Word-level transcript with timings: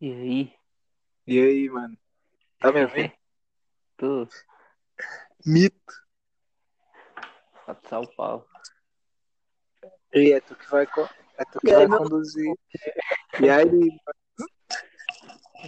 E 0.00 0.12
aí? 0.12 0.54
E 1.26 1.38
aí, 1.40 1.68
mano? 1.70 1.96
Tá 2.58 2.72
me 2.72 2.82
ouvindo? 2.82 3.12
Tô. 3.96 4.26
Mito. 5.44 5.94
Só 7.66 7.74
de 7.74 7.88
São 7.88 8.06
Paulo. 8.16 8.46
E 10.14 10.32
é 10.32 10.40
tu 10.40 10.56
que 10.56 10.68
vai, 10.70 10.86
co- 10.86 11.08
é 11.38 11.44
tu 11.44 11.60
que 11.60 11.70
E 11.70 11.74
vai 11.74 11.86
conduzir. 11.86 12.54
E 13.40 13.48
aí, 13.48 13.98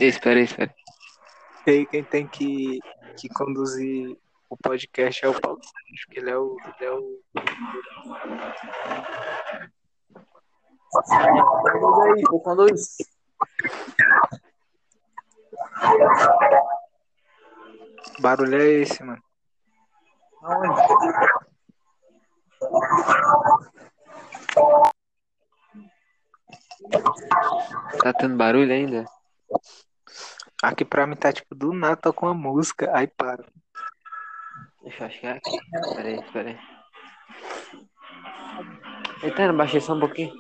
Ei, 0.01 0.09
espera 0.09 0.39
aí, 0.39 0.45
espera 0.45 0.75
aí. 0.75 0.83
e 1.67 1.71
aí, 1.79 1.87
quem 1.87 2.03
tem 2.05 2.27
que, 2.27 2.81
que 3.19 3.29
conduzir 3.29 4.17
o 4.49 4.57
podcast 4.57 5.25
é 5.25 5.29
o 5.29 5.41
Paulo 5.41 5.61
Sérgio, 5.63 6.09
que 6.11 6.19
ele 6.19 6.31
é 6.31 6.37
o, 6.39 6.57
ele 6.81 6.85
é 6.87 6.91
o. 6.93 7.23
Conduz 10.93 11.99
aí, 12.17 12.23
conduz. 12.43 12.97
Barulho 18.21 18.57
é 18.57 18.65
esse, 18.83 19.03
mano. 19.03 19.23
Tá 28.03 28.13
tendo 28.19 28.37
barulho 28.37 28.73
ainda? 28.73 29.05
Aqui 30.63 30.85
pra 30.85 31.07
mim 31.07 31.17
tá 31.17 31.33
tipo 31.33 31.55
do 31.55 31.73
nada, 31.73 31.97
toca 31.97 32.27
uma 32.27 32.35
música, 32.35 32.91
aí 32.97 33.07
para. 33.07 33.45
Deixa 34.83 35.05
eu 35.05 35.07
achar 35.07 35.37
aqui. 35.37 35.57
Espera 35.57 36.09
aí, 36.09 36.21
espera 36.21 36.49
aí. 36.51 36.59
Eita, 39.23 39.53
baixei 39.53 39.81
só 39.81 39.95
um 39.95 40.01
pouquinho. 40.01 40.33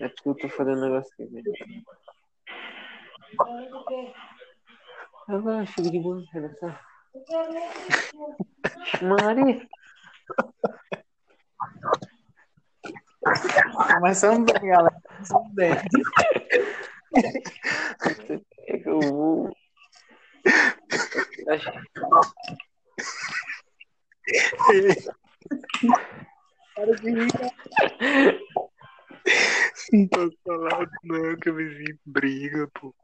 É 0.00 0.08
porque 0.08 0.28
eu 0.28 0.34
tô 0.36 0.48
fazendo 0.48 0.78
um 0.78 0.82
negócio 0.82 1.12
aqui, 1.12 1.26
velho. 1.26 1.52
Agora 5.28 5.66
fico 5.66 5.90
de 5.90 5.98
boa, 6.00 6.24
relaxa. 6.32 6.80
Mari, 9.02 9.68
Começando 13.92 14.52
bem, 14.52 14.70
galera. 14.70 15.00
Começando 15.06 15.54
bem. 15.54 15.72
é 18.68 18.78
que 18.78 18.88
eu 18.88 19.00
vou. 19.00 19.50
Para 26.74 26.94
de 26.96 27.10
rir. 27.10 27.28
Não 29.92 30.08
posso 30.08 30.36
falar 30.44 30.88
não, 31.02 31.36
que 31.36 31.50
o 31.50 31.54
vizinho 31.54 31.98
briga, 32.04 32.68
pô. 32.74 32.94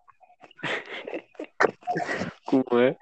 Como 2.47 2.81
é? 2.81 2.97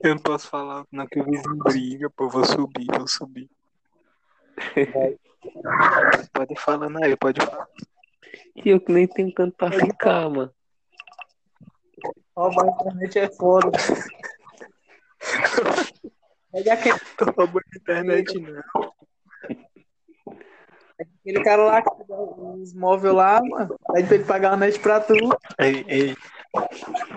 Eu 0.00 0.14
não 0.14 0.22
posso 0.22 0.48
falar 0.48 0.84
não, 0.90 1.06
que 1.06 1.20
o 1.20 1.24
vizinho 1.24 1.56
briga, 1.56 2.10
pô. 2.10 2.28
Vou 2.28 2.44
subir, 2.44 2.86
vou 2.96 3.06
subir. 3.06 3.48
Pode 6.32 6.52
ir 6.52 6.58
falando 6.58 7.02
aí, 7.02 7.16
pode 7.16 7.44
falar. 7.44 7.66
E 8.56 8.68
eu 8.68 8.80
que 8.80 8.92
nem 8.92 9.06
tenho 9.06 9.32
canto 9.32 9.56
pra 9.56 9.72
ficar, 9.72 10.28
mano. 10.28 10.52
Roubar 12.36 12.66
a 12.66 12.68
internet 12.68 13.18
é 13.18 13.30
foda. 13.30 13.70
Pega 16.52 16.74
aquele, 16.74 16.98
Tô 17.16 17.24
roubando 17.26 17.64
a 17.72 17.76
internet, 17.76 18.38
não. 18.38 18.60
Aquele 21.00 21.42
cara 21.44 21.64
lá 21.64 21.82
que 21.82 21.90
dá 22.08 22.20
os 22.20 22.74
móveis 22.74 23.14
lá, 23.14 23.40
mano. 23.42 23.76
Pede 23.92 24.06
pra 24.08 24.14
ele 24.16 24.24
pagar 24.24 24.52
a 24.52 24.56
net 24.56 24.78
pra 24.78 25.00
tu. 25.00 25.14
Ei, 25.58 25.84
ei. 25.88 26.16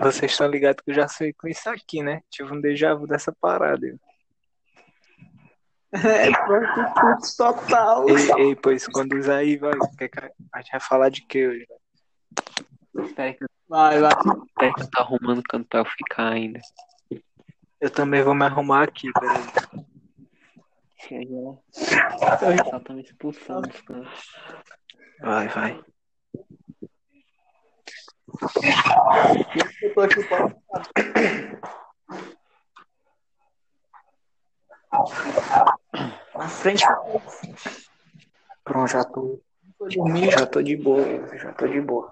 Vocês 0.00 0.30
estão 0.32 0.46
ligados 0.46 0.82
que 0.84 0.90
eu 0.90 0.94
já 0.94 1.08
sei 1.08 1.32
com 1.32 1.48
isso 1.48 1.68
aqui, 1.68 2.02
né? 2.02 2.20
Tive 2.30 2.52
um 2.52 2.60
déjà 2.60 2.94
vu 2.94 3.06
dessa 3.06 3.32
parada. 3.40 3.86
eu. 3.86 3.98
É, 5.94 6.28
prostitutos 6.32 7.36
total. 7.36 8.08
Ei, 8.08 8.32
ei, 8.48 8.56
pois 8.56 8.84
conduz 8.88 9.28
aí, 9.28 9.56
vai. 9.56 9.74
A 10.52 10.58
gente 10.58 10.72
vai 10.72 10.80
falar 10.80 11.08
de 11.08 11.22
que 11.24 11.46
hoje? 11.46 11.66
Espera 12.98 13.28
aí 13.28 13.34
que 13.34 13.44
eu, 13.44 13.48
Vai, 13.68 14.00
vai. 14.00 14.10
espera 14.10 14.74
que 14.74 14.82
eu 14.82 14.90
tô 14.90 15.00
arrumando 15.00 15.42
canto 15.48 15.68
pra 15.68 15.80
eu 15.80 15.84
ficar 15.84 16.30
ainda. 16.32 16.60
Eu 17.80 17.90
também 17.90 18.22
vou 18.22 18.34
me 18.34 18.44
arrumar 18.44 18.82
aqui, 18.82 19.08
peraí. 19.12 19.83
O 21.10 21.58
pessoal 22.56 22.80
tá 22.80 22.94
me 22.94 23.02
expulsando. 23.02 23.68
Vai, 25.20 25.48
vai. 25.48 25.84
Eu 29.82 29.94
tô 29.94 30.00
aqui 30.00 30.24
pra... 30.24 30.54
Na 36.34 36.48
frente, 36.48 36.84
Pronto, 38.64 38.90
já 38.90 39.04
tô, 39.04 39.40
já 40.30 40.46
tô 40.46 40.62
de 40.62 40.76
boa, 40.76 41.36
já 41.36 41.52
tô 41.52 41.66
de 41.68 41.80
boa. 41.82 42.10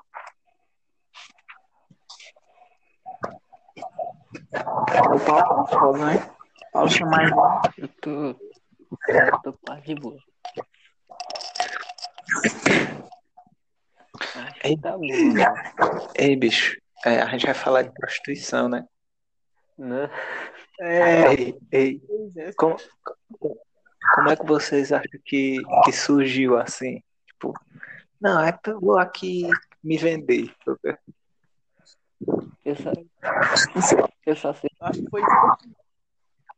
O 4.53 5.21
Paulo 5.21 5.65
tá 5.65 5.79
foda, 5.79 5.99
né? 6.07 6.31
O 6.69 6.73
Paulo 6.73 6.91
chamar. 6.91 7.31
Eu 7.79 7.89
tô. 7.89 8.37
Eu 9.09 9.41
tô 9.43 9.53
quase 9.65 9.83
de 9.83 9.95
boa. 9.95 10.19
Acho 14.35 14.61
que 14.61 14.77
tá 14.81 14.93
bom, 14.97 15.07
mano. 15.07 16.09
Ei, 16.15 16.37
bicho, 16.37 16.81
é, 17.05 17.21
a 17.21 17.27
gente 17.27 17.47
vai 17.47 17.55
falar 17.55 17.83
de 17.83 17.93
prostituição, 17.93 18.69
né? 18.69 18.87
Né? 19.79 20.11
É, 20.81 21.33
Ei, 21.33 21.59
ei, 21.73 22.01
como, 22.57 22.77
como 23.39 24.29
é 24.31 24.37
que 24.37 24.47
vocês 24.47 24.93
acham 24.93 25.21
que, 25.25 25.63
que 25.85 25.93
surgiu 25.93 26.59
assim? 26.59 27.03
Tipo, 27.27 27.55
não, 28.21 28.41
é 28.41 28.53
que 28.53 28.71
eu 28.71 28.81
vou 28.81 28.99
aqui 28.99 29.49
me 29.83 29.97
vender. 29.97 30.55
Eu 32.65 32.77
só, 32.77 32.93
eu 34.27 34.37
só 34.37 34.55
sei 34.55 34.71
acho 34.81 35.03
que 35.03 35.11
foi. 35.11 35.23
a 35.23 35.57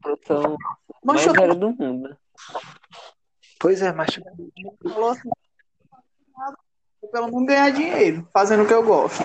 produção 0.03 0.57
Mas 1.03 1.27
mais 1.27 1.39
eu 1.39 1.55
do 1.55 1.71
mundo. 1.73 2.17
Pois 3.59 3.83
é, 3.83 3.93
mas 3.93 4.11
tipo, 4.13 4.27
falou 4.83 5.11
assim. 5.11 5.31
"Vou 7.01 7.11
Pelo 7.11 7.27
menos 7.27 7.47
ganhar 7.47 7.71
dinheiro, 7.71 8.29
fazendo 8.33 8.63
o 8.65 8.67
que 8.67 8.75
eu 8.75 8.83
gosto. 8.83 9.23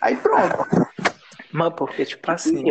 Aí 0.00 0.16
pronto. 0.16 0.56
Mas 1.52 1.74
porque, 1.74 2.04
tipo 2.04 2.30
assim, 2.30 2.64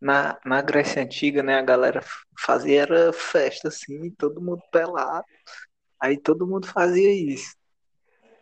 na, 0.00 0.38
na 0.44 0.60
Grécia 0.60 1.02
Antiga, 1.02 1.42
né, 1.42 1.58
a 1.58 1.62
galera 1.62 2.04
fazia 2.38 2.82
era 2.82 3.12
festa, 3.12 3.68
assim, 3.68 4.10
todo 4.10 4.40
mundo 4.40 4.62
pelado. 4.70 5.24
Aí 5.98 6.18
todo 6.18 6.46
mundo 6.46 6.66
fazia 6.66 7.12
isso. 7.12 7.56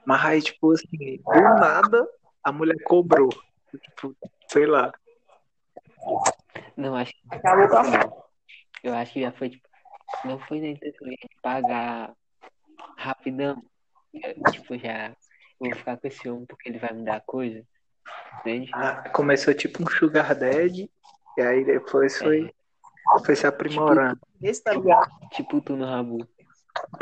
Mas 0.04 0.24
aí, 0.24 0.42
tipo 0.42 0.72
assim, 0.72 1.20
do 1.24 1.40
nada, 1.40 2.08
a 2.42 2.50
mulher 2.50 2.76
cobrou. 2.84 3.28
Tipo, 3.70 4.16
sei 4.48 4.66
lá. 4.66 4.92
Não, 6.76 6.96
acho 6.96 7.12
que 7.12 7.20
Acabou 7.30 7.68
com 7.68 7.76
a. 7.76 8.22
Eu 8.82 8.94
acho 8.94 9.12
que 9.12 9.20
já 9.20 9.30
foi 9.32 9.50
tipo. 9.50 9.71
Não 10.24 10.38
foi 10.40 10.60
na 10.60 10.68
intenção 10.68 11.08
de 11.08 11.18
pagar 11.42 12.12
rapidão. 12.96 13.62
É, 14.14 14.34
Tipo, 14.50 14.78
já. 14.78 15.08
Eu 15.60 15.70
vou 15.70 15.78
ficar 15.78 15.96
com 15.96 16.08
esse 16.08 16.28
homem 16.28 16.46
porque 16.46 16.68
ele 16.68 16.78
vai 16.78 16.92
me 16.92 17.04
dar 17.04 17.20
coisa. 17.20 17.62
Entende? 18.40 18.70
Ah, 18.74 19.08
Começou 19.10 19.54
tipo 19.54 19.82
um 19.82 19.86
sugar 19.86 20.34
daddy, 20.34 20.90
e 21.38 21.40
aí 21.40 21.64
depois 21.64 22.18
foi, 22.18 22.52
foi 23.24 23.36
se 23.36 23.46
aprimorando. 23.46 24.20
Esse 24.42 24.62
tá 24.62 24.74
ligado? 24.74 25.08
Tipo 25.30 25.60
tu 25.60 25.76
no 25.76 25.86
rabu. 25.86 26.26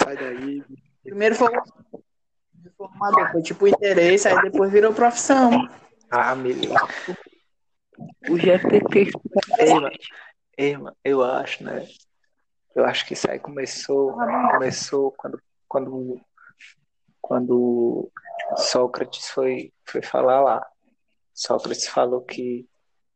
Sai 0.02 0.16
daí. 0.16 0.62
Primeiro 1.02 1.34
foi 1.34 1.48
o 1.56 1.62
formador, 2.76 3.32
foi 3.32 3.42
tipo 3.42 3.66
interesse, 3.66 4.28
aí 4.28 4.42
depois 4.42 4.70
virou 4.70 4.92
profissão. 4.92 5.66
Ah, 6.10 6.34
melhor. 6.34 6.88
O 8.28 8.36
GTT 8.36 9.02
explica 9.02 9.40
Ei, 9.58 9.74
mano, 9.74 9.90
ei, 10.56 10.76
mano, 10.76 10.96
eu 11.04 11.22
acho, 11.24 11.64
né? 11.64 11.86
Eu 12.74 12.84
acho 12.84 13.06
que 13.06 13.14
isso 13.14 13.30
aí 13.30 13.38
começou, 13.38 14.12
começou 14.52 15.12
quando, 15.12 15.42
quando, 15.68 16.20
quando 17.20 18.10
Sócrates 18.56 19.28
foi, 19.28 19.72
foi 19.84 20.02
falar 20.02 20.40
lá. 20.40 20.66
Sócrates 21.34 21.88
falou 21.88 22.22
que 22.22 22.68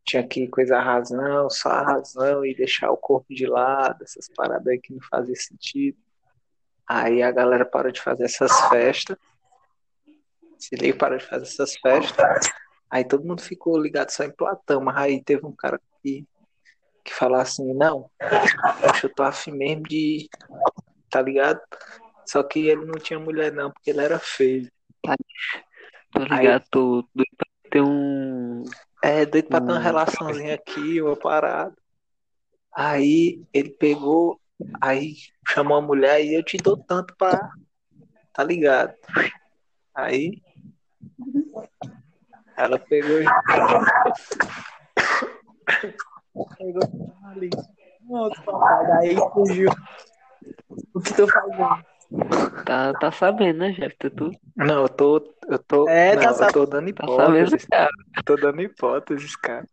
tinha 0.04 0.26
que 0.26 0.46
coisar 0.48 0.80
a 0.80 0.84
razão, 0.84 1.48
só 1.48 1.70
a 1.70 1.82
razão 1.82 2.44
e 2.44 2.54
deixar 2.54 2.90
o 2.90 2.96
corpo 2.96 3.32
de 3.34 3.46
lado, 3.46 4.02
essas 4.02 4.28
paradas 4.28 4.66
aí 4.66 4.78
que 4.78 4.92
não 4.92 5.00
fazia 5.10 5.34
sentido. 5.34 5.98
Aí 6.86 7.22
a 7.22 7.30
galera 7.30 7.64
parou 7.64 7.90
de 7.90 8.00
fazer 8.00 8.24
essas 8.24 8.52
festas. 8.68 9.16
Se 10.58 10.76
liga, 10.76 10.98
parou 10.98 11.18
de 11.18 11.24
fazer 11.24 11.44
essas 11.44 11.76
festas. 11.76 12.50
Aí 12.90 13.04
todo 13.04 13.24
mundo 13.24 13.42
ficou 13.42 13.80
ligado 13.80 14.10
só 14.10 14.24
em 14.24 14.30
Platão, 14.30 14.80
mas 14.80 14.96
aí 14.96 15.22
teve 15.22 15.44
um 15.46 15.52
cara 15.52 15.80
que, 16.02 16.26
que 17.04 17.12
falou 17.12 17.38
assim, 17.38 17.74
não, 17.74 18.10
eu 19.02 19.14
tô 19.14 19.22
afim 19.22 19.52
mesmo 19.52 19.82
de. 19.82 20.28
Tá 21.10 21.20
ligado? 21.20 21.60
Só 22.26 22.42
que 22.42 22.66
ele 22.66 22.84
não 22.86 22.94
tinha 22.94 23.18
mulher 23.18 23.52
não, 23.52 23.70
porque 23.70 23.90
ele 23.90 24.00
era 24.00 24.18
feio. 24.18 24.70
Tô 26.10 26.22
ligado, 26.22 26.64
tô 26.70 27.08
doido 27.14 27.36
pra 27.36 27.46
ter 27.70 27.82
um. 27.82 28.64
É, 29.02 29.26
doido 29.26 29.48
pra 29.48 29.60
ter 29.60 29.72
uma 29.72 29.78
relaçãozinha 29.78 30.54
aqui, 30.54 31.02
uma 31.02 31.14
parada. 31.14 31.76
Aí 32.72 33.44
ele 33.52 33.70
pegou, 33.70 34.40
aí 34.80 35.14
chamou 35.46 35.76
a 35.76 35.82
mulher 35.82 36.24
e 36.24 36.34
eu 36.34 36.42
te 36.42 36.56
dou 36.56 36.76
tanto 36.76 37.14
pra. 37.16 37.50
Tá 38.32 38.42
ligado? 38.42 38.94
Aí 39.94 40.42
ela 42.56 42.78
pegou 42.78 43.20
e. 43.20 43.26
Pegou 46.58 46.82
ali. 47.24 47.50
Pronto, 48.06 48.44
papai. 48.44 48.86
Daí 48.86 49.16
fugiu. 49.32 49.70
O 50.92 51.00
que 51.00 51.14
tô 51.14 51.26
fazendo? 51.28 51.84
Tá, 52.64 52.92
tá 52.94 53.10
sabendo, 53.12 53.58
né, 53.58 53.72
Jeff? 53.72 53.96
Tu, 53.98 54.10
tu 54.10 54.30
Não, 54.56 54.82
eu 54.82 54.88
tô. 54.88 55.34
Eu 55.48 55.58
tô. 55.58 55.88
É, 55.88 56.16
tá 56.16 56.32
não, 56.32 56.40
eu 56.40 56.52
tô 56.52 56.66
dando 56.66 56.92
tá 56.92 57.06
sabendo, 57.06 57.46
hipóteses. 57.46 57.66
cara. 57.66 57.90
Eu 58.16 58.22
tô 58.24 58.36
dando 58.36 58.62
hipóteses, 58.62 59.36
cara. 59.36 59.68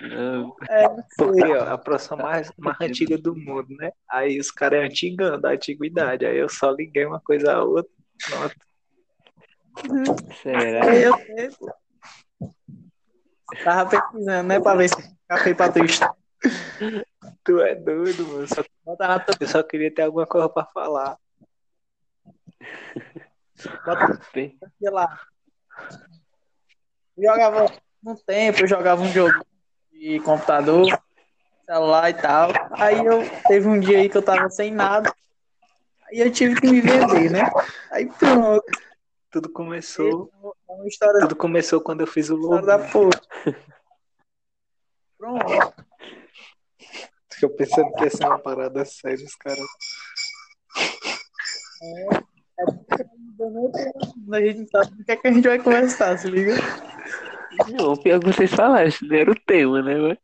Não, 0.00 0.54
É, 0.68 0.82
não 0.88 1.04
Porque, 1.16 1.42
sei. 1.42 1.56
ó, 1.56 1.72
a 1.72 1.78
profissão 1.78 2.16
mais, 2.16 2.52
mais 2.56 2.80
antiga 2.80 3.18
do 3.18 3.34
mundo, 3.34 3.74
né? 3.76 3.90
Aí 4.08 4.38
os 4.38 4.50
caras 4.50 4.80
é 4.80 4.84
antigão, 4.84 5.40
da 5.40 5.50
antiguidade. 5.50 6.24
Aí 6.24 6.38
eu 6.38 6.48
só 6.48 6.70
liguei 6.70 7.04
uma 7.04 7.20
coisa 7.20 7.52
a 7.52 7.64
outra. 7.64 7.90
Pronto. 8.24 8.56
será? 10.42 10.94
Eu 10.94 11.14
sei, 11.18 11.50
pô. 11.58 11.72
Tava 13.64 13.88
pesquisando, 13.90 14.48
né? 14.48 14.60
Pra 14.60 14.74
ver 14.74 14.88
se 14.88 15.16
café 15.26 15.54
pra 15.54 15.72
tu 15.72 15.84
estar. 15.84 16.14
Tu 17.44 17.60
é 17.60 17.74
doido, 17.74 18.26
mano. 18.26 18.46
Só- 18.46 18.64
Bota 18.84 19.08
na 19.08 19.18
tua. 19.18 19.34
eu 19.40 19.48
só 19.48 19.62
queria 19.62 19.92
ter 19.92 20.02
alguma 20.02 20.26
coisa 20.26 20.48
pra 20.48 20.64
falar. 20.66 21.16
Bota 23.84 24.20
sei 24.32 24.54
lá. 24.90 25.18
Jogava 27.16 27.66
um 28.06 28.14
tempo, 28.14 28.60
eu 28.62 28.68
jogava 28.68 29.02
um 29.02 29.08
jogo 29.08 29.44
de 29.92 30.20
computador, 30.20 30.86
celular 31.66 32.10
e 32.10 32.14
tal. 32.14 32.50
Aí 32.72 33.04
eu 33.04 33.28
teve 33.48 33.66
um 33.68 33.80
dia 33.80 33.98
aí 33.98 34.08
que 34.08 34.16
eu 34.16 34.22
tava 34.22 34.48
sem 34.50 34.70
nada. 34.70 35.12
Aí 36.06 36.20
eu 36.20 36.30
tive 36.30 36.60
que 36.60 36.68
me 36.70 36.80
vender, 36.80 37.30
né? 37.30 37.50
Aí 37.90 38.06
pronto. 38.06 38.64
Tudo 39.30 39.48
começou. 39.50 40.30
É 40.68 40.72
uma 40.72 40.86
história, 40.86 41.20
Tudo 41.20 41.36
começou 41.36 41.80
quando 41.80 42.00
eu 42.00 42.06
fiz 42.06 42.30
o 42.30 42.36
logo. 42.36 42.64
da 42.64 42.78
porra. 42.78 43.10
Pronto. 45.18 45.44
Eu 47.42 47.50
pensando 47.50 47.92
que 47.92 48.04
ia 48.04 48.10
ser 48.10 48.26
uma 48.26 48.38
parada 48.38 48.84
séria, 48.84 49.24
os 49.24 49.34
caras. 49.36 49.66
A 54.32 54.40
gente 54.40 54.60
não 54.60 54.66
sabe 54.66 54.96
do 54.96 55.04
que, 55.04 55.12
é 55.12 55.16
que 55.16 55.28
a 55.28 55.32
gente 55.32 55.46
vai 55.46 55.58
conversar, 55.58 56.18
se 56.18 56.28
liga? 56.28 56.54
Não, 57.68 57.96
pior 57.96 58.20
que 58.20 58.26
vocês 58.26 58.50
falaram, 58.50 58.90
não 59.02 59.16
era 59.16 59.30
o 59.30 59.40
tema, 59.46 59.82
né, 59.82 59.94
mano? 59.94 60.18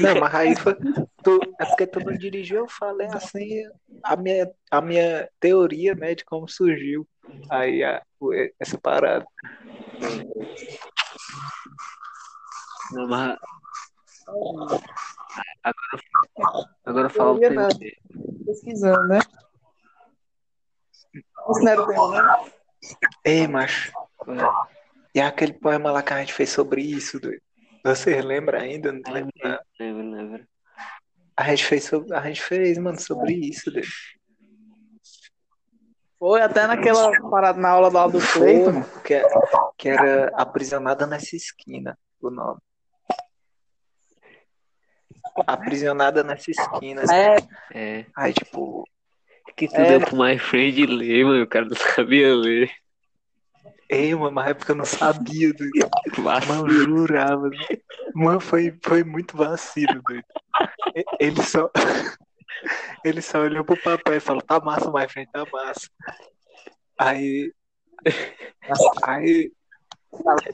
Não, 0.00 0.14
mas 0.20 0.34
aí 0.34 0.56
foi. 0.56 0.74
Tu, 1.22 1.40
é 1.60 1.64
porque 1.66 1.86
tu 1.86 2.00
não 2.00 2.12
dirigiu, 2.14 2.58
eu 2.58 2.68
falei 2.68 3.08
assim 3.08 3.62
a 4.04 4.16
minha, 4.16 4.50
a 4.70 4.80
minha 4.80 5.28
teoria, 5.40 5.94
né, 5.94 6.14
de 6.14 6.24
como 6.24 6.48
surgiu 6.48 7.06
aí 7.50 7.82
a, 7.82 8.02
o- 8.20 8.32
essa 8.60 8.78
parada. 8.78 9.26
Não, 12.92 13.06
mas... 13.08 13.36
Agora, 15.64 16.02
agora 16.84 17.08
fala 17.10 17.32
o 17.32 17.38
tema. 17.40 17.62
nada. 17.62 17.78
Pesquisando, 18.46 19.08
né? 19.08 19.18
Isso 21.14 21.60
não 21.64 21.68
era 21.72 21.82
o 21.82 21.86
tema, 21.86 22.22
né? 22.22 22.50
Ei, 23.24 23.46
macho, 23.48 23.92
e 25.14 25.20
aquele 25.20 25.52
poema 25.52 25.90
lá 25.90 26.02
que 26.02 26.12
a 26.12 26.20
gente 26.20 26.32
fez 26.32 26.50
sobre 26.50 26.80
isso, 26.82 27.18
doido? 27.18 27.42
Vocês 27.84 28.24
lembram 28.24 28.60
ainda? 28.60 28.92
Não 28.92 29.12
lembro, 29.12 29.32
não. 29.42 29.58
Lembra, 29.78 30.04
lembra. 30.22 30.48
A 31.36 31.44
gente 31.50 31.64
fez 31.66 31.84
sobre, 31.84 32.14
a 32.14 32.20
gente 32.22 32.42
fez, 32.42 32.78
mano, 32.78 32.98
sobre 33.00 33.32
isso. 33.34 33.70
Foi 36.18 36.40
até 36.42 36.66
naquela 36.66 37.12
parada 37.30 37.60
na 37.60 37.68
aula 37.70 37.88
lá 37.88 38.08
do 38.08 38.18
Cleiton. 38.20 38.82
que, 39.04 39.22
que 39.78 39.88
era 39.88 40.30
aprisionada 40.34 41.06
nessa 41.06 41.36
esquina, 41.36 41.96
o 42.20 42.28
nome. 42.30 42.58
Aprisionada 45.46 46.24
nessa 46.24 46.50
esquina. 46.50 47.02
É, 47.12 47.36
É. 47.72 48.06
Aí, 48.16 48.32
tipo, 48.32 48.84
Que 49.56 49.68
tu 49.68 49.76
É. 49.76 49.98
deu 49.98 50.00
pro 50.00 50.16
my 50.16 50.38
friend 50.38 50.86
ler, 50.86 51.24
mano. 51.24 51.42
O 51.44 51.46
cara 51.48 51.64
não 51.64 51.76
sabia 51.76 52.34
ler. 52.34 52.70
Ei, 53.88 54.14
mano, 54.14 54.32
mas 54.32 54.50
é 54.50 54.54
porque 54.54 54.72
eu 54.72 54.76
não 54.76 54.84
sabia, 54.84 55.52
doido. 55.52 55.72
Mano, 56.48 56.70
jurava. 56.70 57.50
Mano, 58.14 58.40
foi, 58.40 58.76
foi 58.82 59.04
muito 59.04 59.36
vacilo, 59.36 60.00
doido. 60.02 60.24
Ele 61.18 61.42
só. 61.42 61.70
Ele 63.04 63.22
só 63.22 63.40
olhou 63.40 63.64
pro 63.64 63.80
papel 63.80 64.14
e 64.14 64.20
falou, 64.20 64.42
tá 64.42 64.58
massa, 64.58 64.90
my 64.90 65.08
friend, 65.08 65.30
tá 65.32 65.44
massa. 65.52 65.88
Aí. 66.98 67.52
Aí. 69.04 69.52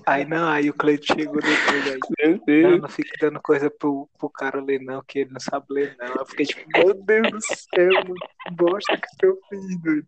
Aí 0.04 0.24
não, 0.26 0.48
aí 0.48 0.68
o 0.68 0.74
Cleiton 0.74 1.14
chegou 1.14 1.40
depois 1.40 1.86
aí. 1.86 1.98
Meu 2.18 2.36
Não, 2.36 2.44
Deus. 2.44 2.82
não 2.82 2.88
fique 2.88 3.12
dando 3.20 3.40
coisa 3.40 3.70
pro, 3.70 4.08
pro 4.18 4.28
cara 4.28 4.60
ler, 4.60 4.80
não, 4.80 5.02
que 5.06 5.20
ele 5.20 5.30
não 5.30 5.40
sabe 5.40 5.66
ler, 5.70 5.96
não. 5.98 6.14
Eu 6.14 6.26
fiquei 6.26 6.44
tipo, 6.44 6.68
meu 6.76 6.92
Deus 6.92 7.30
do 7.30 7.40
céu, 7.40 7.92
mano, 7.94 8.14
que 8.14 8.54
bosta 8.54 8.96
que 8.96 9.26
eu 9.26 9.38
fiz, 9.48 9.80
doido. 9.80 10.06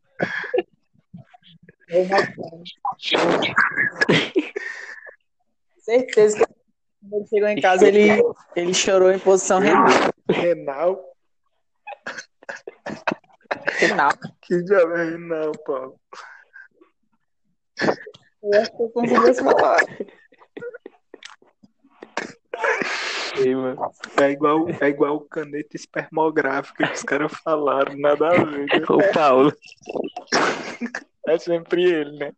certeza 5.79 6.39
que 6.39 6.45
quando 7.01 7.15
ele 7.15 7.27
chegou 7.29 7.49
em 7.49 7.61
casa, 7.61 7.87
ele, 7.87 8.09
ele 8.57 8.75
chorou 8.75 9.13
em 9.13 9.19
posição 9.19 9.61
renal. 9.61 9.87
Renal, 10.29 11.15
renal. 13.79 14.13
que 14.43 14.61
diabo 14.65 14.97
é 14.97 15.11
Renal, 15.11 15.53
Paulo? 15.65 16.01
Eu 18.43 18.61
acho 18.61 18.77
que 18.77 18.83
eu 18.83 18.91
falar. 19.35 19.79
Ei, 23.39 23.55
mano. 23.55 23.93
É 24.21 24.31
igual, 24.31 24.67
é 24.81 24.89
igual 24.89 25.21
caneta 25.21 25.77
espermográfica 25.77 26.87
que 26.87 26.95
os 26.95 27.03
caras 27.03 27.33
falaram, 27.45 27.95
nada 27.97 28.29
a 28.29 28.45
ver. 28.45 28.67
né? 28.67 28.83
O 28.89 29.13
Paulo. 29.13 29.53
É 31.27 31.39
sempre 31.39 31.85
ele, 31.85 32.19
né? 32.19 32.33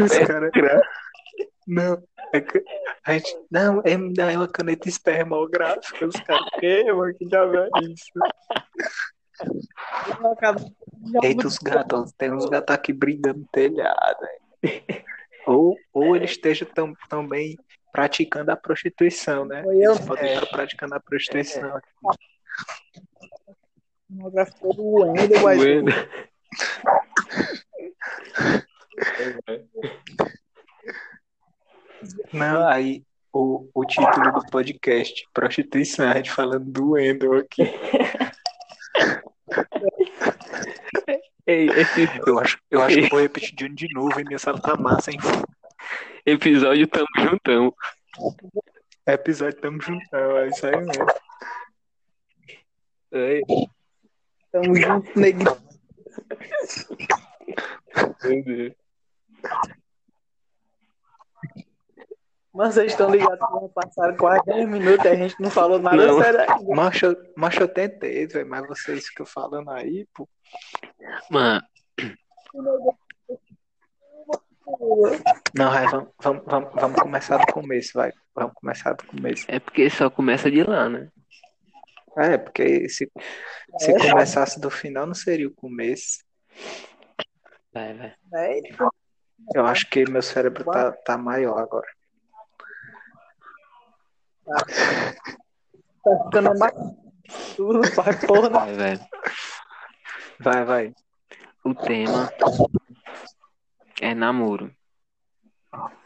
Os 0.00 0.12
É 0.12 0.26
caras. 0.26 0.50
Não, 1.66 2.02
é 2.32 2.40
que 2.40 2.62
a 3.04 3.12
gente. 3.14 3.36
Não, 3.50 3.80
é, 3.84 3.96
não, 3.96 4.28
é 4.28 4.36
uma 4.36 4.48
caneta 4.48 4.88
espermográfica. 4.88 6.06
Os 6.06 6.16
caras, 6.20 6.48
que, 6.58 6.92
mano, 6.92 7.14
que 7.14 7.24
diabo 7.26 7.56
é 7.56 7.68
isso? 7.82 8.04
Eita, 11.22 11.46
os 11.46 11.58
gatos, 11.58 12.12
tem 12.12 12.32
uns 12.32 12.46
gatos 12.46 12.74
aqui 12.74 12.92
brigando 12.92 13.40
no 13.40 13.46
telhado. 13.46 14.18
velho. 14.62 15.04
Ou, 15.46 15.76
ou 15.92 16.16
ele 16.16 16.24
esteja 16.24 16.64
tam, 16.64 16.94
também 17.06 17.58
praticando 17.92 18.50
a 18.50 18.56
prostituição, 18.56 19.44
né? 19.44 19.62
Eles 19.66 20.00
podem 20.00 20.32
estar 20.32 20.46
praticando 20.46 20.94
a 20.94 21.00
prostituição. 21.00 21.78
Monográfico 24.14 24.72
do 24.74 24.84
Wendel, 24.84 25.42
mas. 25.42 25.60
Não, 32.32 32.66
aí 32.68 33.02
o, 33.32 33.68
o 33.74 33.84
título 33.84 34.32
do 34.32 34.46
podcast, 34.50 35.26
prostituição, 35.32 36.08
a 36.08 36.16
gente 36.16 36.30
falando 36.30 36.70
do 36.70 36.92
Wendel 36.92 37.34
aqui. 37.34 37.62
Ei, 41.46 41.68
esse 41.68 42.08
Eu 42.26 42.38
acho, 42.38 42.58
eu 42.70 42.80
acho 42.80 42.96
que 42.96 43.10
vou 43.10 43.20
repetir 43.20 43.68
de 43.74 43.92
novo, 43.92 44.18
hein? 44.18 44.24
Minha 44.26 44.38
sala 44.38 44.58
tá 44.58 44.76
massa, 44.76 45.10
hein? 45.10 45.18
episódio 46.24 46.86
tamo 46.86 47.06
juntão. 47.18 47.74
Episódio 49.06 49.60
tamo 49.60 49.82
juntão, 49.82 50.38
é 50.38 50.48
isso 50.48 50.66
aí 50.66 50.76
mesmo. 50.76 51.06
Ei, 53.12 53.42
tamo 54.54 54.74
junto, 54.76 55.10
Deus. 55.20 55.58
Mas 62.52 62.74
vocês 62.74 62.92
estão 62.92 63.10
ligados 63.10 63.38
que 63.38 63.68
passaram 63.74 64.16
quase 64.16 64.44
10 64.46 64.68
minutos 64.68 65.04
e 65.04 65.08
a 65.08 65.16
gente 65.16 65.34
não 65.40 65.50
falou 65.50 65.80
nada 65.80 66.06
Não. 66.06 66.22
sério 66.22 66.40
ainda. 66.40 66.74
Macho, 66.74 67.06
eu- 67.06 67.16
macho 67.36 67.60
eu 67.62 67.68
tentei, 67.68 68.26
velho, 68.28 68.48
mas 68.48 68.66
vocês 68.68 69.08
ficam 69.08 69.26
falando 69.26 69.70
aí, 69.70 70.06
pô. 70.14 70.28
Mano, 71.30 71.62
Não, 75.56 75.70
vai, 75.70 75.86
vamos, 75.88 76.08
vamos, 76.22 76.42
vamos, 76.46 76.70
vamos 76.74 77.00
começar 77.02 77.36
do 77.38 77.52
começo, 77.52 77.90
vai. 77.94 78.12
Vamos 78.34 78.52
começar 78.54 78.92
do 78.94 79.04
começo. 79.04 79.44
é 79.48 79.58
porque 79.58 79.90
só 79.90 80.08
começa 80.08 80.48
de 80.50 80.62
lá, 80.62 80.88
né? 80.88 81.08
É, 82.16 82.38
porque 82.38 82.88
se, 82.88 83.10
se 83.78 83.90
É. 83.92 84.10
começasse 84.10 84.60
do 84.60 84.70
final, 84.70 85.06
não 85.06 85.14
seria 85.14 85.48
o 85.48 85.54
começo. 85.54 86.18
Vai, 87.72 87.92
vai. 87.94 88.14
É, 88.34 88.62
tipo, 88.62 88.88
Eu 89.54 89.66
acho 89.66 89.88
que 89.90 90.08
meu 90.08 90.22
cérebro 90.22 90.64
tá, 90.64 90.92
tá 90.92 91.18
maior 91.18 91.58
agora. 91.58 91.88
tá 94.44 96.24
ficando 96.24 96.58
mais 96.58 96.72
tudo, 97.56 97.80
vai 97.94 98.18
porra. 98.26 98.48
Vai, 98.50 98.74
vai. 98.74 99.08
Vai, 100.40 100.64
vai. 100.64 100.94
O 101.64 101.74
tema 101.74 102.30
é 104.00 104.14
namoro. 104.14 104.70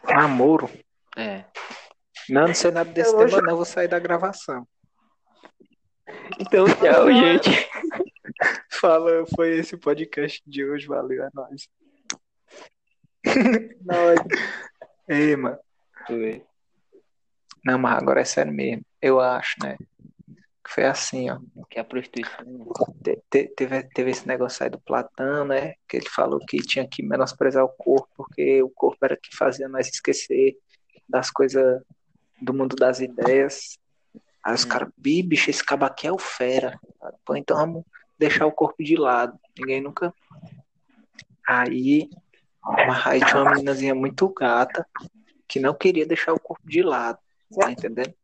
Namoro? 0.04 0.70
É. 1.16 1.44
Não, 2.28 2.46
não 2.48 2.54
sei 2.54 2.70
nada 2.70 2.90
desse 2.90 3.10
Eu 3.10 3.18
tema, 3.18 3.24
hoje- 3.36 3.42
não. 3.46 3.56
Vou 3.56 3.64
sair 3.64 3.88
da 3.88 3.98
gravação. 3.98 4.66
Então, 6.38 6.64
tchau, 6.76 7.12
gente. 7.12 7.50
Fala, 8.70 9.24
foi 9.34 9.58
esse 9.58 9.74
o 9.74 9.78
podcast 9.78 10.42
de 10.46 10.64
hoje. 10.64 10.86
Valeu, 10.86 11.24
é 11.24 11.30
nóis. 11.34 11.68
É 15.08 15.14
Ei, 15.14 15.36
mano. 15.36 15.58
Foi. 16.06 16.42
Não, 17.64 17.78
mas 17.78 17.96
agora 17.98 18.20
é 18.20 18.24
sério 18.24 18.52
mesmo. 18.52 18.82
Eu 19.00 19.20
acho, 19.20 19.54
né? 19.62 19.76
Que 20.64 20.74
foi 20.74 20.84
assim, 20.84 21.30
ó. 21.30 21.38
Que 21.70 21.78
a 21.78 21.84
prostituição. 21.84 22.44
Te- 23.02 23.22
te- 23.30 23.48
Teve, 23.56 23.82
teve 23.84 24.10
esse 24.10 24.26
negócio 24.28 24.62
aí 24.62 24.70
do 24.70 24.80
Platão, 24.80 25.46
né? 25.46 25.74
Que 25.88 25.96
ele 25.96 26.08
falou 26.08 26.38
que 26.46 26.58
tinha 26.58 26.86
que 26.86 27.02
menosprezar 27.02 27.64
o 27.64 27.68
corpo, 27.70 28.08
porque 28.16 28.62
o 28.62 28.70
corpo 28.70 28.98
era 29.02 29.16
que 29.16 29.34
fazia 29.36 29.68
nós 29.68 29.88
esquecer 29.88 30.56
das 31.08 31.30
coisas 31.30 31.82
do 32.40 32.52
mundo 32.54 32.76
das 32.76 33.00
ideias. 33.00 33.78
Aí 34.44 34.54
os 34.54 34.64
Hum. 34.64 34.68
caras, 34.68 34.88
"Bi, 34.96 35.22
bicho, 35.22 35.50
esse 35.50 35.64
cabo 35.64 35.84
aqui 35.84 36.06
é 36.06 36.12
o 36.12 36.18
fera. 36.18 36.78
Pô, 37.24 37.36
então 37.36 37.56
vamos 37.56 37.84
deixar 38.18 38.46
o 38.46 38.52
corpo 38.52 38.82
de 38.82 38.96
lado. 38.96 39.38
Ninguém 39.58 39.80
nunca. 39.80 40.12
Aí, 41.46 42.08
mas 42.62 43.06
aí 43.06 43.24
tinha 43.24 43.42
uma 43.42 43.52
meninazinha 43.52 43.94
muito 43.94 44.28
gata 44.28 44.86
que 45.46 45.58
não 45.58 45.74
queria 45.74 46.06
deixar 46.06 46.32
o 46.32 46.40
corpo 46.40 46.68
de 46.68 46.82
lado. 46.82 47.18
Tá 47.58 47.70
entendendo? 47.72 48.14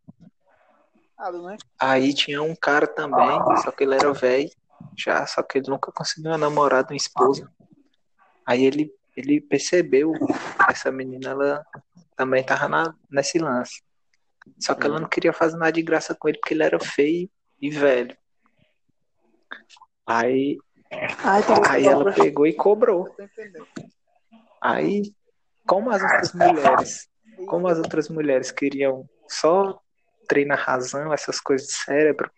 né? 1.42 1.56
Aí 1.78 2.12
tinha 2.12 2.42
um 2.42 2.54
cara 2.54 2.87
também, 2.87 3.40
só 3.62 3.71
que 3.71 3.85
ele 3.85 3.94
era 3.94 4.12
velho, 4.12 4.50
já, 4.97 5.26
só 5.26 5.42
que 5.42 5.59
ele 5.59 5.71
nunca 5.71 5.90
conseguiu 5.92 6.30
uma 6.30 6.38
namorada, 6.38 6.92
uma 6.92 6.97
esposa. 6.97 7.50
Aí 8.47 8.64
ele, 8.64 8.92
ele 9.16 9.40
percebeu 9.40 10.12
que 10.12 10.71
essa 10.73 10.90
menina, 10.92 11.30
ela 11.30 11.64
também 12.16 12.44
tava 12.44 12.68
na, 12.68 12.94
nesse 13.11 13.38
lance. 13.38 13.83
Só 14.59 14.75
que 14.75 14.87
ela 14.87 15.01
não 15.01 15.09
queria 15.09 15.33
fazer 15.33 15.57
nada 15.57 15.73
de 15.73 15.83
graça 15.83 16.15
com 16.15 16.29
ele, 16.29 16.39
porque 16.39 16.55
ele 16.55 16.63
era 16.63 16.79
feio 16.79 17.31
e 17.61 17.71
velho. 17.71 18.17
Aí, 20.07 20.59
Ah, 21.25 21.41
então 21.41 21.63
aí 21.69 21.87
ela 21.87 22.13
pegou 22.13 22.47
e 22.47 22.53
cobrou. 22.53 23.15
Aí, 24.63 25.03
como 25.67 25.91
as 25.91 26.03
outras 26.03 26.33
mulheres, 26.35 27.09
como 27.47 27.69
as 27.69 27.79
outras 27.79 28.09
mulheres 28.09 28.51
queriam 28.51 29.09
só 29.29 29.81
treinar 30.29 30.59
razão, 30.59 31.13
essas 31.13 31.41
coisas 31.41 31.67
de 31.69 31.75
cérebro, 31.75 32.31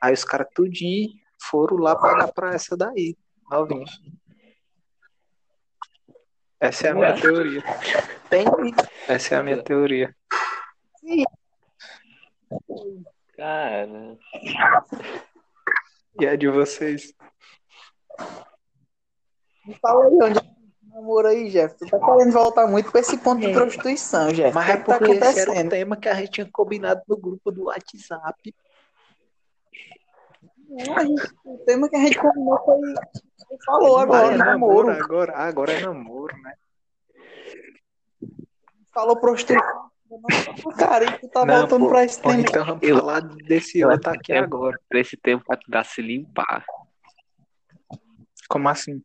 aí 0.00 0.12
os 0.12 0.24
caras 0.24 0.48
tudinho 0.54 1.10
foram 1.40 1.76
lá 1.76 1.94
pagar 1.96 2.32
pra 2.32 2.54
essa 2.54 2.76
daí, 2.76 3.16
novinha. 3.50 3.84
Essa 6.60 6.86
é 6.86 6.90
a 6.90 6.94
minha 6.94 7.20
teoria. 7.20 7.62
Tem 8.30 8.46
Essa 9.08 9.34
é 9.34 9.38
a 9.38 9.42
minha 9.42 9.62
teoria. 9.62 10.14
Cara, 13.36 14.18
E 16.20 16.26
a 16.26 16.36
de 16.36 16.48
vocês? 16.48 17.14
Me 19.66 19.74
Fala 19.80 20.06
aí 20.06 20.18
onde 20.22 20.38
é 20.38 20.42
namoro 20.94 21.28
aí, 21.28 21.48
Jeff. 21.50 21.74
Tu 21.78 21.86
tá 21.86 21.98
querendo 21.98 22.32
voltar 22.32 22.66
muito 22.66 22.90
pra 22.90 23.00
esse 23.00 23.16
ponto 23.16 23.40
de 23.40 23.52
prostituição, 23.52 24.28
Jeff. 24.32 24.54
Mas 24.54 24.68
é 24.68 24.76
que 24.76 24.84
tá 24.84 24.98
porque 24.98 25.12
esse 25.12 25.40
era 25.40 25.50
o 25.66 25.68
tema 25.68 25.96
que 25.96 26.08
a 26.08 26.14
gente 26.14 26.30
tinha 26.32 26.48
combinado 26.52 27.00
no 27.08 27.16
grupo 27.16 27.50
do 27.50 27.64
WhatsApp. 27.64 28.54
Não, 30.68 30.96
a 30.96 31.04
gente- 31.04 31.32
o 31.44 31.58
tema 31.64 31.88
que 31.88 31.96
a 31.96 32.00
gente 32.00 32.18
combinou 32.18 32.58
foi. 32.64 32.78
Falou 33.64 33.98
agora, 33.98 34.34
é 34.34 34.36
namoro. 34.36 34.90
Agora, 34.90 35.36
agora 35.36 35.72
é 35.72 35.80
namoro, 35.80 36.36
né? 36.42 36.54
Falou 38.92 39.16
prostituição. 39.16 39.90
Cara, 40.78 41.04
e 41.04 41.18
tu 41.20 41.28
tá 41.28 41.44
Não, 41.44 41.60
voltando 41.60 41.84
pô. 41.84 41.88
pra 41.90 42.04
esse 42.04 42.20
tema. 42.20 42.34
Então 42.40 42.64
vamos 42.64 42.82
Eu- 42.82 42.98
falar 42.98 43.20
desse 43.20 43.80
eu 43.80 43.88
outro 43.90 44.10
acho 44.10 44.18
aqui 44.18 44.32
é- 44.32 44.38
agora. 44.38 44.78
pra 44.88 45.00
esse 45.00 45.16
tempo 45.16 45.44
pra 45.46 45.56
tu 45.56 45.70
dar 45.70 45.84
se 45.84 46.02
limpar. 46.02 46.64
Como 48.48 48.68
assim? 48.68 49.02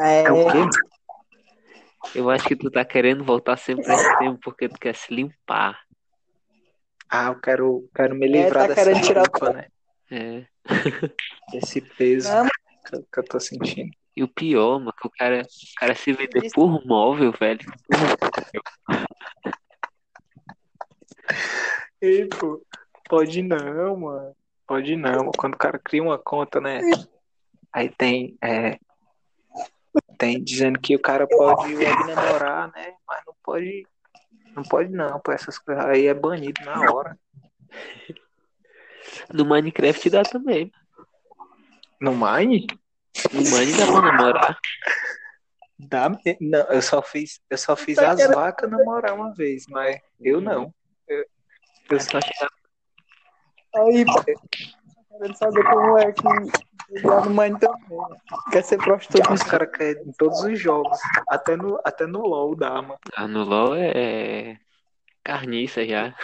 É, 0.00 0.22
É 0.24 0.32
o 0.32 0.46
quê? 0.50 0.58
Eu 2.14 2.30
acho 2.30 2.46
que 2.46 2.56
tu 2.56 2.70
tá 2.70 2.84
querendo 2.84 3.24
voltar 3.24 3.56
sempre 3.56 3.84
pra 3.84 3.94
esse 3.94 4.18
tempo 4.18 4.38
porque 4.42 4.68
tu 4.68 4.78
quer 4.78 4.94
se 4.94 5.12
limpar. 5.12 5.78
Ah, 7.08 7.26
eu 7.28 7.40
quero, 7.40 7.88
quero 7.94 8.14
me 8.14 8.26
É, 8.26 8.28
livrar 8.28 8.62
tá 8.68 8.74
dessa 8.74 8.84
querendo 8.84 9.02
tirar- 9.04 9.28
culpa, 9.28 9.52
né? 9.52 9.66
É. 10.10 10.44
Desse 11.52 11.80
peso 11.80 12.28
que, 12.84 12.96
eu- 12.96 13.06
que 13.12 13.18
eu 13.20 13.24
tô 13.24 13.40
sentindo. 13.40 13.90
E 14.16 14.22
o 14.22 14.28
pior, 14.28 14.78
mano, 14.78 14.92
que 14.98 15.06
o 15.06 15.10
cara, 15.10 15.42
o 15.42 15.80
cara 15.80 15.94
se 15.94 16.12
vender 16.12 16.50
por 16.54 16.84
móvel, 16.86 17.32
velho. 17.32 17.60
Ei, 22.00 22.26
pô, 22.28 22.62
pode 23.08 23.42
não, 23.42 23.96
mano. 23.96 24.36
Pode 24.66 24.96
não. 24.96 25.30
Quando 25.36 25.54
o 25.54 25.58
cara 25.58 25.78
cria 25.78 26.02
uma 26.02 26.18
conta, 26.18 26.60
né? 26.60 26.80
Aí 27.72 27.88
tem, 27.88 28.36
é, 28.42 28.78
tem 30.18 30.42
dizendo 30.42 30.78
que 30.80 30.96
o 30.96 31.00
cara 31.00 31.26
pode 31.26 31.74
web 31.74 32.04
namorar, 32.14 32.70
né? 32.74 32.94
Mas 33.06 33.22
não 33.26 33.34
pode, 33.42 33.86
não 34.54 34.62
pode 34.62 34.90
não, 34.90 35.20
pô, 35.20 35.32
essas 35.32 35.58
coisas 35.58 35.84
aí 35.84 36.06
é 36.06 36.14
banido 36.14 36.64
na 36.64 36.80
hora. 36.92 37.18
No 39.32 39.44
Minecraft 39.44 40.10
dá 40.10 40.22
também. 40.22 40.72
No 42.00 42.12
Mine? 42.12 42.66
No 43.32 43.40
Mine 43.40 43.72
dá 43.76 43.86
pra 43.86 44.02
namorar. 44.02 44.58
Dá, 45.78 46.08
não, 46.40 46.60
eu 46.70 46.80
só 46.82 47.02
fiz, 47.02 47.40
eu 47.50 47.58
só 47.58 47.76
fiz 47.76 47.96
Tá 47.96 48.10
as 48.12 48.16
querendo- 48.16 48.34
vacas 48.34 48.70
namorar 48.70 49.14
uma 49.14 49.32
vez, 49.34 49.66
mas 49.68 50.00
eu 50.20 50.40
não. 50.40 50.74
Eu, 51.90 51.96
É 51.96 52.00
só 52.00 52.20
chegar 52.20 52.50
aí, 53.76 54.04
pô. 54.04 54.24
Querendo 55.18 55.36
saber 55.38 55.64
como 55.64 55.98
é 55.98 56.12
que 56.12 56.22
lá 57.04 57.24
no 57.24 57.30
Mine 57.30 57.58
também. 57.58 57.98
né? 57.98 58.16
Quer 58.52 58.62
ser 58.64 58.78
prostituta. 58.78 59.32
Os 59.32 59.42
caras 59.42 59.70
querem 59.70 60.02
em 60.02 60.12
todos 60.12 60.40
os 60.42 60.58
jogos. 60.60 60.98
Até 61.28 61.56
no, 61.56 61.80
até 61.84 62.06
no 62.06 62.20
LoL 62.20 62.54
dá, 62.54 62.82
mano. 62.82 62.98
Ah, 63.14 63.26
no 63.26 63.44
LoL 63.44 63.74
é 63.76 64.58
carniça 65.24 65.84
já. 65.86 66.14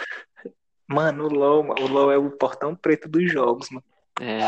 Mano, 0.87 1.25
o 1.25 1.29
LoL, 1.29 1.65
o 1.79 1.87
LoL 1.87 2.11
é 2.11 2.17
o 2.17 2.29
portão 2.31 2.75
preto 2.75 3.07
dos 3.09 3.31
jogos, 3.31 3.69
mano. 3.69 3.83
É. 4.21 4.39
É 4.39 4.47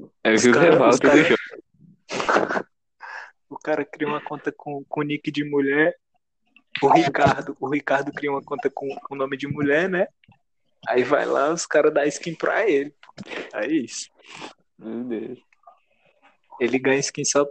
o 0.00 0.12
cara- 0.24 0.34
os 0.34 0.44
Revolta 0.46 0.96
do 0.96 1.00
cara- 1.02 1.22
jogo. 1.24 1.40
O 3.48 3.56
cara 3.58 3.84
cria 3.84 4.08
uma 4.08 4.20
conta 4.20 4.50
com, 4.50 4.84
com 4.88 5.02
nick 5.02 5.30
de 5.30 5.44
mulher. 5.48 5.96
O 6.82 6.88
Ricardo, 6.88 7.56
o 7.60 7.68
Ricardo 7.70 8.12
cria 8.12 8.30
uma 8.30 8.42
conta 8.42 8.68
com, 8.68 8.88
com 9.04 9.14
nome 9.14 9.36
de 9.36 9.46
mulher, 9.46 9.88
né? 9.88 10.08
Aí 10.86 11.02
vai 11.02 11.26
lá, 11.26 11.52
os 11.52 11.66
caras 11.66 11.92
dão 11.92 12.04
skin 12.04 12.34
pra 12.34 12.68
ele. 12.68 12.94
É 13.54 13.66
isso. 13.66 14.08
Meu 14.78 15.04
Deus. 15.04 15.38
Ele 16.60 16.78
ganha 16.78 16.98
skin 17.00 17.24
só, 17.24 17.46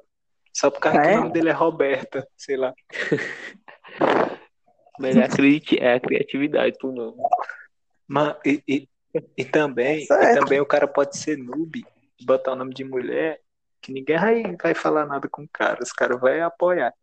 só 0.53 0.69
por 0.71 0.79
causa 0.79 1.01
que 1.01 1.07
É? 1.07 1.15
o 1.15 1.21
nome 1.21 1.33
dele 1.33 1.49
é 1.49 1.53
Roberta, 1.53 2.27
sei 2.37 2.57
lá. 2.57 2.73
Mas 4.99 5.15
é 5.15 5.23
a, 5.23 5.27
é 5.79 5.93
a 5.95 5.99
criatividade 5.99 6.77
pro 6.77 6.91
nome. 6.91 7.17
Mas, 8.07 8.35
e, 8.45 8.63
e, 8.67 8.87
e 9.37 9.45
também, 9.45 10.03
e 10.03 10.07
também 10.39 10.59
o 10.61 10.65
cara 10.65 10.87
pode 10.87 11.17
ser 11.17 11.37
noob, 11.37 11.85
botar 12.23 12.53
o 12.53 12.55
nome 12.55 12.73
de 12.73 12.83
mulher, 12.83 13.41
que 13.81 13.91
ninguém 13.91 14.17
vai, 14.17 14.55
vai 14.55 14.73
falar 14.73 15.05
nada 15.05 15.27
com 15.29 15.43
o 15.43 15.49
cara. 15.51 15.83
Os 15.83 15.91
caras 15.91 16.19
vão 16.19 16.45
apoiar. 16.45 16.93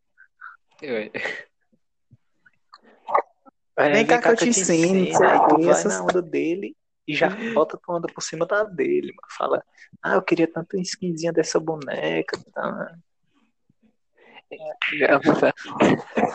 Aí, 3.77 3.93
Vem 3.93 4.07
cá 4.07 4.21
que 4.21 4.29
eu 4.29 4.37
te 4.37 4.49
ensino, 4.49 5.17
sei 5.17 5.27
aí 5.27 5.39
tu 5.49 5.63
vai 5.63 5.85
na 5.85 6.03
onda 6.03 6.23
dele 6.23 6.77
e 7.07 7.15
já 7.15 7.29
bota 7.55 7.79
tua 7.83 7.97
onda 7.97 8.07
por 8.13 8.23
cima 8.23 8.47
da 8.47 8.65
dele, 8.65 9.09
mano. 9.09 9.29
Fala, 9.37 9.65
ah, 10.03 10.15
eu 10.15 10.23
queria 10.23 10.47
tanto 10.47 10.77
uma 10.77 10.83
skinzinha 10.83 11.33
dessa 11.33 11.59
boneca. 11.59 12.39
Tá? 12.53 12.95
Já, 14.99 15.21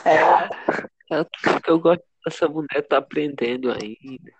É, 0.05 1.19
É 1.19 1.25
eu 1.67 1.79
gosto 1.79 2.03
dessa 2.25 2.47
boneca, 2.47 2.81
tá 2.83 2.97
aprendendo 2.97 3.71
ainda. 3.71 4.31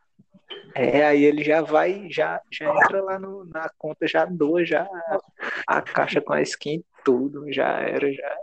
é, 0.75 1.05
aí 1.05 1.23
ele 1.23 1.43
já 1.43 1.61
vai, 1.61 2.07
já, 2.09 2.41
já 2.51 2.69
entra 2.75 3.01
lá 3.01 3.19
no, 3.19 3.45
na 3.45 3.69
conta, 3.77 4.07
já 4.07 4.25
doa 4.25 4.65
já 4.65 4.83
a, 4.83 5.19
a 5.67 5.81
caixa 5.81 6.19
com 6.19 6.33
a 6.33 6.41
skin, 6.41 6.83
tudo, 7.05 7.51
já 7.53 7.79
era, 7.79 8.11
já. 8.11 8.37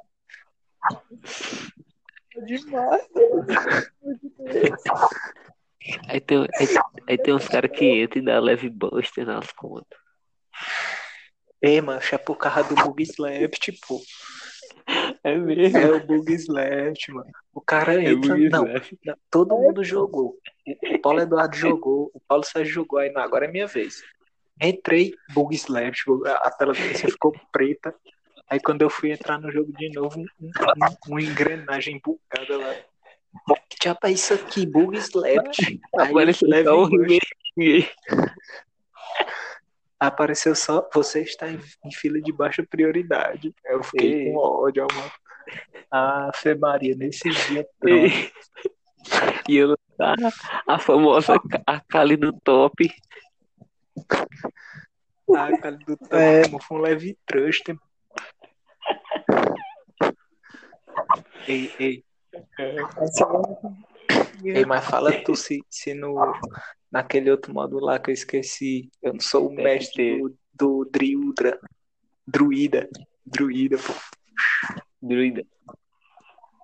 Demais. 2.46 3.02
Aí 6.08 6.20
tem, 6.20 6.38
aí, 6.38 6.66
aí 7.08 7.18
tem 7.18 7.34
uns 7.34 7.46
caras 7.46 7.70
que 7.70 7.84
entram 7.84 8.22
e 8.22 8.24
dá 8.24 8.40
leve 8.40 8.70
buster 8.70 9.26
nas 9.26 9.52
contas. 9.52 9.98
Ei, 11.60 11.80
mano, 11.80 12.00
é 12.12 12.18
por 12.18 12.36
causa 12.36 12.62
do 12.64 12.74
Bug 12.74 13.02
Slap, 13.02 13.52
tipo. 13.54 14.00
É 15.22 15.36
mesmo? 15.36 15.78
É 15.78 15.90
o 15.92 16.06
Bug 16.06 16.32
Slap, 16.34 16.96
mano. 17.08 17.30
O 17.54 17.60
cara 17.60 18.02
É 18.02 18.12
entra. 18.12 18.36
não, 18.36 18.64
não, 18.64 19.16
todo 19.30 19.56
mundo 19.56 19.82
jogou. 19.84 20.38
O 20.66 20.98
Paulo 21.00 21.20
Eduardo 21.20 21.56
jogou, 21.56 22.10
o 22.14 22.20
Paulo 22.20 22.44
Sérgio 22.44 22.74
jogou, 22.74 22.98
aí 22.98 23.10
não, 23.12 23.22
agora 23.22 23.46
é 23.46 23.50
minha 23.50 23.66
vez. 23.66 24.02
Entrei, 24.60 25.14
Bug 25.32 25.54
Slap, 25.54 25.94
tipo, 25.94 26.26
a 26.26 26.50
tela 26.50 26.72
assim 26.72 27.08
ficou 27.10 27.32
preta. 27.50 27.94
Aí 28.48 28.60
quando 28.60 28.82
eu 28.82 28.90
fui 28.90 29.10
entrar 29.12 29.38
no 29.38 29.50
jogo 29.50 29.72
de 29.72 29.90
novo, 29.90 30.20
um, 30.20 30.26
um, 30.40 30.50
uma 31.08 31.22
engrenagem 31.22 32.00
bugada 32.02 32.56
lá. 32.56 32.74
É 34.04 34.10
isso 34.10 34.34
aqui? 34.34 34.66
Bug 34.66 34.96
Slap. 34.98 35.46
Aí 35.98 36.10
Apareceu 36.10 36.48
leve 36.48 36.68
só. 36.68 36.88
Apareceu 39.98 40.54
só, 40.54 40.88
você 40.92 41.22
está 41.22 41.50
em, 41.50 41.58
em 41.84 41.92
fila 41.92 42.20
de 42.20 42.32
baixa 42.32 42.62
prioridade. 42.62 43.54
Eu 43.64 43.82
fiquei 43.82 44.26
Ei. 44.26 44.32
com 44.32 44.38
ódio, 44.38 44.86
mano. 44.94 45.12
Ah, 45.90 46.30
Fê 46.34 46.54
Maria, 46.54 46.94
nesse 46.94 47.28
dia, 47.30 47.66
pronto. 47.78 48.32
E, 49.48 49.56
eu 49.56 49.76
tá 49.96 50.14
a 50.66 50.78
famosa 50.78 51.36
a 51.66 51.80
Kali 51.80 52.16
do 52.16 52.32
top. 52.40 52.90
Ah, 55.34 55.56
cara 55.58 55.76
do 55.76 55.96
tempo, 55.96 56.14
É. 56.16 56.42
como 56.48 56.62
foi 56.62 56.78
um 56.78 56.80
leve 56.80 57.16
trust. 57.26 57.74
Ei, 61.46 61.70
ei, 61.78 62.04
ei, 64.44 64.64
mas 64.64 64.84
fala 64.86 65.12
tu 65.22 65.36
se, 65.36 65.62
se 65.68 65.94
no, 65.94 66.14
naquele 66.90 67.30
outro 67.30 67.52
modo 67.52 67.78
lá 67.78 67.98
que 67.98 68.10
eu 68.10 68.14
esqueci, 68.14 68.90
eu 69.02 69.12
não 69.12 69.20
sou 69.20 69.48
o 69.48 69.52
mestre 69.52 70.18
do, 70.18 70.36
do 70.52 70.90
Driudra. 70.90 71.58
Druida. 72.26 72.88
Druida, 73.24 73.76
pô. 73.76 73.92
Druida. 75.02 75.44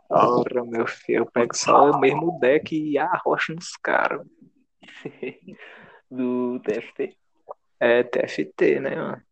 Ora, 0.08 0.64
meu 0.64 0.86
filho, 0.86 1.18
eu 1.18 1.26
pego 1.26 1.54
só 1.54 1.90
o 1.90 2.00
mesmo 2.00 2.38
deck 2.40 2.74
e 2.74 2.98
arrocho 2.98 3.54
nos 3.54 3.76
caras. 3.76 4.26
Do 6.10 6.58
TFT. 6.60 7.16
É 7.78 8.02
TFT, 8.02 8.80
né, 8.80 8.96
mano? 8.96 9.22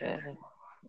É. 0.00 0.34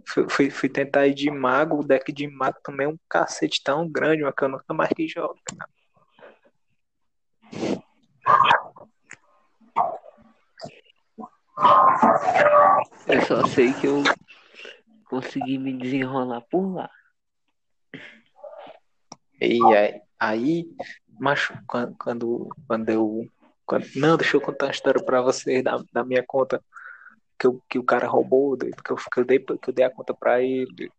Fui, 0.07 0.29
fui, 0.29 0.49
fui 0.49 0.69
tentar 0.69 1.07
ir 1.07 1.13
de 1.13 1.29
mago, 1.29 1.79
o 1.79 1.83
deck 1.83 2.11
de 2.11 2.27
mago 2.27 2.57
também 2.63 2.85
é 2.85 2.89
um 2.89 2.97
cacete 3.09 3.61
tão 3.63 3.89
grande, 3.89 4.23
mas 4.23 4.33
que 4.35 4.43
eu 4.43 4.49
nunca 4.49 4.73
mais 4.73 4.89
que 4.89 5.07
jogo. 5.07 5.35
Eu 13.07 13.21
só 13.27 13.45
sei 13.47 13.73
que 13.73 13.87
eu 13.87 14.03
consegui 15.05 15.57
me 15.57 15.77
desenrolar 15.77 16.41
por 16.49 16.73
lá. 16.73 16.89
E 19.39 19.59
aí, 19.75 20.01
aí 20.19 20.65
macho, 21.19 21.53
quando, 21.67 21.95
quando, 21.97 22.49
quando 22.67 22.89
eu. 22.89 23.27
Quando, 23.65 23.85
não, 23.95 24.17
deixa 24.17 24.35
eu 24.35 24.41
contar 24.41 24.65
uma 24.65 24.71
história 24.71 25.03
pra 25.03 25.21
vocês 25.21 25.63
da, 25.63 25.81
da 25.93 26.03
minha 26.03 26.23
conta 26.25 26.61
que, 27.41 27.47
eu, 27.47 27.61
que 27.67 27.79
o 27.79 27.83
cara 27.83 28.07
roubou, 28.07 28.55
que 28.55 28.91
eu, 28.91 28.95
que 28.95 29.19
eu, 29.19 29.25
dei, 29.25 29.39
que 29.39 29.69
eu 29.69 29.73
dei 29.73 29.83
a 29.83 29.89
conta 29.89 30.13
pra 30.13 30.43
ele. 30.43 30.91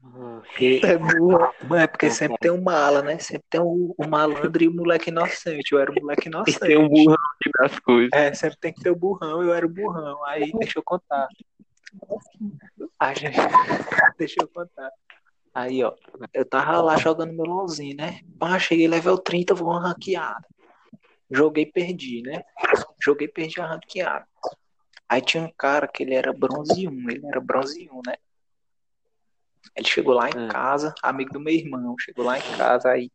Porque, 0.00 0.80
É 0.84 0.96
burro. 0.96 1.52
Mano, 1.62 1.82
é 1.82 1.86
porque 1.88 2.08
sempre 2.08 2.36
tem 2.38 2.52
um 2.52 2.62
mala, 2.62 3.02
né? 3.02 3.18
Sempre 3.18 3.44
tem 3.50 3.60
o, 3.60 3.92
o 3.98 4.06
malandro 4.06 4.62
e 4.62 4.68
o 4.68 4.74
moleque 4.74 5.10
inocente. 5.10 5.72
Eu 5.72 5.80
era 5.80 5.90
o 5.90 5.94
moleque 5.94 6.28
inocente. 6.28 6.60
Tem 6.60 6.78
um 6.78 6.88
burrão 6.88 7.16
das 7.58 7.78
coisas. 7.80 8.10
É, 8.12 8.32
sempre 8.32 8.58
tem 8.58 8.72
que 8.72 8.80
ter 8.80 8.90
o 8.90 8.96
burrão, 8.96 9.42
eu 9.42 9.52
era 9.52 9.66
o 9.66 9.68
burrão. 9.68 10.24
Aí, 10.26 10.52
deixa 10.52 10.78
eu 10.78 10.82
contar. 10.84 11.26
A 13.00 13.14
gente... 13.14 13.34
Deixa 14.18 14.36
eu 14.40 14.48
contar. 14.48 14.90
Aí, 15.52 15.82
ó, 15.82 15.92
eu 16.32 16.44
tava 16.44 16.80
lá 16.80 16.96
jogando 16.96 17.32
meu 17.32 17.44
LOLzinho, 17.44 17.96
né? 17.96 18.20
Pá, 18.38 18.56
cheguei 18.58 18.86
level 18.86 19.18
30, 19.18 19.54
vou 19.54 19.70
uma 19.70 19.88
ranqueada. 19.88 20.46
Joguei, 21.30 21.66
perdi, 21.66 22.22
né? 22.22 22.44
Joguei, 23.02 23.26
perdi 23.26 23.60
a 23.60 23.66
ranqueada. 23.66 24.26
Aí 25.14 25.22
tinha 25.22 25.44
um 25.44 25.52
cara 25.56 25.86
que 25.86 26.02
ele 26.02 26.12
era 26.12 26.32
bronze 26.32 26.88
1, 26.88 27.08
ele 27.08 27.24
era 27.24 27.40
bronze 27.40 27.88
1, 27.88 28.00
né? 28.04 28.16
Ele 29.76 29.86
chegou 29.86 30.12
lá 30.12 30.28
em 30.28 30.36
Hum. 30.36 30.48
casa, 30.48 30.92
amigo 31.00 31.32
do 31.32 31.38
meu 31.38 31.54
irmão, 31.54 31.94
chegou 32.00 32.24
lá 32.24 32.36
em 32.36 32.42
casa, 32.56 32.90
aí. 32.90 33.12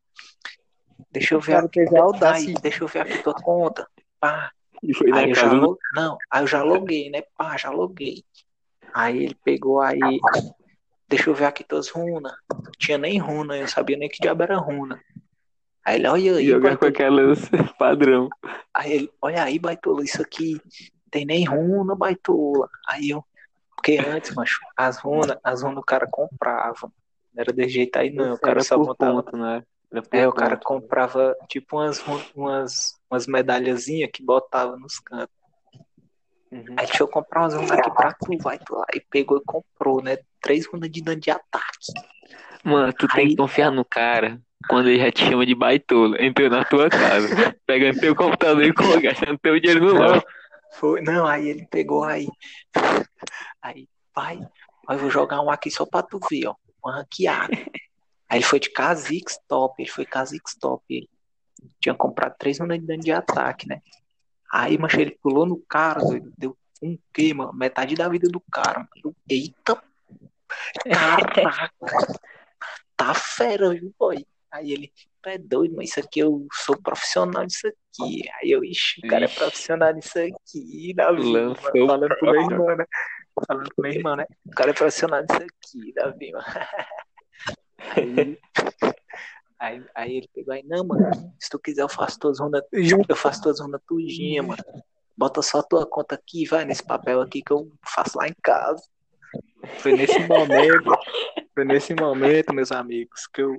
Deixa 1.11 1.35
eu 1.35 1.41
ver 1.41 1.55
a. 1.55 1.69
Aí, 2.31 2.53
deixa 2.61 2.85
eu 2.85 2.87
ver 2.87 2.99
aqui 3.01 3.21
tua 3.21 3.33
conta. 3.33 3.85
Pá, 4.17 4.49
Aí 5.13 5.29
eu 5.29 5.35
já 5.35 5.53
Não, 5.93 6.17
aí 6.31 6.43
eu 6.43 6.47
já 6.47 6.63
loguei, 6.63 7.09
né? 7.09 7.21
Pá, 7.37 7.57
já 7.57 7.69
loguei. 7.69 8.23
Aí 8.93 9.21
ele 9.25 9.35
pegou 9.43 9.81
aí. 9.81 9.99
Deixa 11.05 11.29
eu 11.29 11.35
ver 11.35 11.45
aqui 11.45 11.65
tuas 11.65 11.89
runas. 11.89 12.33
Não 12.49 12.71
tinha 12.77 12.97
nem 12.97 13.17
runa, 13.19 13.57
eu 13.57 13.67
sabia 13.67 13.97
nem 13.97 14.07
que 14.07 14.21
diabo 14.21 14.41
era 14.41 14.55
runa. 14.57 15.01
Aí 15.83 15.97
ele, 15.97 16.07
olha 16.07 16.37
aí, 16.37 16.47
Jogar 16.47 16.77
com 16.77 16.85
aquelas 16.85 17.39
padrão. 17.77 18.29
Aí 18.73 18.93
ele, 18.93 19.11
olha 19.21 19.43
aí, 19.43 19.59
baitola, 19.59 20.01
isso 20.01 20.21
aqui 20.21 20.61
tem 21.09 21.25
nem 21.25 21.43
runa, 21.45 21.95
baitola. 21.95 22.69
Aí 22.87 23.09
eu, 23.09 23.23
porque 23.75 23.97
antes, 23.97 24.33
macho, 24.35 24.59
as 24.77 24.97
runas, 24.99 25.37
as 25.43 25.61
runas 25.63 25.79
o 25.79 25.85
cara 25.85 26.07
comprava. 26.09 26.91
Não 27.33 27.41
era 27.41 27.51
desse 27.53 27.69
jeito 27.69 27.97
aí, 27.97 28.09
não. 28.11 28.33
O 28.33 28.39
cara 28.39 28.61
só 28.63 28.77
botava. 28.77 29.23
ponto, 29.23 29.37
né? 29.37 29.63
É, 30.11 30.27
o 30.27 30.31
cara 30.33 30.55
comprava 30.55 31.35
tipo 31.47 31.77
umas, 31.77 31.99
umas, 32.35 32.95
umas 33.09 33.25
medalhazinhas 33.25 34.09
que 34.13 34.23
botava 34.23 34.77
nos 34.77 34.99
cantos. 34.99 35.33
Uhum. 36.51 36.63
Aí 36.77 36.85
deixa 36.87 37.03
eu 37.03 37.07
comprar 37.07 37.41
umas 37.41 37.53
runas 37.53 37.71
aqui 37.71 37.91
pra 37.91 38.13
tu, 38.13 38.37
vai 38.39 38.57
tu 38.59 38.75
lá. 38.75 38.85
E 38.93 38.99
pegou 38.99 39.37
e 39.37 39.41
comprou, 39.43 40.01
né? 40.01 40.17
Três 40.41 40.65
runas 40.67 40.89
de 40.91 41.01
dano 41.01 41.19
de 41.19 41.29
ataque. 41.31 41.93
Mano, 42.63 42.91
tu 42.93 43.07
tem 43.07 43.23
Aí- 43.25 43.29
que 43.31 43.35
confiar 43.35 43.71
no 43.71 43.85
cara 43.85 44.39
quando 44.67 44.89
ele 44.89 44.99
já 44.99 45.11
te 45.11 45.25
chama 45.27 45.45
de 45.45 45.55
baitola. 45.55 46.21
Entrou 46.21 46.49
na 46.49 46.65
tua 46.65 46.89
casa, 46.89 47.27
pegando 47.65 47.99
teu 47.99 48.15
computador 48.15 48.63
e 48.63 48.73
co- 48.73 48.99
gastando 49.01 49.37
teu 49.39 49.59
dinheiro 49.59 49.85
no 49.85 49.93
LOL. 49.93 50.23
Foi, 50.73 51.01
não, 51.01 51.25
aí 51.25 51.47
ele 51.49 51.67
pegou 51.67 52.03
aí. 52.03 52.27
Aí, 53.61 53.87
aí 54.15 54.39
eu 54.89 54.97
vou 54.97 55.09
jogar 55.09 55.41
um 55.41 55.49
aqui 55.49 55.69
só 55.69 55.85
pra 55.85 56.03
tu 56.03 56.19
ver, 56.29 56.47
ó. 56.47 56.55
Uma 56.83 56.97
ranqueada. 56.97 57.53
Aí 58.29 58.37
ele 58.37 58.45
foi 58.45 58.59
de 58.59 58.71
Kha'Zix 58.71 59.39
top, 59.47 59.81
ele 59.81 59.89
foi 59.89 60.05
Kha'Zix 60.05 60.55
top. 60.59 60.83
Ele 60.89 61.09
tinha 61.79 61.95
comprado 61.95 62.35
três 62.37 62.59
runas 62.59 62.79
de 62.79 62.85
dano 62.85 63.01
de 63.01 63.11
ataque, 63.11 63.67
né? 63.67 63.81
Aí, 64.51 64.77
mas 64.77 64.93
ele 64.93 65.17
pulou 65.21 65.45
no 65.45 65.57
cara, 65.57 65.99
doido, 65.99 66.31
deu 66.37 66.57
um 66.81 66.97
quê, 67.13 67.33
mano? 67.33 67.53
Metade 67.53 67.95
da 67.95 68.07
vida 68.07 68.27
do 68.29 68.39
cara. 68.39 68.79
mano. 68.79 69.15
Eita! 69.27 69.81
Caraca! 70.89 71.73
Tá 72.95 73.13
fera, 73.13 73.69
viu, 73.71 73.93
boy? 73.97 74.25
Aí 74.51 74.71
ele, 74.71 74.91
é 75.25 75.37
doido, 75.37 75.75
mas 75.75 75.89
isso 75.89 75.99
aqui 75.99 76.19
eu 76.19 76.47
sou 76.51 76.81
profissional 76.81 77.45
disso 77.45 77.67
aqui. 77.67 78.23
Aí 78.41 78.51
eu, 78.51 78.63
ixi, 78.63 79.01
o 79.03 79.07
cara 79.07 79.25
é 79.25 79.27
profissional 79.27 79.93
disso 79.93 80.19
aqui, 80.19 80.93
Davi. 80.93 81.23
mano. 81.23 81.49
Lançou 81.49 81.87
Falando 81.87 82.15
pro 82.17 82.31
meu 82.31 82.41
irmão, 82.41 82.77
né? 82.77 82.85
Falando 83.47 83.69
pro 83.75 83.83
meu 83.83 83.91
irmão, 83.91 84.15
né? 84.15 84.25
O 84.45 84.51
cara 84.51 84.71
é 84.71 84.73
profissional 84.73 85.21
disso 85.23 85.41
aqui, 85.41 85.93
Davi, 85.93 86.31
mano. 86.31 86.45
Aí, 87.95 88.39
aí, 89.59 89.85
aí 89.95 90.17
ele 90.17 90.29
pegou 90.33 90.53
aí, 90.53 90.63
não, 90.63 90.85
mano, 90.85 91.09
se 91.39 91.49
tu 91.49 91.59
quiser 91.59 91.81
eu 91.81 91.89
faço 91.89 92.19
tuas 92.19 92.39
runas, 92.39 92.61
eu 92.71 93.15
faço 93.15 93.41
tuas 93.41 93.59
runas 93.59 93.81
tudinha, 93.87 94.43
mano. 94.43 94.63
Bota 95.17 95.41
só 95.41 95.61
tua 95.61 95.85
conta 95.85 96.15
aqui, 96.15 96.45
vai 96.45 96.63
nesse 96.63 96.85
papel 96.85 97.19
aqui 97.21 97.41
que 97.41 97.51
eu 97.51 97.69
faço 97.83 98.17
lá 98.17 98.27
em 98.27 98.35
casa. 98.41 98.81
Foi 99.79 99.91
nesse 99.91 100.19
momento, 100.19 100.97
foi 101.53 101.65
nesse 101.65 101.93
momento, 101.93 102.53
meus 102.53 102.71
amigos, 102.71 103.27
que 103.27 103.41
eu 103.41 103.57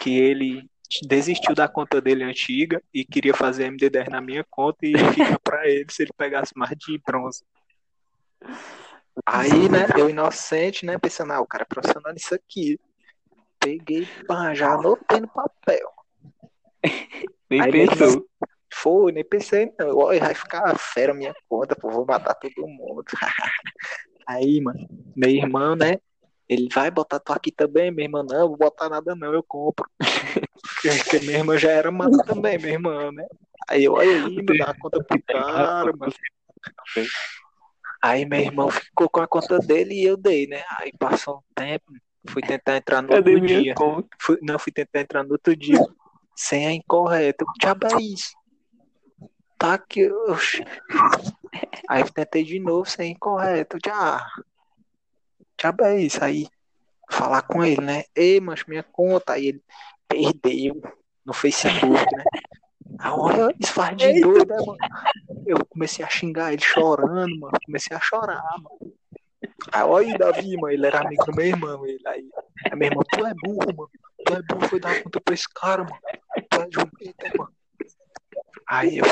que 0.00 0.18
ele 0.18 0.68
desistiu 1.06 1.54
da 1.54 1.68
conta 1.68 2.00
dele 2.00 2.24
antiga 2.24 2.82
e 2.92 3.04
queria 3.04 3.34
fazer 3.34 3.70
MD10 3.70 4.08
na 4.08 4.20
minha 4.20 4.44
conta 4.48 4.78
e 4.82 4.92
ficar 4.96 5.38
pra 5.44 5.68
ele 5.68 5.86
se 5.90 6.02
ele 6.02 6.12
pegasse 6.16 6.52
mais 6.56 6.76
de 6.78 6.98
bronze. 7.04 7.44
Aí, 9.26 9.68
né, 9.68 9.86
eu 9.98 10.08
inocente, 10.08 10.86
né, 10.86 10.96
pensando, 10.98 11.32
ah, 11.32 11.40
o 11.40 11.46
cara 11.46 11.64
é 11.64 11.66
profissional 11.66 12.12
nisso 12.12 12.34
aqui. 12.34 12.78
Peguei, 13.58 14.06
pá, 14.26 14.54
já 14.54 14.72
anotei 14.72 15.20
no 15.20 15.28
papel. 15.28 15.90
Nem 17.50 17.60
Aí 17.62 17.72
pensou. 17.72 18.26
Foi, 18.70 19.10
nem 19.10 19.24
pensei, 19.24 19.72
não. 19.78 19.96
Olha, 19.96 20.20
vai 20.20 20.34
ficar 20.34 20.78
fera 20.78 21.12
a 21.12 21.14
minha 21.14 21.34
conta, 21.48 21.74
pô, 21.74 21.90
vou 21.90 22.04
matar 22.04 22.34
todo 22.34 22.68
mundo. 22.68 23.02
Aí, 24.26 24.60
mano, 24.60 24.86
meu 25.16 25.30
irmão, 25.30 25.74
né? 25.74 25.98
Ele 26.48 26.68
vai 26.72 26.90
botar 26.90 27.20
tu 27.20 27.32
aqui 27.32 27.52
também, 27.52 27.90
meu 27.90 28.04
irmão, 28.04 28.24
não, 28.24 28.48
vou 28.48 28.56
botar 28.56 28.88
nada 28.88 29.14
não, 29.14 29.32
eu 29.34 29.42
compro. 29.42 29.88
Porque, 30.82 31.20
meu 31.20 31.36
irmão 31.36 31.58
já 31.58 31.70
era 31.70 31.90
mano 31.90 32.22
também, 32.24 32.58
meu 32.58 32.70
irmão, 32.70 33.12
né? 33.12 33.26
Aí 33.68 33.84
eu, 33.84 33.92
olha 33.92 34.10
aí, 34.10 34.34
mano, 34.34 34.58
dá 34.58 34.70
a 34.70 34.78
conta 34.78 35.04
pro 35.04 35.22
cara, 35.22 35.92
mano. 35.96 36.12
Aí 38.02 38.24
meu 38.24 38.40
irmão 38.40 38.70
ficou 38.70 39.08
com 39.08 39.20
a 39.20 39.26
conta 39.26 39.58
dele 39.58 39.94
e 39.94 40.04
eu 40.04 40.16
dei, 40.16 40.46
né? 40.46 40.62
Aí 40.78 40.92
passou 40.98 41.38
um 41.38 41.54
tempo, 41.54 41.92
fui 42.28 42.42
tentar 42.42 42.76
entrar 42.76 43.02
no 43.02 43.08
Cadê 43.08 43.32
outro 43.32 43.44
minha 43.44 43.62
dia. 43.62 43.74
Fui, 44.20 44.38
não, 44.40 44.58
fui 44.58 44.72
tentar 44.72 45.00
entrar 45.00 45.24
no 45.24 45.32
outro 45.32 45.54
dia. 45.54 45.78
Senha 46.34 46.72
incorreta. 46.72 47.44
Que 47.44 47.60
diabo 47.60 47.86
é 47.86 48.02
isso? 48.02 48.38
tá 49.58 49.74
aqui. 49.74 50.10
oxi. 50.10 50.64
Aí 51.88 52.02
eu 52.02 52.10
tentei 52.10 52.44
de 52.44 52.60
novo, 52.60 52.88
sem 52.88 53.12
incorreto. 53.12 53.76
Já. 53.84 54.24
Já 55.60 55.74
é 55.82 56.00
isso 56.00 56.22
aí. 56.22 56.46
Falar 57.10 57.42
com 57.42 57.64
ele, 57.64 57.80
né? 57.80 58.04
Ei, 58.14 58.40
mas 58.40 58.64
minha 58.64 58.82
conta. 58.82 59.32
Aí 59.32 59.48
ele 59.48 59.62
perdeu 60.06 60.80
no 61.24 61.32
Facebook, 61.32 61.82
né? 61.92 62.24
Aí, 62.98 63.10
olha, 63.12 63.54
isso 63.58 63.72
faz 63.72 63.96
de 63.96 64.20
doido, 64.20 64.46
né, 64.46 64.56
mano? 64.64 64.78
Eu 65.46 65.64
comecei 65.66 66.04
a 66.04 66.08
xingar 66.08 66.52
ele 66.52 66.62
chorando, 66.62 67.38
mano. 67.38 67.58
Comecei 67.64 67.96
a 67.96 68.00
chorar, 68.00 68.42
mano. 68.58 68.94
Aí, 69.72 69.82
olha 69.82 70.18
Davi, 70.18 70.56
mano. 70.56 70.72
Ele 70.72 70.86
era 70.86 71.00
amigo 71.00 71.24
do 71.24 71.34
meu 71.34 71.46
irmão. 71.46 71.86
Ele, 71.86 72.00
aí, 72.06 72.28
aí, 72.70 72.78
meu 72.78 72.88
irmão, 72.88 73.04
tu 73.10 73.26
é 73.26 73.34
burro, 73.34 73.76
mano. 73.76 73.90
Tu 74.24 74.34
é 74.34 74.42
burro, 74.42 74.68
foi 74.68 74.80
dar 74.80 75.02
conta 75.02 75.20
pra 75.20 75.34
esse 75.34 75.48
cara, 75.54 75.82
mano. 75.84 75.98
Tu 76.50 76.60
é 76.60 76.68
jumenta, 76.70 77.38
mano. 77.38 77.52
Aí 78.68 78.98
eu. 78.98 79.04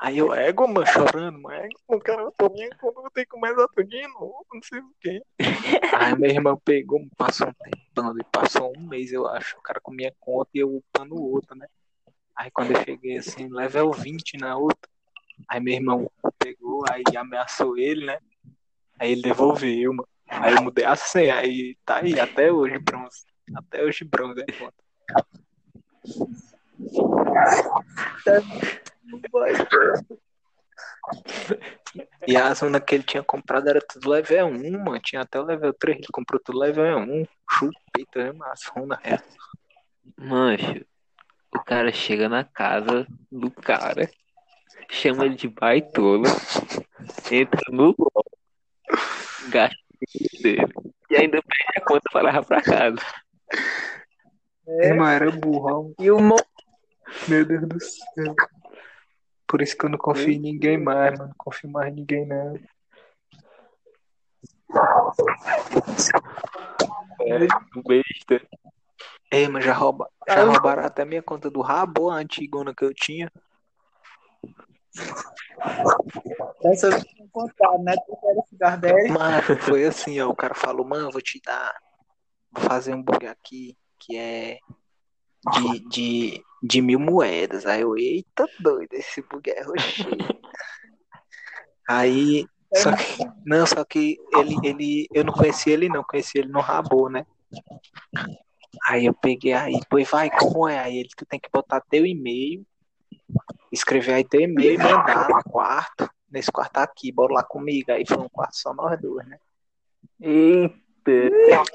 Aí 0.00 0.18
eu, 0.18 0.32
ego, 0.32 0.68
mano, 0.68 0.86
chorando, 0.86 1.40
mano. 1.40 1.56
Ego, 1.56 1.74
mano, 1.88 2.02
cara, 2.02 2.22
eu 2.22 2.32
tô 2.32 2.48
minha 2.50 2.70
conta, 2.76 3.00
vou 3.00 3.10
ter 3.10 3.24
que 3.24 3.30
começar 3.30 3.66
tudo 3.68 3.84
de 3.84 4.06
novo, 4.08 4.46
não 4.52 4.62
sei 4.62 4.78
o 4.78 4.94
quê. 5.00 5.22
Aí 5.98 6.16
meu 6.16 6.30
irmão 6.30 6.56
pegou, 6.64 7.04
passou 7.16 7.48
um 7.48 7.52
tempão, 7.52 8.14
passou 8.30 8.72
um 8.76 8.86
mês, 8.86 9.12
eu 9.12 9.26
acho. 9.26 9.58
O 9.58 9.62
cara 9.62 9.80
com 9.80 9.90
minha 9.90 10.14
conta 10.20 10.50
e 10.54 10.60
eu 10.60 10.76
upando 10.76 11.16
o 11.16 11.32
outro, 11.32 11.56
né? 11.56 11.66
Aí 12.36 12.48
quando 12.52 12.70
eu 12.70 12.84
cheguei 12.84 13.18
assim, 13.18 13.48
level 13.48 13.90
20 13.90 14.36
na 14.36 14.56
outra, 14.56 14.88
aí 15.48 15.60
meu 15.60 15.74
irmão 15.74 16.08
pegou, 16.38 16.84
aí 16.88 17.02
ameaçou 17.16 17.76
ele, 17.76 18.06
né? 18.06 18.18
Aí 19.00 19.10
ele 19.10 19.22
devolveu, 19.22 19.92
mano. 19.92 20.08
Aí 20.28 20.54
eu 20.54 20.62
mudei 20.62 20.84
a 20.84 20.94
senha, 20.94 21.36
aí 21.36 21.76
tá 21.84 21.96
aí, 21.96 22.20
até 22.20 22.52
hoje 22.52 22.78
bronze. 22.78 23.24
Até 23.56 23.82
hoje 23.82 24.04
bronze, 24.04 24.40
é 24.42 24.52
conta. 24.52 24.84
E 32.26 32.36
a 32.36 32.52
zona 32.52 32.80
que 32.80 32.94
ele 32.94 33.02
tinha 33.02 33.22
comprado 33.22 33.68
era 33.68 33.80
tudo 33.80 34.10
level 34.10 34.48
1, 34.48 34.84
mano. 34.84 35.00
Tinha 35.00 35.22
até 35.22 35.40
o 35.40 35.44
level 35.44 35.72
3, 35.72 35.96
ele 35.96 36.06
comprou 36.12 36.38
tudo 36.38 36.58
level 36.58 36.98
1. 36.98 37.26
Chupeta, 37.50 38.24
né, 38.24 38.32
mas 38.32 38.60
zona 38.60 39.00
é. 39.02 39.18
Mancho, 40.16 40.84
o 41.54 41.58
cara 41.60 41.92
chega 41.92 42.28
na 42.28 42.44
casa 42.44 43.06
do 43.30 43.50
cara, 43.50 44.10
chama 44.90 45.24
ele 45.24 45.34
de 45.34 45.48
baitola, 45.48 46.28
entra 47.30 47.60
no 47.70 47.94
LOL, 47.98 48.24
gasta 49.48 49.76
o 49.76 50.06
dinheiro 50.06 50.42
dele 50.42 50.94
e 51.10 51.16
ainda 51.16 51.42
pede 51.42 51.72
a 51.76 51.84
conta 51.84 52.04
para 52.12 52.26
levar 52.26 52.44
pra 52.44 52.62
casa. 52.62 53.00
É, 54.66 54.92
mano, 54.92 55.10
era 55.10 55.30
burrão. 55.30 55.94
E 55.98 56.10
o 56.10 56.20
Mo... 56.20 56.36
Meu 57.26 57.44
Deus 57.44 57.66
do 57.66 57.80
céu. 57.80 58.34
Por 59.48 59.62
isso 59.62 59.76
que 59.76 59.86
eu 59.86 59.88
não 59.88 59.98
confio 59.98 60.30
em 60.30 60.38
ninguém 60.38 60.76
mais, 60.76 61.18
mano. 61.18 61.30
Não 61.30 61.34
confio 61.38 61.70
mais 61.70 61.90
em 61.90 61.96
ninguém, 61.96 62.26
não. 62.26 62.54
É, 67.20 67.38
besta. 67.82 68.46
Ei, 69.30 69.48
mas 69.48 69.64
já, 69.64 69.72
rouba, 69.72 70.10
já 70.28 70.44
roubaram 70.44 70.84
até 70.84 71.04
minha 71.04 71.22
conta 71.22 71.50
do 71.50 71.62
Rabo, 71.62 72.10
a 72.10 72.16
antigona 72.16 72.74
que 72.74 72.84
eu 72.84 72.92
tinha. 72.94 73.32
Essa 76.64 76.88
eu 76.88 77.02
não 77.18 77.28
contar, 77.30 77.78
né? 77.78 77.94
Tu 78.06 78.16
quer 78.16 78.46
cigarro 78.48 78.80
dele? 78.80 79.08
Mano, 79.10 79.42
foi 79.60 79.84
assim, 79.86 80.20
ó. 80.20 80.28
O 80.28 80.36
cara 80.36 80.54
falou, 80.54 80.86
mano, 80.86 81.10
vou 81.10 81.22
te 81.22 81.40
dar. 81.44 81.74
Vou 82.52 82.64
fazer 82.64 82.94
um 82.94 83.02
bug 83.02 83.26
aqui 83.26 83.76
que 83.98 84.16
é 84.16 84.58
de, 85.52 85.88
de, 85.88 86.44
de 86.62 86.80
mil 86.80 86.98
moedas. 86.98 87.66
Aí 87.66 87.82
eu, 87.82 87.96
eita 87.96 88.46
doido, 88.60 88.92
esse 88.92 89.22
bug 89.22 89.50
é 89.50 89.62
roxinho. 89.62 90.08
Aí, 91.88 92.44
só 92.74 92.94
que, 92.94 93.24
não, 93.46 93.66
só 93.66 93.82
que 93.82 94.18
ele, 94.34 94.56
ele, 94.62 95.08
eu 95.14 95.24
não 95.24 95.32
conhecia 95.32 95.72
ele 95.72 95.88
não, 95.88 96.04
conheci 96.04 96.38
ele 96.38 96.48
no 96.48 96.60
Rabo, 96.60 97.08
né? 97.08 97.24
Aí 98.86 99.06
eu 99.06 99.14
peguei 99.14 99.54
aí, 99.54 99.80
pois 99.88 100.08
vai, 100.10 100.30
como 100.30 100.68
é? 100.68 100.78
Aí 100.78 100.98
ele, 100.98 101.08
tu 101.16 101.24
tem 101.24 101.40
que 101.40 101.48
botar 101.50 101.80
teu 101.80 102.04
e-mail, 102.04 102.64
escrever 103.72 104.14
aí 104.14 104.24
teu 104.24 104.42
e-mail 104.42 104.74
e 104.74 104.78
mandar 104.78 105.28
no 105.28 105.42
quarto, 105.44 106.08
nesse 106.30 106.52
quarto 106.52 106.76
aqui, 106.76 107.10
bora 107.10 107.32
lá 107.32 107.42
comigo. 107.42 107.90
Aí 107.90 108.04
foi 108.06 108.18
um 108.18 108.28
quarto 108.28 108.56
só 108.56 108.74
nós 108.74 109.00
dois, 109.00 109.26
né? 109.26 109.38
Eita. 110.20 110.84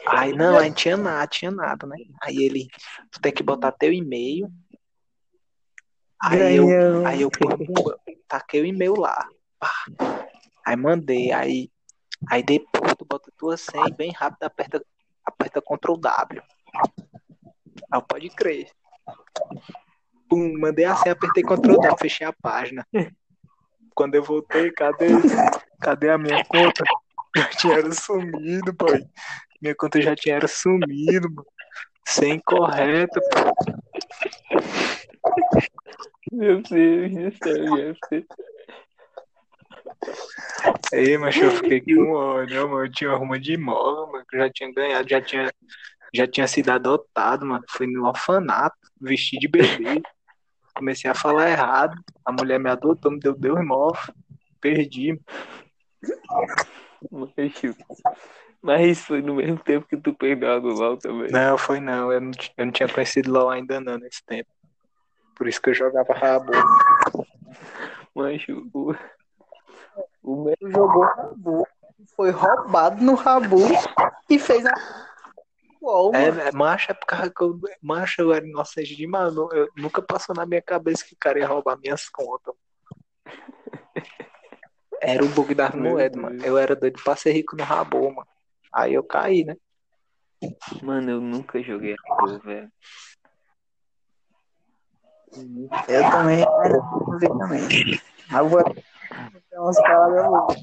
Aí 0.08 0.34
não, 0.34 0.58
aí 0.60 0.70
não 0.70 0.76
tinha 0.76 0.96
nada, 0.96 1.28
tinha 1.28 1.50
nada, 1.50 1.88
né? 1.88 1.98
Aí 2.22 2.38
ele, 2.38 2.68
tu 3.12 3.20
tem 3.20 3.32
que 3.32 3.42
botar 3.42 3.72
teu 3.72 3.92
e-mail. 3.92 4.48
Aí 6.24 6.56
eu, 6.56 7.06
aí 7.06 7.22
eu 7.22 7.30
taquei 8.28 8.62
o 8.62 8.66
e-mail 8.66 8.96
lá. 8.96 9.28
pá. 9.60 9.72
Aí 10.66 10.76
mandei, 10.78 11.34
aí, 11.34 11.70
aí 12.30 12.42
depois 12.42 12.94
tu 12.98 13.06
bota 13.06 13.30
tua 13.38 13.58
senha 13.58 13.90
bem 13.90 14.12
rápido 14.12 14.44
aperta, 14.44 14.82
aperta 15.26 15.62
Ctrl 15.62 15.98
W. 15.98 16.42
Aí 17.92 18.00
eu, 18.00 18.02
pode 18.02 18.30
crer. 18.30 18.70
Pum, 20.30 20.58
mandei 20.58 20.86
a 20.86 20.96
senha, 20.96 21.12
apertei 21.12 21.44
Ctrl 21.44 21.76
W, 21.76 21.98
fechei 22.00 22.26
a 22.26 22.32
página. 22.32 22.88
Quando 23.94 24.16
eu 24.16 24.24
voltei, 24.24 24.72
cadê, 24.72 25.08
cadê 25.82 26.10
a 26.10 26.18
minha 26.18 26.44
conta? 26.46 26.86
Já 27.36 27.50
tinha 27.50 27.92
sumido, 27.92 28.74
pai. 28.74 29.06
Minha 29.62 29.76
conta 29.76 30.02
já 30.02 30.16
tinha 30.16 30.40
sumido, 30.48 31.30
mano. 31.30 31.46
Sem 32.08 32.40
correto, 32.40 33.20
pô. 33.30 33.93
Deus 36.34 36.68
céu, 36.68 37.78
Jefferson. 37.78 38.26
Ei, 40.92 41.18
mas 41.18 41.36
eu 41.38 41.52
fiquei 41.52 41.82
com 41.82 42.12
ódio, 42.12 42.70
mano. 42.70 42.86
Eu 42.86 42.92
tinha 42.92 43.16
uma 43.16 43.40
de 43.40 43.54
imóvel, 43.54 44.12
mano, 44.12 44.26
que 44.28 44.36
eu 44.36 44.40
já 44.42 44.50
tinha 44.50 44.74
ganhado, 44.74 45.10
já 45.10 45.22
tinha, 45.22 45.54
já 46.14 46.28
tinha 46.28 46.48
sido 46.48 46.70
adotado, 46.70 47.46
mano. 47.46 47.64
Fui 47.70 47.88
no 47.88 48.08
orfanato, 48.08 48.78
vesti 49.00 49.38
de 49.38 49.48
bebê. 49.48 50.02
Comecei 50.76 51.10
a 51.10 51.16
falar 51.16 51.50
errado. 51.50 51.96
A 52.26 52.32
mulher 52.32 52.60
me 52.60 52.70
adotou, 52.70 53.12
me 53.12 53.20
deu 53.20 53.36
deu 53.36 53.58
imóvel. 53.58 54.14
Perdi. 54.60 55.20
Macho. 57.12 57.76
Mas 58.62 58.88
isso 58.88 59.08
foi 59.08 59.22
no 59.22 59.36
mesmo 59.36 59.60
tempo 59.60 59.86
que 59.86 59.98
tu 59.98 60.14
perdeu 60.14 60.54
a 60.54 60.60
do 60.60 60.70
LOL 60.70 60.98
também. 60.98 61.30
Não, 61.30 61.58
foi 61.58 61.82
não. 61.82 62.12
Eu 62.12 62.22
não, 62.22 62.32
eu 62.58 62.66
não 62.66 62.72
tinha 62.72 62.88
conhecido 62.88 63.32
LOL 63.32 63.50
ainda 63.50 63.82
não 63.82 63.98
nesse 63.98 64.24
tempo. 64.26 64.50
Por 65.36 65.48
isso 65.48 65.62
que 65.62 65.70
eu 65.70 65.74
jogava 65.74 66.14
rabo. 66.14 66.52
Macho, 68.16 68.70
o, 68.74 68.96
o 70.22 70.44
me- 70.46 70.56
Tu 70.58 70.70
jogou 70.72 71.04
Rabu, 71.04 71.68
foi 72.16 72.30
roubado 72.30 73.04
no 73.04 73.16
Rabu 73.16 73.58
e 74.30 74.38
fez 74.38 74.66
a. 74.66 74.74
Uou, 75.82 76.16
É, 76.16 76.28
é, 76.48 76.52
macho 76.54 76.92
é 76.92 76.94
por 76.94 77.06
causa 77.06 77.30
que 77.30 77.42
eu, 77.44 77.60
macho, 77.82 78.22
eu 78.22 78.32
era 78.34 78.46
inocente 78.48 78.96
demais. 78.96 79.36
Eu, 79.36 79.50
eu- 79.52 79.70
nunca 79.76 80.02
passou 80.02 80.34
na 80.36 80.46
minha 80.46 80.62
cabeça 80.62 81.04
que 81.04 81.14
o 81.14 81.18
cara 81.20 81.40
ia 81.40 81.48
roubar 81.48 81.78
minhas 81.78 82.08
contas. 82.08 82.54
Era 85.02 85.24
o 85.26 85.28
bug 85.30 85.54
das 85.54 85.74
Meu 85.76 85.84
moedas, 85.92 86.22
mano. 86.22 86.46
Eu 86.46 86.58
era 86.58 86.76
doido 86.76 87.02
pra 87.04 87.16
ser 87.18 87.34
rico 87.34 87.58
no 87.58 87.64
rabo, 87.64 88.10
mano. 88.14 88.28
Aí 88.72 88.94
eu 88.94 89.04
caí, 89.04 89.44
né? 89.44 89.58
Mano, 90.82 91.12
eu 91.12 91.20
nunca 91.22 91.62
joguei 91.62 91.96
Rabu, 92.08 92.40
velho. 92.40 92.72
Eu 95.88 96.12
também. 96.12 96.46
Eu 97.22 97.38
também. 97.38 98.00
Agora. 98.32 98.74
Tem 98.74 99.60
umas 99.60 99.82
palavras. 99.82 100.62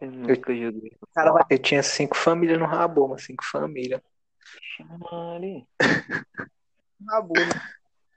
Eu 0.00 0.10
nunca 0.12 0.54
joguei. 0.54 0.96
Vai 1.14 1.42
Eu 1.50 1.58
tinha 1.58 1.82
cinco 1.82 2.16
famílias 2.16 2.58
no 2.58 2.66
rabo, 2.66 3.08
mano. 3.08 3.18
Cinco 3.20 3.44
famílias. 3.44 4.00
Chama 4.76 5.36
ali. 5.36 5.66
no 7.00 7.06
Rabu. 7.12 7.34
né? 7.34 7.60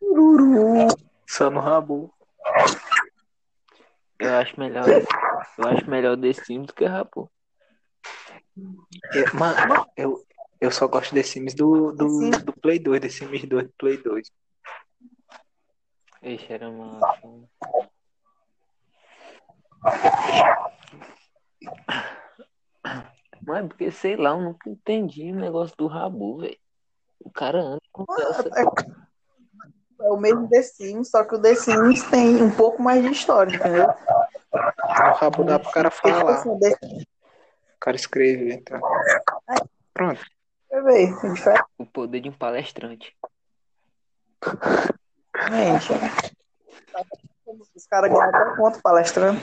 Ururu. 0.02 0.88
Só 1.28 1.50
no 1.50 1.60
rabo. 1.60 2.14
Eu 4.20 4.36
acho 4.36 4.60
melhor. 4.60 4.86
Eu 4.88 5.68
acho 5.70 5.90
melhor 5.90 6.18
The 6.18 6.34
Sims 6.34 6.68
do 6.68 6.74
que 6.74 6.86
Rabu. 6.86 7.32
Eu- 9.14 9.34
mano, 9.34 9.88
eu, 9.98 10.24
eu 10.60 10.72
só 10.72 10.88
gosto 10.88 11.16
de 11.16 11.24
Sims 11.24 11.54
do, 11.56 11.92
do, 11.92 12.30
do 12.46 12.54
Play 12.54 12.78
2, 12.80 13.02
de 13.02 13.10
Sims 13.10 13.44
2 13.46 13.64
do 13.68 13.74
Play 13.78 13.98
2. 13.98 14.32
Ixi, 16.22 16.54
era 16.54 16.70
massa. 16.70 17.28
Mas 23.42 23.68
porque, 23.68 23.92
sei 23.92 24.16
lá, 24.16 24.32
eu 24.32 24.42
nunca 24.42 24.70
entendi 24.70 25.32
o 25.32 25.36
negócio 25.36 25.76
do 25.76 25.88
Rabu, 25.88 26.40
velho. 26.40 26.58
O 27.20 27.32
cara 27.32 27.60
anda 27.60 27.82
com 27.92 28.06
essa. 28.20 28.48
É 30.00 30.10
o 30.10 30.18
mesmo 30.18 30.48
The 30.50 30.62
Sims, 30.64 31.10
só 31.10 31.24
que 31.24 31.36
o 31.36 31.42
The 31.42 31.56
Sims 31.56 32.04
tem 32.10 32.42
um 32.42 32.50
pouco 32.52 32.82
mais 32.82 33.04
de 33.04 33.12
história, 33.12 33.56
entendeu? 33.56 33.88
No 34.52 35.14
rabo 35.14 35.44
dá 35.44 35.60
pro 35.60 35.72
cara 35.72 35.90
tipo 35.90 36.10
falar, 36.10 36.34
assim, 36.34 36.50
o 36.50 36.56
o 36.56 37.80
cara 37.80 37.96
escrever. 37.96 38.54
Então. 38.54 38.80
Pronto. 39.94 40.22
é. 40.72 41.64
O 41.78 41.86
poder 41.86 42.22
de 42.22 42.30
um 42.30 42.34
palestrante. 42.34 43.16
Gente, 45.50 45.92
Os 47.76 47.86
caras 47.88 48.12
ganham 48.12 48.30
até 48.30 48.56
quanto 48.56 48.82
palestrando? 48.82 49.42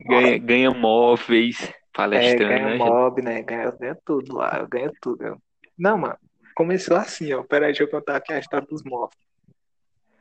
Ganha, 0.00 0.38
ganha 0.38 0.70
móveis, 0.70 1.58
É, 1.62 1.72
palestrando, 1.92 2.48
ganha 2.48 2.68
né? 2.68 2.76
mob, 2.76 3.22
né? 3.22 3.42
Ganha, 3.42 3.70
ganha 3.70 3.98
tudo 4.04 4.36
lá, 4.36 4.58
eu 4.60 4.68
ganho 4.68 4.92
tudo. 5.00 5.24
eu- 5.24 5.38
Não, 5.78 5.96
mano, 5.96 6.18
começou 6.54 6.96
assim, 6.96 7.32
ó. 7.32 7.42
Peraí, 7.42 7.68
deixa 7.68 7.84
eu 7.84 7.88
contar 7.90 8.16
aqui 8.16 8.32
a 8.32 8.38
história 8.38 8.66
dos 8.66 8.82
que 8.82 9.10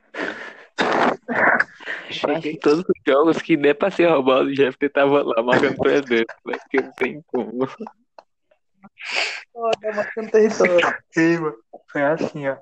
Cheguei, 2.10 2.58
todos 2.58 2.80
os 2.80 3.02
jogos 3.08 3.42
que 3.42 3.56
der 3.56 3.76
pra 3.76 3.92
ser 3.92 4.08
roubado, 4.08 4.50
o 4.50 4.54
Jeff 4.54 4.78
tava 4.90 5.22
lá 5.22 5.44
marcando 5.44 5.78
presença, 5.78 6.26
né? 6.46 6.58
Porque 6.58 6.82
não 6.82 6.92
tem 6.94 7.22
como. 7.28 7.68
Pô, 9.54 9.70
marcando 9.96 10.32
território. 10.32 10.98
Ei, 11.16 11.38
mano, 11.38 11.58
foi 11.92 12.04
assim, 12.04 12.48
ó. 12.48 12.58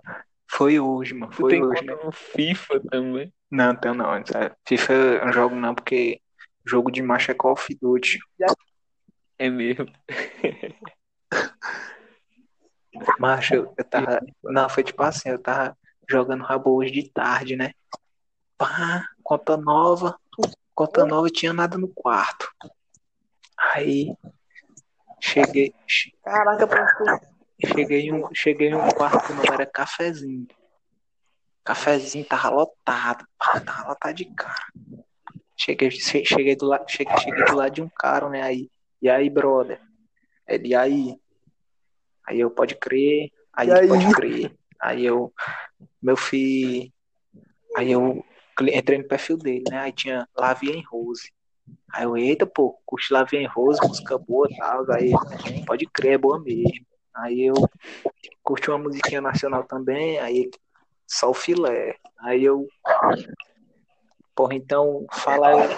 Foi 0.49 0.79
hoje, 0.79 1.13
mano. 1.13 1.31
Foi 1.33 1.51
tem 1.51 1.63
hoje, 1.63 1.83
né? 1.83 1.93
FIFA 2.11 2.79
também. 2.89 3.33
Não, 3.51 3.71
então 3.71 3.93
não. 3.93 4.25
sabe? 4.25 4.55
FIFA 4.67 4.93
eu 4.93 5.25
não 5.25 5.33
jogo 5.33 5.55
não, 5.55 5.75
porque 5.75 6.21
jogo 6.65 6.91
de 6.91 7.01
macho 7.01 7.31
é 7.31 7.33
Call 7.33 7.53
of 7.53 7.77
Duty. 7.81 8.19
É 9.37 9.49
mesmo. 9.49 9.85
Macho, 13.19 13.53
eu, 13.53 13.73
eu 13.77 13.83
tava. 13.83 14.19
Não, 14.43 14.67
foi 14.69 14.83
tipo 14.83 15.03
assim, 15.03 15.29
eu 15.29 15.39
tava 15.39 15.77
jogando 16.09 16.43
rabo 16.43 16.75
hoje 16.75 16.91
de 16.91 17.11
tarde, 17.11 17.55
né? 17.55 17.71
Pá, 18.57 19.05
conta 19.23 19.55
nova. 19.55 20.19
Conta 20.73 21.05
nova 21.05 21.29
tinha 21.29 21.53
nada 21.53 21.77
no 21.77 21.87
quarto. 21.87 22.49
Aí 23.57 24.15
cheguei, 25.21 25.73
che- 25.87 26.11
Caraca, 26.23 26.67
cheguei 27.65 28.01
em 28.01 28.13
um, 28.13 28.29
cheguei 28.33 28.69
em 28.69 28.75
um 28.75 28.87
quarto 28.89 29.33
não 29.33 29.43
era 29.53 29.65
cafezinho. 29.65 30.47
Cafezinho 31.63 32.25
tava 32.25 32.49
lotado, 32.49 33.27
pá, 33.37 33.59
tava 33.59 33.89
lotado 33.89 34.15
de 34.15 34.25
cara. 34.25 34.65
Cheguei, 35.55 35.89
che- 35.89 36.23
cheguei 36.23 36.55
do 36.55 36.65
lado, 36.65 36.85
cheguei, 36.89 37.17
cheguei 37.17 37.43
do 37.45 37.55
lado 37.55 37.73
de 37.73 37.81
um 37.81 37.89
cara, 37.89 38.29
né? 38.29 38.41
Aí, 38.41 38.69
e 39.01 39.09
aí, 39.09 39.29
brother? 39.29 39.81
Ele, 40.47 40.69
e 40.69 40.75
aí? 40.75 41.19
Aí 42.25 42.39
eu, 42.39 42.49
pode 42.51 42.75
crer. 42.75 43.31
Aí 43.53 43.71
aí? 43.71 43.87
pode 43.87 44.13
crer. 44.13 44.55
Aí 44.79 45.05
eu, 45.05 45.33
meu 46.01 46.15
filho. 46.15 46.91
Aí 47.75 47.91
eu 47.91 48.23
entrei 48.61 48.97
no 48.99 49.07
perfil 49.07 49.37
dele, 49.37 49.63
né? 49.69 49.79
Aí 49.79 49.91
tinha 49.91 50.27
Lavien 50.37 50.83
Rose. 50.89 51.31
Aí 51.91 52.03
eu, 52.03 52.17
eita, 52.17 52.45
pô, 52.45 52.77
curti 52.85 53.11
Lavien 53.11 53.47
Rose, 53.47 53.79
música 53.81 54.17
boa 54.17 54.47
e 54.51 54.57
tal. 54.57 54.91
Aí, 54.91 55.11
pode 55.65 55.85
crer, 55.87 56.13
é 56.13 56.17
boa 56.17 56.39
mesmo. 56.39 56.85
Aí 57.15 57.45
eu 57.45 57.55
curti 58.43 58.69
uma 58.69 58.77
musiquinha 58.77 59.21
nacional 59.21 59.63
também. 59.63 60.19
Aí, 60.19 60.49
só 61.07 61.29
o 61.29 61.33
filé. 61.33 61.95
Aí 62.19 62.43
eu, 62.43 62.67
porra, 64.35 64.53
então, 64.53 65.05
fala 65.11 65.47
aí, 65.47 65.69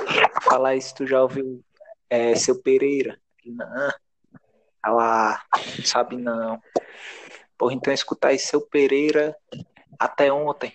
fala 0.41 0.81
se 0.81 0.93
tu 0.93 1.07
já 1.07 1.21
ouviu 1.21 1.63
é, 2.09 2.35
seu 2.35 2.61
Pereira. 2.61 3.19
Não. 3.45 3.91
Ela 4.85 5.41
não 5.77 5.85
sabe 5.85 6.17
não. 6.17 6.61
Porra, 7.57 7.73
então 7.73 7.93
escutar 7.93 8.29
aí 8.29 8.39
seu 8.39 8.61
Pereira 8.61 9.35
até 9.99 10.31
ontem. 10.31 10.73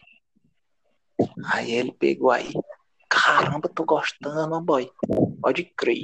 Aí 1.53 1.73
ele 1.73 1.93
pegou 1.93 2.31
aí. 2.31 2.53
Caramba, 3.15 3.69
tô 3.69 3.85
gostando, 3.85 4.61
boy. 4.61 4.91
Pode 5.41 5.65
crer. 5.77 6.03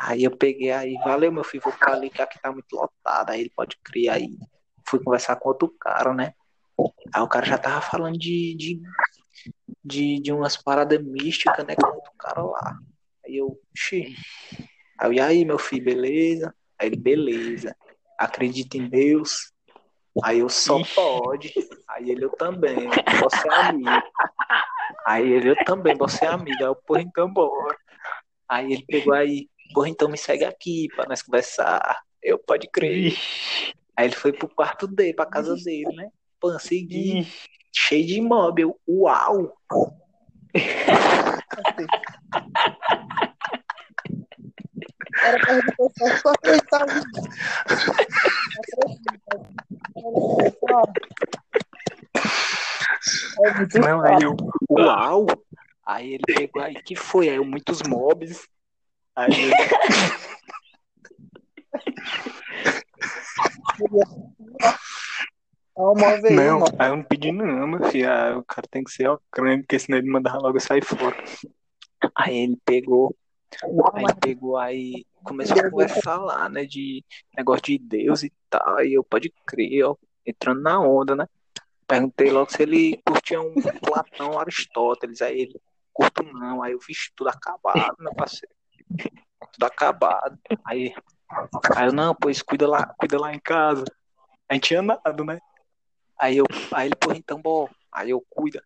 Aí 0.00 0.24
eu 0.24 0.36
peguei 0.36 0.72
aí, 0.72 0.94
valeu 1.04 1.30
meu 1.30 1.44
filho, 1.44 1.62
vou 1.62 1.72
pra 1.72 1.92
ali 1.92 2.10
que 2.10 2.20
aqui 2.20 2.38
tá 2.40 2.50
muito 2.50 2.74
lotado. 2.74 3.30
Aí 3.30 3.40
ele 3.40 3.52
pode 3.54 3.76
crer 3.82 4.08
aí. 4.08 4.36
Fui 4.86 5.02
conversar 5.02 5.36
com 5.36 5.48
outro 5.48 5.68
cara, 5.80 6.12
né? 6.12 6.34
Aí 7.14 7.22
o 7.22 7.28
cara 7.28 7.46
já 7.46 7.56
tava 7.56 7.80
falando 7.80 8.18
de, 8.18 8.54
de, 8.56 8.82
de, 9.84 10.20
de 10.20 10.32
umas 10.32 10.56
paradas 10.56 11.02
místicas, 11.02 11.64
né? 11.64 11.74
Com 11.76 11.86
outro 11.86 12.12
cara 12.18 12.42
lá. 12.42 12.76
Aí 13.24 13.36
eu, 13.36 13.58
xi. 13.74 14.14
Aí 14.98 15.08
eu, 15.08 15.12
e 15.12 15.20
aí, 15.20 15.44
meu 15.44 15.58
filho, 15.58 15.84
beleza? 15.84 16.54
Aí 16.78 16.88
ele, 16.88 16.96
beleza. 16.96 17.74
Acredita 18.18 18.76
em 18.76 18.88
Deus? 18.88 19.52
Aí 20.22 20.40
eu 20.40 20.48
só 20.48 20.82
pode. 20.94 21.52
Aí 21.88 22.10
ele, 22.10 22.24
eu 22.24 22.30
também. 22.30 22.88
Você 23.22 23.48
é 23.48 23.54
amigo. 23.54 24.02
Aí 25.06 25.30
ele, 25.32 25.50
eu 25.50 25.56
também, 25.64 25.96
você 25.96 26.24
é 26.24 26.28
amigo. 26.28 26.56
Aí 26.58 26.66
eu, 26.66 26.74
porra, 26.74 27.02
então 27.02 27.32
bora. 27.32 27.76
Aí 28.48 28.72
ele 28.72 28.84
pegou 28.86 29.14
aí, 29.14 29.48
porra, 29.74 29.88
então 29.88 30.08
me 30.08 30.16
segue 30.16 30.44
aqui 30.44 30.88
pra 30.94 31.06
nós 31.06 31.22
conversar. 31.22 32.00
Eu, 32.22 32.38
pode 32.38 32.68
crer. 32.68 33.16
Aí 33.96 34.06
ele 34.06 34.14
foi 34.14 34.32
pro 34.32 34.48
quarto 34.48 34.86
dele, 34.86 35.14
pra 35.14 35.26
casa 35.26 35.54
dele, 35.56 35.94
né? 35.94 36.08
Pô, 36.40 36.56
segui, 36.58 37.26
cheio 37.74 38.06
de. 38.06 38.18
Eu, 38.62 38.78
uau! 38.88 39.56
Era 45.22 45.38
pra 45.38 45.62
pessoa 45.62 46.18
só 46.18 46.30
acreditar 46.30 46.86
É 53.44 53.78
Não, 53.78 54.02
aí 54.02 54.22
eu, 54.22 54.36
uau! 54.70 55.26
Aí 55.84 56.14
ele 56.14 56.24
pegou 56.26 56.62
aí, 56.62 56.74
que 56.74 56.96
foi? 56.96 57.28
Aí 57.28 57.36
eu, 57.36 57.44
muitos 57.44 57.80
mobs. 57.82 58.48
Aí 59.14 59.30
ele, 59.32 59.52
É 66.24 66.30
não, 66.30 66.64
aí 66.78 66.90
eu 66.90 66.96
não 66.96 67.04
pedi 67.04 67.30
não, 67.30 67.66
meu 67.66 67.90
filho. 67.90 68.10
Ah, 68.10 68.38
o 68.38 68.44
cara 68.44 68.66
tem 68.70 68.82
que 68.82 68.90
ser 68.90 69.08
ó, 69.08 69.18
creme, 69.30 69.62
porque 69.62 69.78
senão 69.78 69.98
ele 69.98 70.10
mandava 70.10 70.38
logo 70.38 70.58
sair 70.58 70.82
fora. 70.84 71.16
Aí 72.16 72.36
ele 72.36 72.58
pegou, 72.64 73.14
aí 73.92 74.04
ele 74.04 74.14
pegou 74.20 74.56
aí, 74.56 75.04
começou 75.22 75.58
a 75.58 75.70
conversar 75.70 76.16
lá, 76.18 76.48
né, 76.48 76.64
de 76.64 77.04
negócio 77.36 77.62
de 77.64 77.78
Deus 77.78 78.22
e 78.22 78.32
tal. 78.48 78.78
Aí 78.78 78.94
eu, 78.94 79.04
pode 79.04 79.32
crer, 79.46 79.84
ó, 79.84 79.96
entrando 80.24 80.62
na 80.62 80.80
onda, 80.80 81.14
né? 81.14 81.26
Perguntei 81.86 82.30
logo 82.30 82.50
se 82.50 82.62
ele 82.62 83.00
curtia 83.06 83.40
um 83.40 83.54
Platão, 83.80 84.38
Aristóteles. 84.38 85.22
Aí 85.22 85.42
ele, 85.42 85.60
curto 85.92 86.22
não. 86.22 86.62
Aí 86.62 86.72
eu 86.72 86.80
fiz 86.80 87.10
tudo 87.14 87.28
acabado, 87.28 87.94
meu 88.00 88.14
parceiro. 88.14 88.54
Tudo 89.52 89.66
acabado. 89.66 90.38
Aí, 90.64 90.92
aí 91.76 91.86
eu, 91.86 91.92
não, 91.92 92.14
pois 92.14 92.42
cuida 92.42 92.68
lá, 92.68 92.86
cuida 92.98 93.20
lá 93.20 93.32
em 93.32 93.40
casa. 93.40 93.84
A 94.48 94.54
gente 94.54 94.68
tinha 94.68 94.82
nada, 94.82 95.24
né? 95.24 95.38
Aí 96.18 96.38
eu, 96.38 96.46
aí 96.72 96.88
ele, 96.88 96.96
porra, 96.96 97.16
então, 97.16 97.40
bom. 97.40 97.68
Aí 97.92 98.10
eu, 98.10 98.24
cuida. 98.28 98.62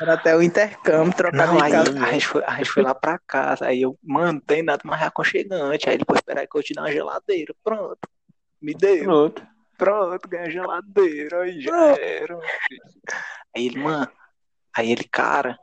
Era 0.00 0.14
até 0.14 0.36
o 0.36 0.42
intercâmbio, 0.42 1.14
trocar 1.16 1.46
Não, 1.46 1.56
de 1.56 1.62
aí 1.62 1.72
casa. 1.72 2.04
a 2.04 2.12
gente, 2.12 2.26
foi, 2.26 2.44
a 2.44 2.56
gente 2.56 2.70
foi 2.70 2.82
lá 2.82 2.94
pra 2.94 3.18
casa. 3.18 3.66
Aí 3.66 3.80
eu, 3.80 3.98
mano, 4.02 4.40
tem 4.40 4.62
nada 4.62 4.82
mais 4.84 5.02
aconchegante. 5.02 5.88
Aí 5.88 5.94
ele, 5.94 6.04
pô, 6.04 6.14
espera 6.14 6.40
aí 6.40 6.46
que 6.46 6.58
eu 6.58 6.62
te 6.62 6.74
dar 6.74 6.82
uma 6.82 6.92
geladeira. 6.92 7.54
Pronto. 7.62 7.98
Me 8.60 8.74
deu. 8.74 9.04
Pronto. 9.04 9.53
Pronto, 9.76 10.28
ganhei 10.28 10.46
a 10.46 10.50
geladeira. 10.50 11.42
Aí 11.42 11.60
já 11.60 11.96
era. 11.96 12.38
Aí 13.54 13.66
ele, 13.66 13.78
mano. 13.78 14.10
Aí 14.76 14.90
ele, 14.92 15.04
cara. 15.04 15.58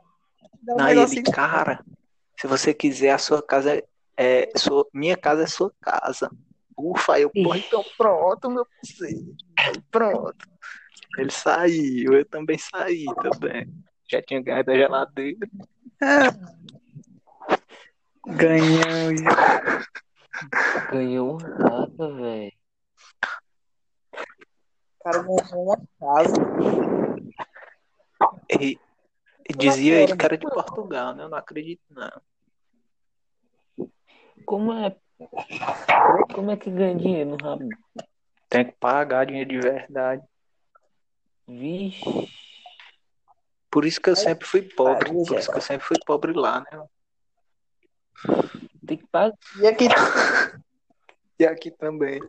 Um 0.68 0.76
Não, 0.76 0.84
aí 0.84 0.92
ele, 0.92 1.00
negocinho. 1.00 1.32
cara. 1.32 1.84
Se 2.38 2.46
você 2.46 2.74
quiser, 2.74 3.10
a 3.10 3.18
sua 3.18 3.42
casa 3.42 3.76
é. 3.76 3.84
é 4.16 4.50
sua, 4.56 4.86
minha 4.92 5.16
casa 5.16 5.44
é 5.44 5.46
sua 5.46 5.72
casa. 5.80 6.30
Ufa, 6.76 7.14
aí 7.14 7.22
eu, 7.22 7.30
porra, 7.30 7.58
então 7.58 7.84
pronto, 7.96 8.50
meu 8.50 8.66
parceiro. 8.66 9.36
Pronto. 9.90 10.48
Ele 11.18 11.30
saiu, 11.30 12.14
eu 12.14 12.24
também 12.24 12.58
saí 12.58 13.04
também. 13.22 13.70
Já 14.10 14.22
tinha 14.22 14.42
ganhado 14.42 14.70
a 14.70 14.74
geladeira. 14.74 15.48
Ganhamos. 18.26 19.20
Ganhou 20.90 21.34
um 21.34 21.38
nada, 21.38 22.14
velho. 22.14 22.61
O 25.02 25.10
cara 25.10 25.18
ganhou 25.20 25.64
uma 25.64 25.82
casa. 25.98 26.32
E, 28.48 28.78
e 29.50 29.52
dizia 29.58 30.00
ele 30.00 30.16
que 30.16 30.24
era 30.24 30.38
de 30.38 30.48
Portugal, 30.48 31.12
né? 31.12 31.24
Eu 31.24 31.28
não 31.28 31.38
acredito, 31.38 31.82
não. 31.90 32.22
Como 34.46 34.72
é? 34.72 34.96
Como 36.32 36.52
é 36.52 36.56
que 36.56 36.70
ganha 36.70 36.94
dinheiro 36.94 37.30
no 37.30 37.36
rabo? 37.36 37.68
Tem 38.48 38.64
que 38.64 38.72
pagar 38.78 39.26
dinheiro 39.26 39.50
de 39.50 39.58
verdade. 39.58 40.22
Vixe. 41.48 42.30
Por 43.68 43.84
isso 43.84 44.00
que 44.00 44.10
eu 44.10 44.14
sempre 44.16 44.46
fui 44.46 44.62
pobre. 44.62 45.10
Por 45.10 45.36
isso 45.36 45.50
que 45.50 45.58
eu 45.58 45.62
sempre 45.62 45.84
fui 45.84 45.96
pobre 46.06 46.32
lá, 46.32 46.60
né? 46.60 46.86
Tem 48.86 48.98
que 48.98 49.06
pagar. 49.08 49.36
E 49.58 49.66
aqui 49.66 49.88
E 51.40 51.44
aqui 51.44 51.72
também. 51.72 52.20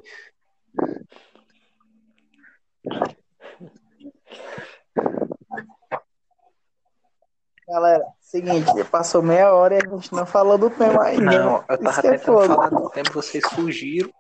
Galera, 7.68 8.06
seguinte, 8.20 8.84
passou 8.92 9.22
meia 9.22 9.54
hora 9.54 9.76
e 9.76 9.78
a 9.78 9.90
gente 9.90 10.14
não 10.14 10.26
falou 10.26 10.58
do 10.58 10.70
tema 10.70 11.06
ainda. 11.06 11.24
Não, 11.24 11.64
eu 11.70 11.78
tava 11.78 12.00
é 12.00 12.02
tentando 12.02 12.48
falar 12.48 12.70
do 12.70 12.90
tempo, 12.90 13.14
vocês 13.14 13.44
fugiram, 13.52 14.12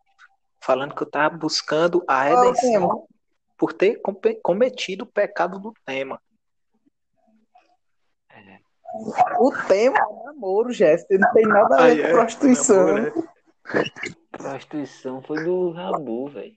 falando 0.61 0.95
que 0.95 1.03
eu 1.03 1.09
tava 1.09 1.37
buscando 1.37 2.03
a 2.07 2.25
é 2.25 2.35
redenção. 2.35 2.71
tema? 2.71 3.03
por 3.63 3.71
ter 3.71 4.01
cometido 4.41 5.05
o 5.05 5.07
pecado 5.07 5.59
do 5.59 5.73
tema. 5.85 6.21
O 9.39 9.51
tema 9.67 9.97
é 9.97 10.25
namoro, 10.25 10.73
Jeff. 10.73 11.05
Não 11.17 11.31
tem 11.31 11.47
nada 11.47 11.75
a 11.75 11.81
ver 11.81 11.91
Aí 11.91 12.01
com 12.01 12.07
é, 12.07 12.11
prostituição. 12.11 12.87
namoro, 12.87 13.01
né? 13.01 13.11
Prostituição 14.31 15.21
foi 15.21 15.43
do 15.43 15.71
Rabu, 15.71 16.27
velho. 16.27 16.55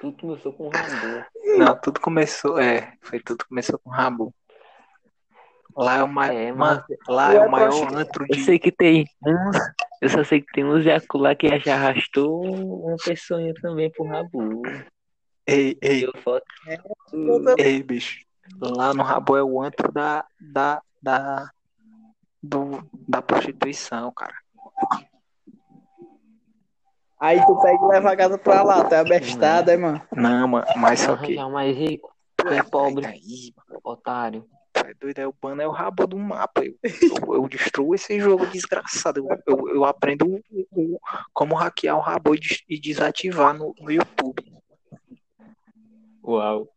Tudo 0.00 0.16
começou 0.18 0.52
com 0.52 0.66
o 0.66 0.70
Rabu. 0.70 1.24
Não, 1.58 1.80
tudo 1.80 2.00
começou, 2.00 2.58
é, 2.58 2.94
foi 3.00 3.20
tudo 3.20 3.44
começou 3.46 3.78
com 3.78 3.90
o 3.90 3.92
Rabu. 3.92 4.34
Lá 5.76 5.96
é 5.96 6.02
o, 6.02 6.08
ma 6.08 6.26
É, 6.28 6.52
lá 7.08 7.34
é 7.34 7.40
o 7.40 7.50
maior 7.50 7.94
antro 7.94 8.24
Eu 8.28 8.36
de. 8.36 8.44
sei 8.44 8.58
que 8.58 8.70
tem 8.70 9.06
uns. 9.24 9.56
Eu 10.02 10.08
só 10.10 10.22
sei 10.24 10.42
que 10.42 10.52
tem 10.52 10.64
uns 10.64 10.84
jacu 10.84 11.16
lá 11.16 11.34
que 11.34 11.58
já 11.60 11.76
arrastou 11.76 12.44
uma 12.44 12.96
pessoinha 13.02 13.54
também 13.54 13.90
pro 13.90 14.04
Rabu. 14.04 14.62
Ei, 15.46 15.78
ei, 15.80 16.04
Eu 16.04 16.12
foto. 16.22 16.44
ei, 17.58 17.82
bicho. 17.82 18.20
Lá 18.60 18.92
no 18.92 19.02
Rabu 19.02 19.36
é 19.36 19.42
o 19.42 19.62
antro 19.62 19.90
da, 19.90 20.26
da, 20.40 20.82
da, 21.00 21.50
do, 22.42 22.86
da 23.08 23.22
prostituição, 23.22 24.12
cara. 24.12 24.34
Aí 27.22 27.40
tu 27.46 27.56
pega 27.60 27.78
e 27.84 27.86
leva 27.86 28.10
a 28.10 28.14
gata 28.16 28.36
pra 28.36 28.62
lá, 28.64 28.84
tu 28.84 28.94
é 28.94 28.98
abestado, 28.98 29.70
é, 29.70 29.76
mano? 29.76 30.02
Não, 30.12 30.48
mano, 30.48 30.66
mas 30.76 30.98
só 31.00 31.16
que. 31.16 31.38
Arranjar 31.38 31.48
mais 31.50 31.76
rico. 31.76 32.12
Tu 32.36 32.48
é 32.48 32.62
pobre, 32.64 33.06
Aí, 33.06 33.54
mano, 33.56 33.80
otário. 33.84 34.44
tu 34.72 34.80
é 34.84 34.92
doido, 35.00 35.18
é 35.20 35.26
o 35.28 35.34
bano 35.40 35.62
é 35.62 35.66
o 35.68 35.70
rabo 35.70 36.04
do 36.08 36.18
mapa. 36.18 36.64
Eu, 36.64 36.74
eu, 36.82 37.34
eu 37.34 37.48
destruo 37.48 37.94
esse 37.94 38.18
jogo 38.18 38.44
desgraçado. 38.46 39.20
Eu, 39.20 39.38
eu, 39.46 39.68
eu 39.76 39.84
aprendo 39.84 40.26
o- 40.26 40.66
o- 40.72 40.98
como 41.32 41.54
hackear 41.54 41.96
o 41.96 42.00
rabo 42.00 42.34
e 42.34 42.40
des- 42.40 42.64
e 42.68 42.80
desativar 42.80 43.54
no, 43.54 43.72
no 43.80 43.90
YouTube. 43.92 44.42
Uau. 46.24 46.68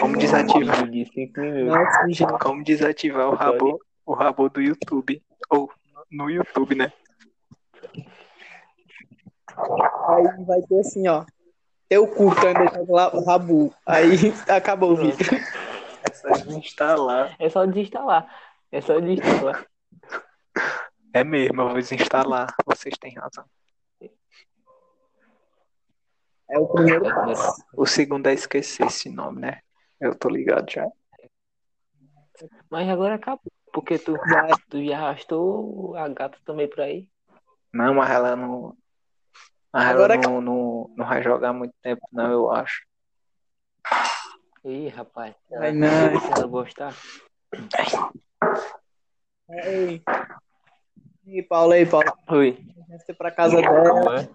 Como 0.00 0.16
desativar. 0.16 0.84
Vídeo 0.86 1.04
de 1.04 1.12
5 1.12 1.40
minutos. 1.40 2.18
Nossa. 2.20 2.38
Como 2.38 2.64
desativar 2.64 3.28
o 3.28 3.34
rabo, 3.34 3.78
o 4.06 4.14
rabo 4.14 4.48
do 4.48 4.62
YouTube. 4.62 5.22
Ou 5.50 5.70
no 6.10 6.30
YouTube, 6.30 6.74
né? 6.74 6.90
Aí 10.08 10.44
vai 10.44 10.62
ter 10.62 10.80
assim, 10.80 11.06
ó. 11.08 11.24
Teu 11.88 12.06
cu 12.08 12.34
que 12.34 12.46
ainda 12.46 12.66
joga 12.66 12.92
lá 12.92 13.14
o 13.14 13.24
rabu. 13.24 13.74
Aí 13.86 14.16
acabou 14.48 14.92
o 14.92 14.96
vídeo. 14.96 15.26
É 16.02 16.12
só 16.12 16.28
instalar. 16.50 17.36
É 17.38 17.48
só 17.48 17.64
desinstalar. 17.64 18.28
É 18.72 18.80
só 18.80 18.98
desinstalar. 19.00 19.66
É 21.12 21.24
mesmo, 21.24 21.60
eu 21.62 21.66
vou 21.66 21.76
desinstalar. 21.76 22.54
Vocês 22.66 22.96
têm 22.98 23.14
razão. 23.14 23.44
É 26.48 26.58
o 26.58 26.66
primeiro 26.66 27.04
passo. 27.04 27.64
O 27.74 27.86
segundo 27.86 28.26
é 28.28 28.34
esquecer 28.34 28.86
esse 28.86 29.10
nome, 29.10 29.40
né? 29.40 29.60
Eu 30.00 30.14
tô 30.14 30.28
ligado 30.28 30.70
já. 30.70 30.86
Mas 32.70 32.88
agora 32.88 33.14
acabou. 33.14 33.52
Porque 33.72 33.98
tu, 33.98 34.16
tu 34.70 34.84
já 34.84 34.98
arrastou 34.98 35.96
a 35.96 36.08
gata 36.08 36.38
também 36.44 36.68
por 36.68 36.80
aí. 36.80 37.08
Não, 37.72 37.94
mas 37.94 38.10
ela 38.10 38.36
não. 38.36 38.76
Mas 39.76 39.90
Agora 39.90 40.14
ela 40.14 40.22
não, 40.22 40.40
não, 40.40 40.90
não 40.96 41.06
vai 41.06 41.22
jogar 41.22 41.52
muito 41.52 41.74
tempo, 41.82 42.00
não, 42.10 42.32
eu 42.32 42.50
acho. 42.50 42.82
Ih, 44.64 44.88
rapaz. 44.88 45.34
Ai, 45.52 45.72
não. 45.72 46.18
Se 46.18 46.32
ela 46.32 46.46
gostar. 46.46 46.94
Ei. 49.50 50.02
E 51.26 51.42
Paulo 51.42 51.72
aí, 51.72 51.84
Paulo. 51.84 52.10
Oi. 52.30 52.58
Deve 52.88 53.04
ter 53.04 53.14
pra 53.18 53.30
casa 53.30 53.60
dela. 53.60 54.26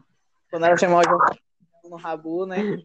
Quando 0.52 0.66
ela 0.68 0.78
chamou 0.78 1.02
o 1.02 1.90
no 1.90 1.96
rabu, 1.96 2.46
né? 2.46 2.78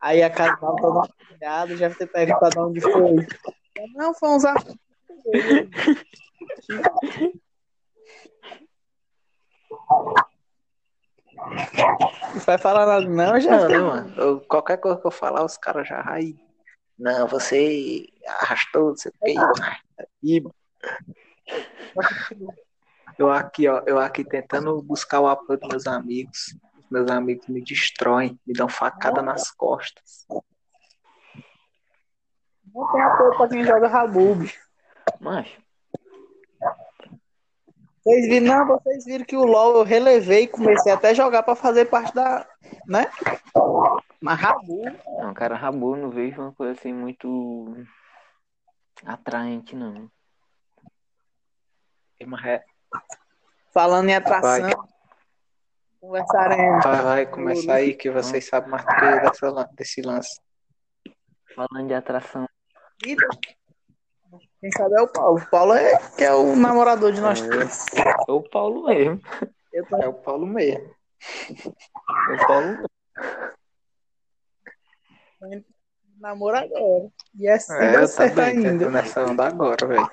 Aí 0.00 0.22
a 0.22 0.30
casa 0.30 0.56
tava 0.56 0.76
toda 0.76 1.08
molhada, 1.28 1.76
já 1.76 1.88
deve 1.88 1.98
ter 1.98 2.06
perguntado 2.06 2.60
onde 2.60 2.80
foi. 2.80 3.26
Não, 3.96 4.14
foi 4.14 4.28
uns 4.28 4.44
amigos. 4.44 4.76
Não 11.36 12.40
vai 12.40 12.58
falar 12.58 12.86
nada, 12.86 13.06
não, 13.08 13.40
já. 13.40 13.68
Né, 13.68 13.78
mano? 13.78 14.14
Eu- 14.16 14.40
qualquer 14.40 14.76
coisa 14.78 14.98
que 14.98 15.06
eu 15.06 15.10
falar, 15.10 15.44
os 15.44 15.56
caras 15.56 15.86
já 15.86 16.02
aí. 16.06 16.36
Não, 16.98 17.26
você 17.26 18.06
arrastou, 18.26 18.90
não 18.90 18.96
sei 18.96 19.10
o 19.10 19.24
que. 19.24 19.34
Mano. 19.34 20.54
Eu 23.18 23.30
aqui, 23.30 23.68
ó, 23.68 23.82
eu 23.86 23.98
aqui 23.98 24.24
tentando 24.24 24.80
buscar 24.82 25.20
o 25.20 25.28
apoio 25.28 25.58
dos 25.58 25.68
meus 25.68 25.86
amigos. 25.86 26.56
Os 26.78 26.90
meus 26.90 27.10
amigos 27.10 27.46
me 27.48 27.62
destroem, 27.62 28.38
me 28.46 28.52
dão 28.52 28.68
facada 28.68 29.22
nas 29.22 29.50
costas. 29.52 30.26
Não 32.74 32.92
tem 32.92 33.00
apoio 33.02 33.36
pra 33.36 33.48
quem 33.48 33.64
joga 33.64 33.86
rabu, 33.86 34.34
bicho. 34.34 34.60
Vocês 38.04 38.28
viram, 38.28 38.46
não, 38.46 38.66
vocês 38.66 39.04
viram 39.06 39.24
que 39.24 39.36
o 39.36 39.44
LoL 39.44 39.78
eu 39.78 39.82
relevei 39.82 40.42
e 40.42 40.48
comecei 40.48 40.92
até 40.92 41.10
a 41.10 41.14
jogar 41.14 41.42
pra 41.42 41.56
fazer 41.56 41.86
parte 41.86 42.14
da. 42.14 42.46
né? 42.86 43.06
Mas 44.20 44.38
rabu. 44.38 44.82
Não, 45.18 45.32
cara, 45.32 45.56
Rabu 45.56 45.96
não 45.96 46.10
vejo 46.10 46.40
uma 46.40 46.52
coisa 46.52 46.72
assim 46.78 46.92
muito 46.92 47.74
atraente, 49.04 49.74
não. 49.74 50.10
Falando 53.72 54.08
em 54.08 54.14
atração, 54.14 54.68
Vai. 54.68 54.74
conversaremos. 56.00 56.84
Vai, 56.84 57.02
vai 57.02 57.26
começar 57.26 57.74
aí 57.74 57.94
que 57.94 58.10
vocês 58.10 58.46
sabem 58.46 58.70
mais 58.70 58.84
do 58.84 58.94
que 58.94 59.20
dessa, 59.20 59.70
desse 59.74 60.02
lance. 60.02 60.40
Falando 61.54 61.88
de 61.88 61.94
atração. 61.94 62.46
Quem 64.64 64.72
sabe 64.78 64.94
é 64.94 65.02
o 65.02 65.08
Paulo. 65.08 65.38
O 65.38 65.50
Paulo 65.50 65.74
é 65.74 65.92
que 66.16 66.24
é 66.24 66.32
o 66.32 66.56
namorador 66.56 67.12
de 67.12 67.20
nós 67.20 67.38
É. 67.38 67.46
três. 67.50 67.84
É 68.26 68.32
o 68.32 68.42
Paulo 68.42 68.86
mesmo. 68.86 69.20
Tô 69.90 69.96
É 70.00 70.08
o 70.08 70.14
Paulo 70.14 70.46
mesmo. 70.46 70.94
É 72.08 72.32
o 72.32 72.46
Paulo 72.46 72.88
mesmo. 75.42 75.64
namoro 76.18 76.56
agora. 76.56 77.10
E 77.38 77.46
é 77.46 77.52
assim 77.52 77.74
É, 77.74 77.96
eu 77.96 78.08
certo 78.08 78.36
também 78.36 78.62
tô 78.62 78.68
ainda. 78.68 78.90
nessa 78.90 79.22
onda 79.26 79.46
agora, 79.46 79.86
velho. 79.86 80.10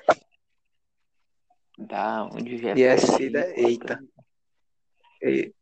Dá 1.78 2.24
onde 2.24 2.54
vier. 2.58 2.76
E 2.76 2.82
é 2.82 2.98
Cida, 2.98 3.48
ir, 3.56 3.58
eita. 3.58 3.98
E- 5.22 5.54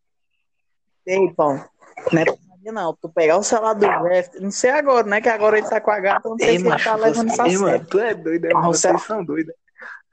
Ei, 1.07 1.33
Paulo. 1.35 1.64
Não 2.12 2.22
putaria, 2.61 2.73
não. 2.73 2.94
Tu 2.96 3.09
pegar 3.09 3.37
o 3.38 3.42
celular 3.42 3.75
do 3.75 3.87
Jeff, 4.09 4.40
não 4.40 4.51
sei 4.51 4.70
agora, 4.70 5.07
né? 5.07 5.20
Que 5.20 5.29
agora 5.29 5.59
ele 5.59 5.68
tá 5.68 5.81
com 5.81 5.90
a 5.90 6.01
gata, 6.01 6.29
não 6.29 6.38
sei 6.38 6.49
Ei, 6.49 6.55
se 6.57 6.61
ele 6.62 6.68
macho, 6.70 6.85
tá 6.85 6.96
levando 6.96 7.29
isso 7.31 7.42
a 7.42 7.44
você, 7.44 7.51
ei, 7.51 7.59
mano, 7.59 7.87
tu 7.87 7.99
é 8.01 8.14
doido, 8.14 8.44
é, 8.44 8.49
Mas 8.55 8.62
mano, 8.62 8.75
você- 8.75 8.88
vocês 8.88 9.03
são 9.03 9.25
doidos. 9.25 9.55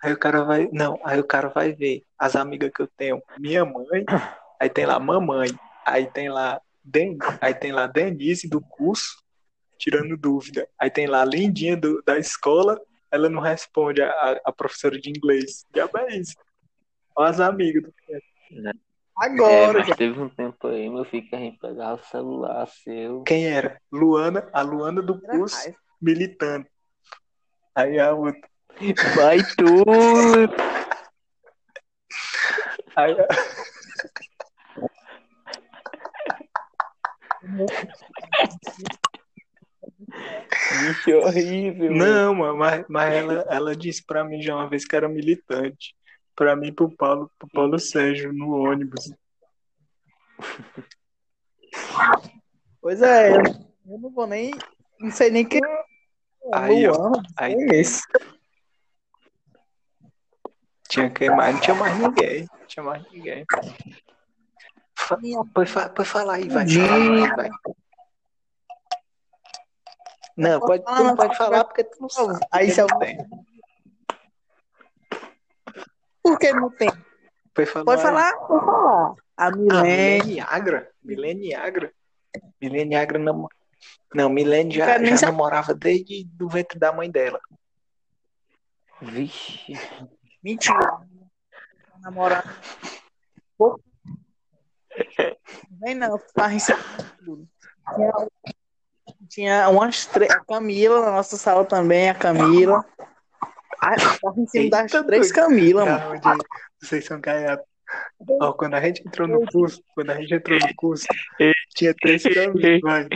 Aí 0.04 0.14
o 0.14 0.18
cara 0.20 0.44
vai, 0.44 0.70
não, 0.72 1.00
aí 1.04 1.20
o 1.20 1.24
cara 1.24 1.50
vai 1.50 1.74
ver 1.74 2.04
as 2.20 2.36
amigas 2.36 2.72
que 2.74 2.82
eu 2.82 2.88
tenho, 2.96 3.22
minha 3.40 3.66
mãe, 3.66 4.06
aí 4.60 4.70
tem 4.70 4.86
lá 4.86 5.00
mamãe, 5.00 5.50
aí 5.86 6.06
tem 6.06 6.30
lá, 6.30 6.62
Den, 6.84 7.18
aí 7.42 7.54
tem 7.54 7.72
lá 7.72 7.88
Denise 7.88 8.48
do 8.48 8.62
curso, 8.62 9.18
tirando 9.80 10.16
dúvida, 10.16 10.68
aí 10.80 10.90
tem 10.92 11.08
lá 11.08 11.22
a 11.22 11.26
Lindinha 11.26 11.76
do, 11.76 12.02
da 12.06 12.18
escola, 12.18 12.80
ela 13.12 13.28
não 13.28 13.42
responde 13.42 14.02
a, 14.02 14.10
a, 14.10 14.42
a 14.46 14.52
professora 14.52 15.00
de 15.00 15.10
inglês, 15.10 15.66
já 15.76 15.90
é 16.08 16.16
isso. 16.18 16.36
Olha 17.16 17.30
as 17.32 17.40
amigas. 17.40 17.82
do- 17.84 17.94
É, 18.10 18.72
Agora, 19.19 19.80
mas 19.80 19.95
teve 19.97 20.19
um 20.21 20.30
tempo 20.30 20.67
aí, 20.67 20.88
meu 20.89 21.03
filho, 21.03 21.27
que 21.27 21.36
a 21.36 21.39
gente 21.39 21.58
pegava 21.58 21.95
o 21.95 22.06
celular 22.06 22.67
seu. 22.67 23.23
Quem 23.23 23.47
era? 23.47 23.82
Luana, 23.91 24.47
a 24.53 24.62
Luana 24.62 25.01
do 25.01 25.15
Jeff. 25.15 25.27
curso, 25.27 25.73
militando. 26.01 26.67
Aí 27.75 27.99
a 27.99 28.13
outra. 28.13 28.47
Vai 29.15 29.39
tudo! 29.58 30.53
Aí, 32.95 33.15
a- 33.19 33.27
Bicho 40.88 41.18
horrível. 41.18 41.91
Não, 41.91 42.36
mano, 42.36 42.57
mas, 42.57 42.86
mas 42.88 43.13
ela, 43.13 43.45
ela 43.49 43.76
disse 43.76 44.03
pra 44.05 44.24
mim 44.24 44.41
já 44.41 44.55
uma 44.55 44.70
vez 44.70 44.86
que 44.86 44.95
era 44.95 45.07
militante. 45.07 45.95
Pra 46.38 46.56
mim 46.56 46.68
e 46.68 46.72
pro 46.72 46.88
Paulo, 46.96 47.32
pro 47.40 47.50
Paulo 47.52 47.80
Sérgio 47.80 48.32
no 48.32 48.52
ônibus. 48.52 49.12
Pois 52.80 53.02
é, 53.02 53.36
eu, 53.38 53.42
não 54.00 54.12
vou 54.12 54.28
nem. 54.28 54.54
Não 55.00 55.10
sei 55.10 55.32
nem 55.32 55.44
quem. 55.44 55.60
Aí, 56.54 56.88
ó. 56.88 56.92
Luana, 56.96 57.24
Aí 57.38 57.54
é 57.56 57.80
esse. 57.82 58.04
tinha 60.88 61.10
que 61.10 61.28
mais, 61.32 61.56
não 61.56 61.62
tinha 61.62 61.76
mais 61.76 61.98
ninguém. 62.00 62.48
Não 62.60 62.68
tinha 62.68 62.84
mais 62.84 63.12
ninguém. 63.12 63.46
Pode, 65.54 65.72
fa- 65.72 65.90
pode 65.90 66.08
falar 66.08 66.36
aí, 66.36 66.48
vai. 66.50 66.68
Fala 66.70 66.94
aí, 66.96 67.36
vai. 67.36 67.50
Não, 70.38 70.60
pode, 70.60 70.84
tu 70.86 70.92
não 71.04 71.16
pode 71.16 71.36
falar 71.36 71.64
porque 71.64 71.84
tu 71.84 71.98
não 72.00 72.10
sabe. 72.10 72.40
Aí 72.52 72.70
se 72.70 72.86
tem. 73.00 73.18
Por 76.28 76.39
que 76.39 76.51
não 76.53 76.69
tem? 76.69 76.89
Pode 77.53 77.69
falar. 77.69 77.86
Pode 77.86 78.01
falar? 78.01 78.34
Pode 78.38 78.65
falar. 78.65 79.15
A 79.38 79.47
Ah, 79.47 79.51
Milene. 79.51 80.17
Mileniagra. 80.23 80.91
Mileniagra. 81.03 81.91
Mileniagra 82.61 83.19
nam- 83.19 83.47
Não, 84.13 84.30
Milene 84.30 84.71
já, 84.75 85.03
já 85.03 85.28
namorava 85.28 85.73
desde 85.73 86.23
do 86.25 86.47
ventre 86.49 86.78
da 86.80 86.91
mãe 86.91 87.09
dela. 87.09 87.39
Vixe. 89.01 89.73
Mentira. 90.43 90.99
Não 93.59 93.78
vem 95.82 95.95
não, 95.95 96.17
tá 96.34 96.49
tudo. 97.23 97.47
Tinha, 97.95 98.13
tinha 99.30 99.69
umas 99.69 100.05
três. 100.05 100.32
A 100.32 100.43
Camila 100.43 101.01
na 101.05 101.11
nossa 101.11 101.38
sala 101.38 101.63
também, 101.63 102.09
a 102.09 102.15
Camila. 102.15 102.84
Ah, 103.82 103.95
tava 103.95 104.39
em 104.39 104.47
cima 104.47 104.69
das 104.69 104.93
Eita, 104.93 105.05
três. 105.05 105.32
Camila, 105.32 105.86
mano. 105.86 106.43
Vocês 106.82 107.05
são 107.05 107.19
gaiatos. 107.19 107.65
Ó, 108.41 108.53
quando 108.53 108.73
a 108.73 108.82
gente 108.82 109.01
entrou 109.05 109.28
no 109.28 109.45
curso, 109.45 109.82
quando 109.95 110.09
a 110.09 110.15
gente 110.15 110.34
entrou 110.34 110.59
no 110.59 110.75
curso, 110.75 111.05
tinha 111.75 111.93
três 111.93 112.23
vai. 112.82 113.07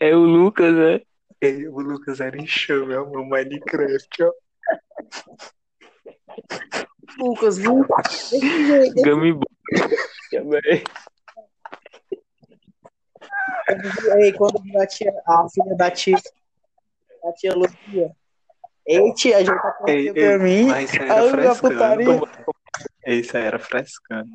É 0.00 0.14
o 0.14 0.20
Lucas, 0.20 0.74
né? 0.74 1.00
E 1.40 1.68
o 1.68 1.78
Lucas 1.78 2.20
era 2.20 2.36
em 2.36 2.46
chama, 2.46 2.94
é 2.94 3.00
o 3.00 3.24
Minecraft, 3.24 4.24
ó. 4.24 4.32
Lucas, 7.18 7.58
viu? 7.58 7.86
Gummy. 9.04 9.38
Também. 10.30 10.84
Ei, 14.18 14.32
quando 14.32 14.60
a 14.80 14.86
tia, 14.86 15.12
a 15.26 15.46
filha 15.48 15.76
da 15.76 15.90
tia, 15.90 16.16
a 17.24 17.32
tia 17.32 17.54
Lucia. 17.54 18.16
Ei, 18.88 19.12
tia, 19.14 19.36
a 19.36 19.40
gente 19.40 19.50
Ei, 19.50 20.08
apareceu 20.08 20.14
ei, 20.16 20.28
pra 20.28 20.38
mim. 20.38 20.66
mas 20.66 20.90
isso 20.92 21.02
aí 21.02 21.08
era 21.10 21.30
frescando. 21.30 21.60
putaria. 21.74 22.20
Isso 23.06 23.36
aí 23.36 23.42
era 23.44 23.58
frescando. 23.58 24.30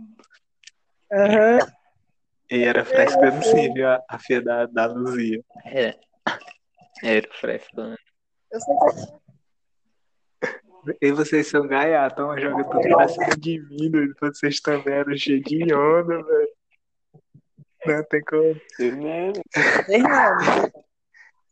Aham. 1.12 1.60
E 2.52 2.64
era 2.64 2.86
frescando 2.86 3.44
sim, 3.44 3.74
viu? 3.74 3.88
A, 3.90 4.04
a 4.10 4.20
filha 4.20 4.42
da, 4.44 4.66
da 4.68 4.86
Luzia. 4.86 5.42
É. 5.66 5.96
Era 7.04 7.28
fresco, 7.34 7.82
né? 7.82 7.96
Eu 8.52 8.60
sei 8.62 8.76
que 10.92 10.98
E 11.02 11.12
vocês 11.12 11.48
são 11.48 11.66
gaiatos, 11.68 12.24
ó, 12.24 12.38
joga 12.38 12.64
tudo 12.66 12.82
pra 12.82 13.08
cima 13.08 13.36
de 13.38 13.60
mim, 13.60 13.90
doido. 13.90 14.14
Vocês 14.22 14.60
também 14.60 14.94
eram 14.94 15.18
cheios 15.18 15.42
de 15.44 15.74
onda, 15.74 16.22
velho. 16.24 16.50
Não 17.86 18.04
tem 18.06 18.22
como. 18.24 18.54
vocês 18.54 18.96
não. 18.96 19.34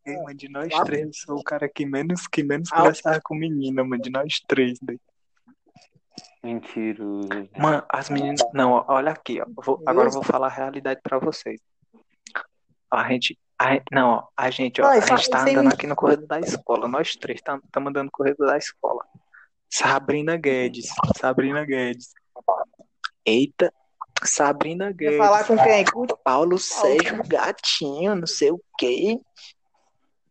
Ei, 0.05 0.15
mano, 0.17 0.33
de 0.33 0.49
nós 0.49 0.73
três, 0.85 1.05
eu 1.05 1.13
sou 1.13 1.37
o 1.39 1.43
cara 1.43 1.69
que 1.69 1.85
menos, 1.85 2.27
que 2.27 2.41
menos 2.43 2.69
Ah. 2.71 2.77
conversava 2.77 3.19
com 3.23 3.35
menina, 3.35 3.83
mano. 3.83 4.01
De 4.01 4.09
nós 4.09 4.39
três, 4.47 4.79
doido. 4.81 4.99
Mentiroso. 6.43 7.29
Mano, 7.57 7.83
as 7.89 8.09
meninas. 8.09 8.41
Não, 8.53 8.83
olha 8.87 9.11
aqui, 9.11 9.39
ó. 9.41 9.45
Vou- 9.63 9.81
agora 9.85 10.07
eu 10.07 10.11
vou 10.11 10.23
falar 10.23 10.47
a 10.47 10.49
realidade 10.49 10.99
pra 11.03 11.19
vocês. 11.19 11.59
A 12.89 13.07
gente. 13.09 13.37
a 13.59 13.79
não, 13.91 14.09
ó, 14.09 14.27
a 14.35 14.49
gente, 14.49 14.81
ó, 14.81 14.85
Vai, 14.87 14.97
a 14.97 15.01
gente 15.01 15.29
tá 15.29 15.41
andando 15.43 15.67
mim. 15.67 15.73
aqui 15.73 15.85
no 15.85 15.95
corredor 15.95 16.25
da 16.25 16.39
escola. 16.39 16.87
Nós 16.87 17.15
três 17.15 17.39
estamos 17.39 17.63
andando 17.77 18.05
no 18.05 18.11
corredor 18.11 18.47
da 18.47 18.57
escola. 18.57 19.05
Sabrina 19.69 20.35
Guedes. 20.35 20.87
Sabrina 21.17 21.63
Guedes. 21.63 22.11
Eita, 23.23 23.71
Sabrina 24.23 24.87
Quer 24.87 24.93
Guedes. 25.11 25.17
falar 25.19 25.43
com 25.45 25.55
quem? 25.57 25.85
Paulo 26.23 26.57
Sérgio 26.57 27.21
Gatinho, 27.27 28.15
não 28.15 28.25
sei 28.27 28.49
o 28.51 28.59
quê. 28.79 29.19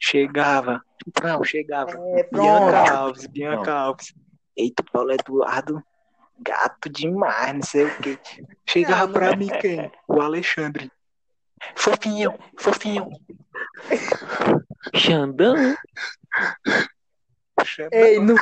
Chegava. 0.01 0.83
Não, 1.23 1.45
chegava. 1.45 1.93
É. 2.19 2.29
Bianca 2.33 2.93
Alves, 2.93 3.27
Bianca 3.27 3.63
Pronto. 3.63 3.71
Alves. 3.71 4.15
Eita, 4.57 4.83
Paulo 4.93 5.13
Eduardo, 5.13 5.83
gato 6.41 6.89
demais, 6.91 7.53
não 7.55 7.63
sei 7.63 7.85
o 7.85 7.97
quê. 7.99 8.19
Chegava 8.67 9.07
Não, 9.07 9.13
pra 9.13 9.31
não- 9.31 9.37
mim 9.37 9.49
quem? 9.61 9.91
O 10.09 10.21
Alexandre. 10.21 10.91
Fofinho, 11.77 12.39
fofinho. 12.59 13.09
Xandão? 14.95 15.55
Ei, 17.93 18.19
não. 18.19 18.35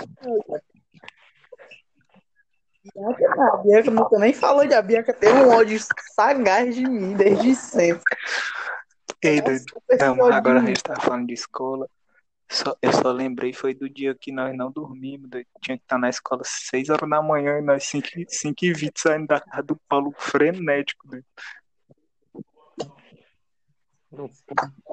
Bianca, 2.95 3.37
não, 3.37 3.55
a 3.55 3.57
Bianca 3.59 3.91
nunca 3.91 4.19
nem 4.19 4.33
falou 4.33 4.67
de 4.67 4.75
a 4.75 4.81
Bianca 4.83 5.13
tem 5.13 5.33
um 5.33 5.49
ódio 5.51 5.79
sagaz 6.15 6.75
de 6.75 6.83
mim 6.89 7.15
desde 7.15 7.55
sempre. 7.55 8.03
Ei, 9.23 9.41
doido. 9.41 9.65
Esse 9.91 10.05
Não, 10.05 10.33
agora 10.33 10.61
a 10.61 10.65
gente 10.65 10.83
tá 10.83 10.99
falando 11.01 11.27
de 11.27 11.35
escola. 11.35 11.89
Só, 12.51 12.75
eu 12.81 12.93
só 12.93 13.13
lembrei, 13.13 13.53
foi 13.53 13.75
do 13.75 13.91
dia 13.91 14.15
que 14.19 14.33
nós 14.33 14.57
não 14.57 14.71
dormimos. 14.71 15.29
doido. 15.29 15.47
Tinha 15.61 15.77
que 15.77 15.85
estar 15.85 15.99
na 15.99 16.09
escola 16.09 16.43
às 16.43 16.49
6 16.71 16.89
horas 16.89 17.09
da 17.09 17.21
manhã 17.21 17.59
e 17.59 17.63
nós 17.63 17.85
5, 17.85 18.09
5 18.29 18.65
e 18.65 18.73
20 18.73 18.99
saindo 18.99 19.27
da 19.27 19.41
casa 19.41 19.63
do 19.63 19.77
Paulo 19.89 20.15
frenético. 20.17 21.09
doido. 21.09 21.27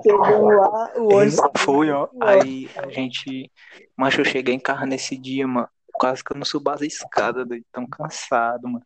Chegou 0.03 0.49
lá, 0.49 0.91
o 0.97 1.13
ônibus. 1.13 1.39
foi, 1.57 1.89
ó. 1.89 2.09
Aí 2.21 2.69
a 2.75 2.89
gente. 2.89 3.49
Mas 3.95 4.17
eu 4.17 4.25
cheguei 4.25 4.53
em 4.53 4.59
casa 4.59 4.85
nesse 4.85 5.17
dia, 5.17 5.47
mano. 5.47 5.69
Quase 5.93 6.21
que 6.21 6.33
eu 6.33 6.37
não 6.37 6.43
subo 6.43 6.69
as 6.71 6.81
escadas, 6.81 7.47
doido. 7.47 7.65
Tão 7.71 7.87
cansado, 7.87 8.67
mano. 8.67 8.85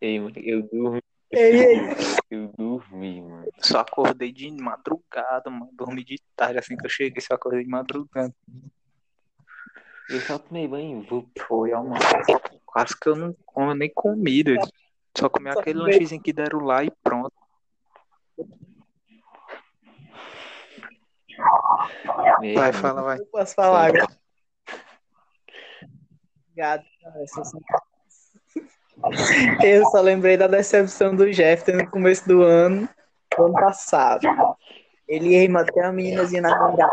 Ei, 0.00 0.18
mano, 0.18 0.34
eu 0.36 0.62
dormi. 0.62 1.02
Ei, 1.32 1.64
ei. 1.64 1.78
Eu 2.30 2.52
dormi, 2.58 3.22
mano. 3.22 3.48
Só 3.58 3.80
acordei 3.80 4.30
de 4.30 4.50
madrugada, 4.50 5.48
mano. 5.48 5.70
Dormi 5.72 6.04
de 6.04 6.20
tarde 6.36 6.58
assim 6.58 6.76
que 6.76 6.84
eu 6.84 6.90
cheguei, 6.90 7.20
só 7.22 7.34
acordei 7.34 7.64
de 7.64 7.70
madrugada. 7.70 8.34
Eu 10.10 10.20
só 10.20 10.38
tomei 10.38 10.68
banho. 10.68 11.02
Vou... 11.08 11.26
Foi, 11.46 11.72
ó, 11.72 11.82
mano. 11.82 12.00
Quase 12.66 12.98
que 12.98 13.08
eu 13.08 13.16
não 13.16 13.34
como 13.46 13.74
nem 13.74 13.90
comi, 13.92 14.42
doido. 14.42 14.68
Só 15.16 15.28
comi 15.28 15.52
Só 15.52 15.60
aquele 15.60 15.78
lanchezinho 15.78 16.22
que 16.22 16.32
deram 16.32 16.60
lá 16.60 16.84
e 16.84 16.90
pronto. 16.90 17.32
Meu, 22.40 22.54
Vai, 22.54 22.72
fala, 22.72 23.02
vai. 23.02 23.18
Eu 23.18 23.26
posso 23.26 23.54
falar 23.54 23.86
agora. 23.86 24.06
Obrigado. 26.46 26.84
São- 27.26 27.60
Eu 29.62 29.84
só 29.86 30.00
lembrei 30.00 30.36
da 30.36 30.46
decepção 30.46 31.14
do 31.14 31.30
Jeff 31.30 31.70
no 31.72 31.90
começo 31.90 32.26
do 32.28 32.42
ano, 32.42 32.88
ano 33.38 33.54
passado. 33.54 34.26
Ele 35.08 35.30
ia 35.30 35.50
manter 35.50 35.84
a 35.84 35.92
meninazinha 35.92 36.42
na 36.42 36.68
minha, 36.70 36.88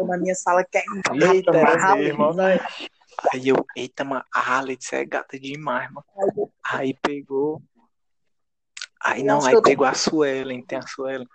na 0.00 0.18
minha 0.18 0.34
sala 0.34 0.64
que 0.64 0.78
é 0.78 0.82
Eita, 1.32 1.52
né? 1.52 2.58
Aí 3.32 3.48
eu, 3.48 3.64
eita, 3.76 4.04
mano, 4.04 4.24
a 4.34 4.58
Alex 4.58 4.92
é 4.92 5.04
gata 5.04 5.38
demais, 5.38 5.90
mano. 5.92 6.04
Aí 6.64 6.94
pegou. 6.94 7.60
Aí 9.00 9.22
não, 9.22 9.44
aí 9.44 9.60
pegou 9.62 9.86
a 9.86 9.94
Suelen, 9.94 10.64
tem 10.64 10.78
a 10.78 10.82
Suelen. 10.82 11.28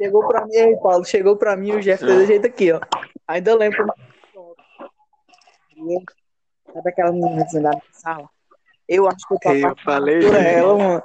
Chegou 0.00 0.26
pra 0.26 0.46
mim, 0.46 0.54
ei, 0.54 0.76
Paulo, 0.76 1.04
chegou 1.04 1.36
pra 1.36 1.56
mim 1.56 1.72
o 1.72 1.80
Jeff 1.80 2.04
desse 2.04 2.26
jeito 2.26 2.46
aqui, 2.46 2.72
ó. 2.72 2.80
Ainda 3.26 3.54
lembro. 3.54 3.86
Sabe 6.72 6.88
aquela 6.90 7.12
meninazinha 7.12 7.62
da 7.62 7.70
sala? 7.92 8.28
Eu 8.88 9.08
acho 9.08 9.26
que 9.26 9.34
eu 9.34 9.38
tô 9.38 9.52
Eu 9.52 9.76
falei, 9.84 10.20
por 10.20 10.34
ela, 10.34 10.76
mano. 10.78 11.02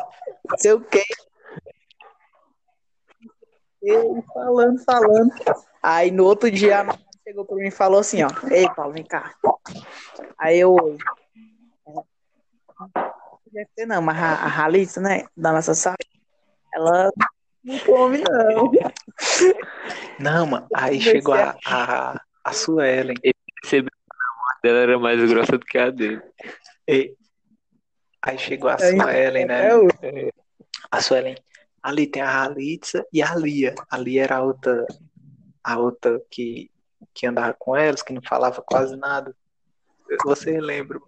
Não 0.49 0.57
sei 0.57 0.73
o 0.73 0.81
quê. 0.81 1.03
Eu 3.81 4.23
falando, 4.33 4.83
falando. 4.83 5.31
Aí 5.81 6.11
no 6.11 6.25
outro 6.25 6.49
dia 6.49 6.81
a 6.81 6.97
chegou 7.23 7.45
pra 7.45 7.55
mim 7.57 7.67
e 7.67 7.71
falou 7.71 7.99
assim, 7.99 8.23
ó. 8.23 8.29
Ei, 8.49 8.67
Paulo, 8.73 8.93
vem 8.93 9.03
cá. 9.03 9.33
Aí 10.37 10.59
eu. 10.59 10.75
Deve 13.51 13.69
ter 13.75 13.85
não, 13.85 14.01
mas 14.01 14.17
a, 14.17 14.29
a 14.33 14.47
Ralitza, 14.47 15.01
né? 15.01 15.25
Da 15.35 15.51
nossa 15.51 15.73
sala, 15.73 15.95
ela 16.73 17.11
não 17.63 17.79
come, 17.79 18.17
não. 18.19 18.71
Não, 20.19 20.45
mano, 20.47 20.67
aí 20.73 20.99
chegou 21.01 21.33
a- 21.33 21.55
a, 21.65 22.21
a, 22.43 22.53
Suelen. 22.53 23.15
que 23.15 23.33
a 23.77 23.81
voz 23.81 23.96
dela 24.67 24.79
era 24.79 24.99
mais 24.99 25.19
grossa 25.29 25.57
do 25.57 25.65
que 25.65 25.77
a 25.77 25.89
dele. 25.89 26.21
E- 26.87 27.15
aí 28.21 28.37
chegou 28.37 28.69
a 28.69 28.75
Aí, 28.79 28.99
Suelen, 28.99 29.45
né? 29.45 29.67
É 29.69 29.75
o- 29.77 29.87
A 30.91 31.01
Suelen. 31.01 31.35
Ali 31.81 32.05
tem 32.07 32.21
a 32.21 32.43
Halitza 32.43 33.05
e 33.13 33.21
a 33.21 33.33
Lia. 33.35 33.73
A 33.89 33.97
Lia 33.97 34.23
era 34.23 34.37
a 34.37 34.41
outra, 34.41 34.85
a 35.63 35.79
outra 35.79 36.21
que, 36.29 36.69
que 37.13 37.25
andava 37.25 37.53
com 37.57 37.75
elas, 37.75 38.01
que 38.01 38.11
não 38.13 38.21
falava 38.21 38.61
quase 38.61 38.95
nada. 38.97 39.33
Você 40.25 40.59
lembra? 40.59 40.99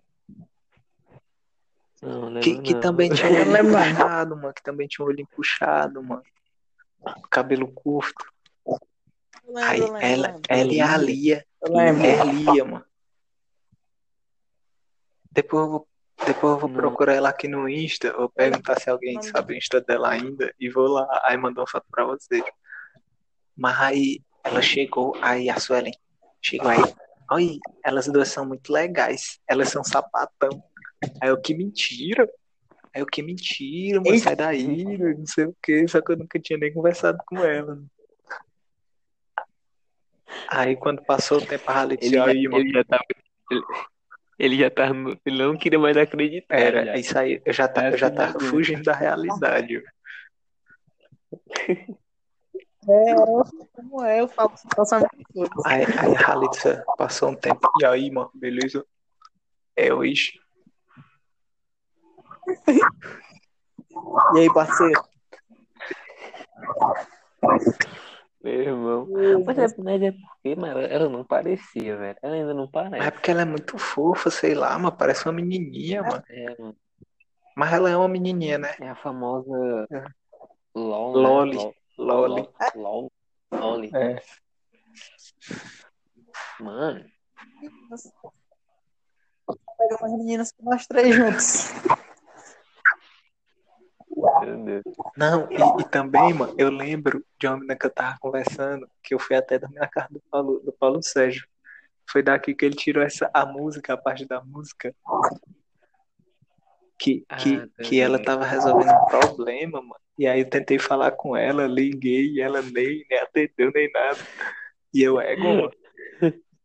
Não, 2.01 2.39
Que, 2.39 2.49
lembro 2.51 2.63
que 2.63 2.73
não. 2.73 2.81
também 2.81 3.09
tinha 3.13 3.27
um 3.29 3.41
olho 3.41 3.51
lembro 3.51 3.71
puxado, 3.77 4.35
mano. 4.37 4.53
Que 4.53 4.63
também 4.63 4.87
tinha 4.87 5.05
um 5.05 5.09
olho 5.09 5.27
puxado, 5.35 6.01
mano. 6.03 6.23
Cabelo 7.29 7.67
curto. 7.71 8.25
Eu 8.65 9.57
Aí 9.57 9.79
lembro, 9.79 9.93
lembro, 9.93 10.07
ela, 10.07 10.27
lembro. 10.27 10.41
ela 10.47 10.73
e 10.73 10.81
a 10.81 10.97
Lia. 10.97 11.45
Eu 11.61 11.73
lembro. 11.75 12.05
É 12.05 12.23
Lia, 12.23 12.63
mano. 12.65 12.85
Depois 15.31 15.63
eu 15.63 15.69
vou, 15.69 15.87
depois 16.25 16.53
eu 16.53 16.59
vou 16.59 16.69
procurar 16.69 17.13
ela 17.13 17.29
aqui 17.29 17.47
no 17.47 17.69
Insta. 17.69 18.11
Vou 18.13 18.29
perguntar 18.29 18.79
se 18.79 18.89
alguém 18.89 19.21
sabe 19.21 19.53
o 19.53 19.57
Insta 19.57 19.81
dela 19.81 20.09
ainda. 20.09 20.53
E 20.59 20.69
vou 20.69 20.87
lá. 20.87 21.07
Aí 21.23 21.37
mandar 21.37 21.61
uma 21.61 21.67
foto 21.67 21.85
pra 21.91 22.05
vocês. 22.05 22.43
Mas 23.55 23.79
aí 23.79 24.21
ela 24.43 24.61
chegou. 24.61 25.15
Aí 25.21 25.49
a 25.49 25.59
Suelen 25.59 25.93
chegou 26.41 26.69
aí. 26.69 26.79
Olha, 27.31 27.57
elas 27.83 28.07
duas 28.07 28.29
são 28.29 28.45
muito 28.45 28.73
legais. 28.73 29.39
Elas 29.47 29.69
são 29.69 29.83
sapatão. 29.83 30.63
Aí 31.21 31.29
eu, 31.29 31.39
que 31.39 31.53
mentira. 31.53 32.27
Aí 32.93 33.01
eu, 33.01 33.05
que 33.05 33.21
mentira, 33.21 34.01
Eita. 34.03 34.23
sai 34.23 34.35
daí, 34.35 34.97
não 34.97 35.25
sei 35.25 35.45
o 35.45 35.55
quê. 35.61 35.87
Só 35.87 36.01
que 36.01 36.11
eu 36.11 36.17
nunca 36.17 36.39
tinha 36.39 36.57
nem 36.57 36.73
conversado 36.73 37.19
com 37.25 37.37
ela. 37.37 37.79
Aí 40.47 40.75
quando 40.75 41.03
passou 41.03 41.37
o 41.37 41.45
tempo, 41.45 41.63
a 41.67 41.83
Ele 41.83 41.97
disse, 41.97 42.17
mano, 42.17 42.31
ele 42.31 42.71
já 42.71 42.83
tava. 42.83 43.03
Ele, 43.51 43.61
ele 44.39 44.57
já 44.57 44.69
no- 44.93 45.19
Ele 45.25 45.43
não 45.43 45.57
queria 45.57 45.77
mais 45.77 45.97
acreditar. 45.97 46.55
era, 46.57 46.85
já. 46.85 46.95
isso 46.95 47.19
aí, 47.19 47.41
eu 47.45 47.53
já, 47.53 47.67
tá, 47.67 47.89
eu 47.89 47.97
já 47.97 48.09
tava 48.09 48.37
Assim, 48.37 48.47
fugindo 48.47 48.83
da 48.83 48.93
realidade. 48.93 49.83
É, 52.87 53.15
como 53.73 54.03
é, 54.03 54.21
eu 54.21 54.27
falo, 54.29 54.53
faço 54.73 54.95
a 54.95 54.99
mesma 54.99 55.09
coisa. 55.33 55.51
Aí, 55.65 55.83
aí 55.83 56.15
a 56.15 56.19
Ralitza 56.19 56.83
passou 56.97 57.29
um 57.29 57.35
tempo, 57.35 57.69
e 57.81 57.85
aí, 57.85 58.09
mano, 58.09 58.31
beleza? 58.33 58.85
É 59.75 59.93
hoje. 59.93 60.39
E 64.35 64.39
aí, 64.39 64.53
parceiro? 64.53 65.01
Meu 68.41 68.61
irmão. 68.61 69.07
Mas 69.45 69.57
é, 69.57 69.81
mas 69.81 70.01
é 70.01 70.11
porque, 70.11 70.55
mas 70.55 70.89
ela, 70.89 71.09
não 71.09 71.25
parecia, 71.25 71.97
velho. 71.97 72.17
Ela 72.21 72.35
ainda 72.35 72.53
não 72.53 72.69
Mas 72.73 72.85
é 72.85 72.89
parece. 72.89 73.11
porque 73.11 73.31
ela 73.31 73.41
é 73.41 73.45
muito 73.45 73.77
fofa, 73.77 74.29
sei 74.29 74.55
lá, 74.55 74.77
mano, 74.79 74.95
parece 74.95 75.25
uma 75.25 75.33
menininha, 75.33 76.01
mano. 76.01 76.23
É, 76.29 76.55
mano. 76.61 76.77
Mas 77.55 77.73
ela 77.73 77.89
é 77.89 77.97
uma 77.97 78.07
menininha, 78.07 78.57
né? 78.57 78.73
É 78.79 78.89
a 78.89 78.95
famosa 78.95 79.87
É. 79.91 80.05
LOL, 80.73 81.13
né? 81.21 81.27
Loli. 81.27 81.57
LOL. 81.57 82.27
Loli. 82.27 82.49
LOL. 82.75 83.11
Loli. 83.51 83.91
É. 83.93 84.21
Mano, 86.61 87.05
Pega 89.77 89.95
umas 90.01 90.11
meninas 90.11 90.51
com 90.51 90.69
nós 90.69 90.85
três 90.87 91.15
juntos. 91.15 91.69
Não, 95.15 95.47
e, 95.51 95.81
e 95.81 95.83
também, 95.89 96.33
mano, 96.33 96.53
eu 96.57 96.69
lembro 96.69 97.23
de 97.39 97.47
uma 97.47 97.55
menina 97.55 97.75
que 97.75 97.85
eu 97.85 97.89
tava 97.89 98.17
conversando, 98.19 98.87
que 99.03 99.13
eu 99.13 99.19
fui 99.19 99.35
até 99.35 99.57
dormir 99.59 99.79
na 99.79 99.87
casa 99.87 100.07
do 100.11 100.21
Paulo, 100.29 100.59
do 100.59 100.71
Paulo 100.71 101.01
Sérgio. 101.03 101.47
Foi 102.09 102.23
daqui 102.23 102.55
que 102.55 102.65
ele 102.65 102.75
tirou 102.75 103.03
essa, 103.03 103.29
a 103.33 103.45
música, 103.45 103.93
a 103.93 103.97
parte 103.97 104.25
da 104.25 104.41
música. 104.41 104.93
Que, 106.97 107.23
que, 107.37 107.55
Ah, 107.55 107.67
que 107.83 107.99
ela 107.99 108.21
tava 108.21 108.43
resolvendo 108.45 108.91
um 108.91 109.05
problema, 109.05 109.81
mano. 109.81 109.95
E 110.17 110.27
aí 110.27 110.41
eu 110.41 110.49
tentei 110.49 110.77
falar 110.77 111.11
com 111.11 111.35
ela, 111.35 111.65
liguei, 111.65 112.33
e 112.33 112.41
ela 112.41 112.61
nem, 112.61 113.05
nem 113.09 113.19
atendeu, 113.19 113.71
nem 113.73 113.89
nada. 113.91 114.17
E 114.93 115.01
eu, 115.01 115.19
ego, 115.21 115.43
mano. 115.43 115.71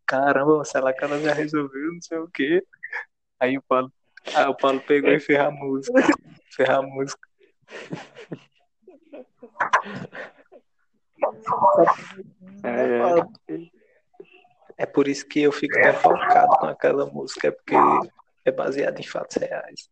Caramba, 0.07 0.64
sei 0.64 0.80
lá 0.80 0.92
que 0.92 1.05
ela 1.05 1.20
já 1.20 1.32
resolveu, 1.32 1.92
não 1.92 2.00
sei 2.02 2.18
o 2.18 2.28
quê. 2.28 2.64
Aí 3.38 3.57
o 3.57 3.62
Paulo, 3.62 3.92
aí 4.34 4.46
o 4.46 4.55
Paulo 4.55 4.80
pegou 4.80 5.11
e 5.11 5.20
fez 5.20 5.38
a 5.38 5.50
música. 5.50 6.02
Fez 6.50 6.68
a 6.68 6.82
música. 6.82 7.28
É, 12.62 13.54
é. 13.54 13.84
É 14.76 14.86
por 14.86 15.06
isso 15.06 15.26
que 15.26 15.40
eu 15.40 15.52
fico 15.52 15.74
tão 15.80 15.94
focado 15.94 16.58
com 16.58 16.66
aquela 16.66 17.06
música, 17.06 17.48
é 17.48 17.50
porque 17.50 17.74
é 18.44 18.50
baseado 18.50 18.98
em 18.98 19.06
fatos 19.06 19.36
reais. 19.36 19.88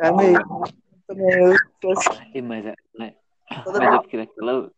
É 0.00 0.12
mesmo. 0.12 0.64
Também 1.06 1.30
eu 1.30 1.52
assim, 1.92 2.42
Mas, 2.42 2.66
é- 2.66 2.74
toda 3.64 3.78
mas 3.78 3.94
é 3.94 3.98
porque 3.98 4.16
naquela. 4.16 4.70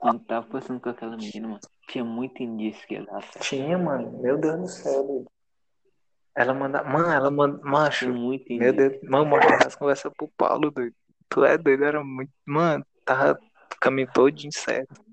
Quando 0.00 0.24
tava 0.24 0.46
passando 0.46 0.80
com 0.80 0.90
aquela 0.90 1.16
menina, 1.16 1.48
mano, 1.48 1.60
tinha 1.88 2.04
muito 2.04 2.42
indício 2.42 2.86
que 2.86 2.94
ia 2.94 3.04
dar 3.04 3.20
certo. 3.22 3.44
Tinha, 3.44 3.76
mano. 3.76 4.20
Meu 4.20 4.38
Deus 4.38 4.60
do 4.60 4.68
céu, 4.68 5.04
doido. 5.04 5.30
Ela 6.38 6.54
manda. 6.54 6.84
Mano, 6.84 7.10
ela 7.10 7.30
manda. 7.32 7.60
Macho, 7.64 8.14
muito 8.14 8.46
meu. 8.52 8.72
Deus. 8.72 9.02
Mano, 9.02 9.26
mostra 9.26 9.66
as 9.66 9.74
conversas 9.74 10.12
pro 10.16 10.28
Paulo, 10.36 10.70
doido. 10.70 10.94
Tu 11.28 11.44
é 11.44 11.58
doido, 11.58 11.84
era 11.84 12.04
muito. 12.04 12.30
Mano, 12.46 12.86
tava 13.04 13.36
caminho 13.80 14.08
todinho 14.12 14.52
certo. 14.52 15.04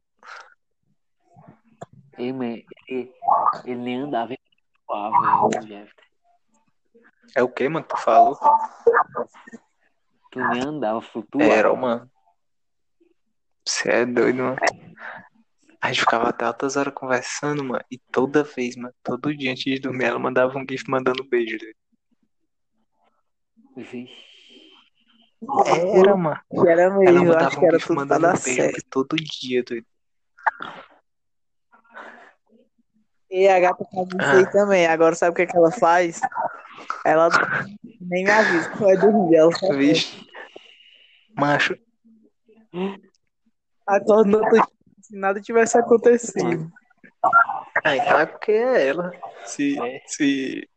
Ei, 2.16 2.32
mas 2.32 2.64
ele, 2.88 3.12
ele 3.66 3.76
nem 3.76 4.02
andava, 4.02 4.34
ele 4.34 4.40
voava. 4.88 5.16
É 7.36 7.42
o 7.42 7.50
que, 7.50 7.68
mano, 7.68 7.84
que 7.84 7.96
tu 7.96 8.02
falou? 8.02 8.38
Tu 10.32 10.40
nem 10.40 10.62
andava, 10.62 11.02
flutuava. 11.02 11.52
Era, 11.52 11.76
mano. 11.76 12.08
Você 13.68 13.90
é 13.90 14.06
doido, 14.06 14.44
mano. 14.44 14.58
A 15.86 15.90
gente 15.90 16.00
ficava 16.00 16.30
até 16.30 16.46
altas 16.46 16.76
horas 16.78 16.94
conversando, 16.96 17.64
mano. 17.64 17.84
E 17.92 17.98
toda 18.00 18.44
vez, 18.44 18.76
mano, 18.76 18.94
todo 19.04 19.36
dia 19.36 19.52
antes 19.52 19.64
de 19.64 19.80
dormir, 19.80 20.06
ela 20.06 20.18
mandava 20.18 20.58
um 20.58 20.66
gif 20.68 20.84
mandando 20.90 21.24
beijo. 21.24 21.60
doido. 21.60 21.76
Vixe. 23.78 24.26
Era, 25.94 26.16
mano. 26.18 26.40
era 26.66 26.82
Ela 26.84 26.98
mesmo, 26.98 27.18
eu 27.20 27.24
mandava 27.26 27.48
acho 27.48 27.58
um 27.58 27.60
que 27.60 27.66
era 27.68 27.78
gif 27.78 27.88
tudo 27.88 27.96
mandando 27.98 28.28
beijo 28.28 28.42
certo. 28.56 28.82
todo 28.90 29.16
dia, 29.16 29.64
doido. 29.64 29.86
E 33.30 33.48
a 33.48 33.60
gata 33.60 33.86
faz 33.94 34.08
isso 34.08 34.18
aí 34.22 34.44
Ah. 34.44 34.52
também. 34.52 34.88
Agora 34.88 35.14
sabe 35.14 35.32
o 35.34 35.36
que, 35.36 35.42
é 35.44 35.46
que 35.46 35.56
ela 35.56 35.72
faz? 35.72 36.20
Ela 37.06 37.30
nem 38.02 38.24
me 38.24 38.32
avisa 38.32 38.72
que 38.72 38.78
vai 38.80 38.98
dormir. 38.98 39.36
Ela 39.36 39.52
só 39.56 39.72
Vixe. 39.74 40.26
Macho, 41.38 41.78
acorda 43.86 44.32
no 44.32 44.38
outro 44.40 44.75
se 45.08 45.18
nada 45.18 45.42
tivesse 45.42 45.78
acontecido. 45.78 46.72
ah, 47.84 47.96
então 47.96 48.20
é 48.20 48.26
porque 48.26 48.52
é 48.52 48.88
ela. 48.88 49.12
Se, 49.46 49.80
É. 49.82 50.02
se 50.08 50.68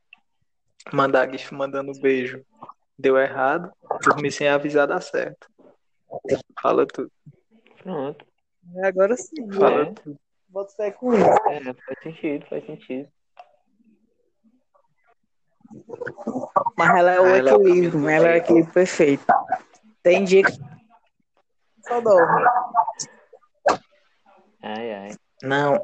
mandar 0.93 1.31
gif 1.31 1.53
mandando 1.55 1.93
beijo 2.01 2.45
deu 2.99 3.17
errado, 3.17 3.71
dormir 4.03 4.33
sem 4.33 4.49
avisar 4.49 4.87
dá 4.87 5.01
certo. 5.01 5.47
Fala 6.61 6.87
tudo. 6.87 7.11
Pronto. 7.83 8.27
E 8.75 8.87
Agora 8.87 9.17
sim, 9.17 9.51
Fala 9.53 9.83
É. 9.83 9.93
tudo. 9.93 10.19
bota 10.49 10.75
fé 10.75 10.91
com 10.91 11.13
isso. 11.15 11.25
É, 11.49 11.61
faz 11.75 11.99
sentido, 12.03 12.47
faz 12.49 12.67
sentido. 12.67 13.09
Mas 16.77 16.97
ela 16.99 17.11
é 17.13 17.21
o 17.21 17.25
Ah, 17.25 17.37
ela 17.37 17.51
é 17.51 17.55
o 17.55 17.61
equilíbrio, 17.63 18.09
ela 18.09 18.17
é 18.17 18.19
o 18.19 18.23
meio. 18.33 18.37
equilíbrio 18.43 18.73
perfeito. 18.75 19.25
Tem 20.03 20.25
dia 20.25 20.43
que 20.43 20.53
só 21.87 22.01
dorme. 22.01 22.45
Ai, 24.69 24.93
ai. 24.93 25.11
Não, 25.43 25.81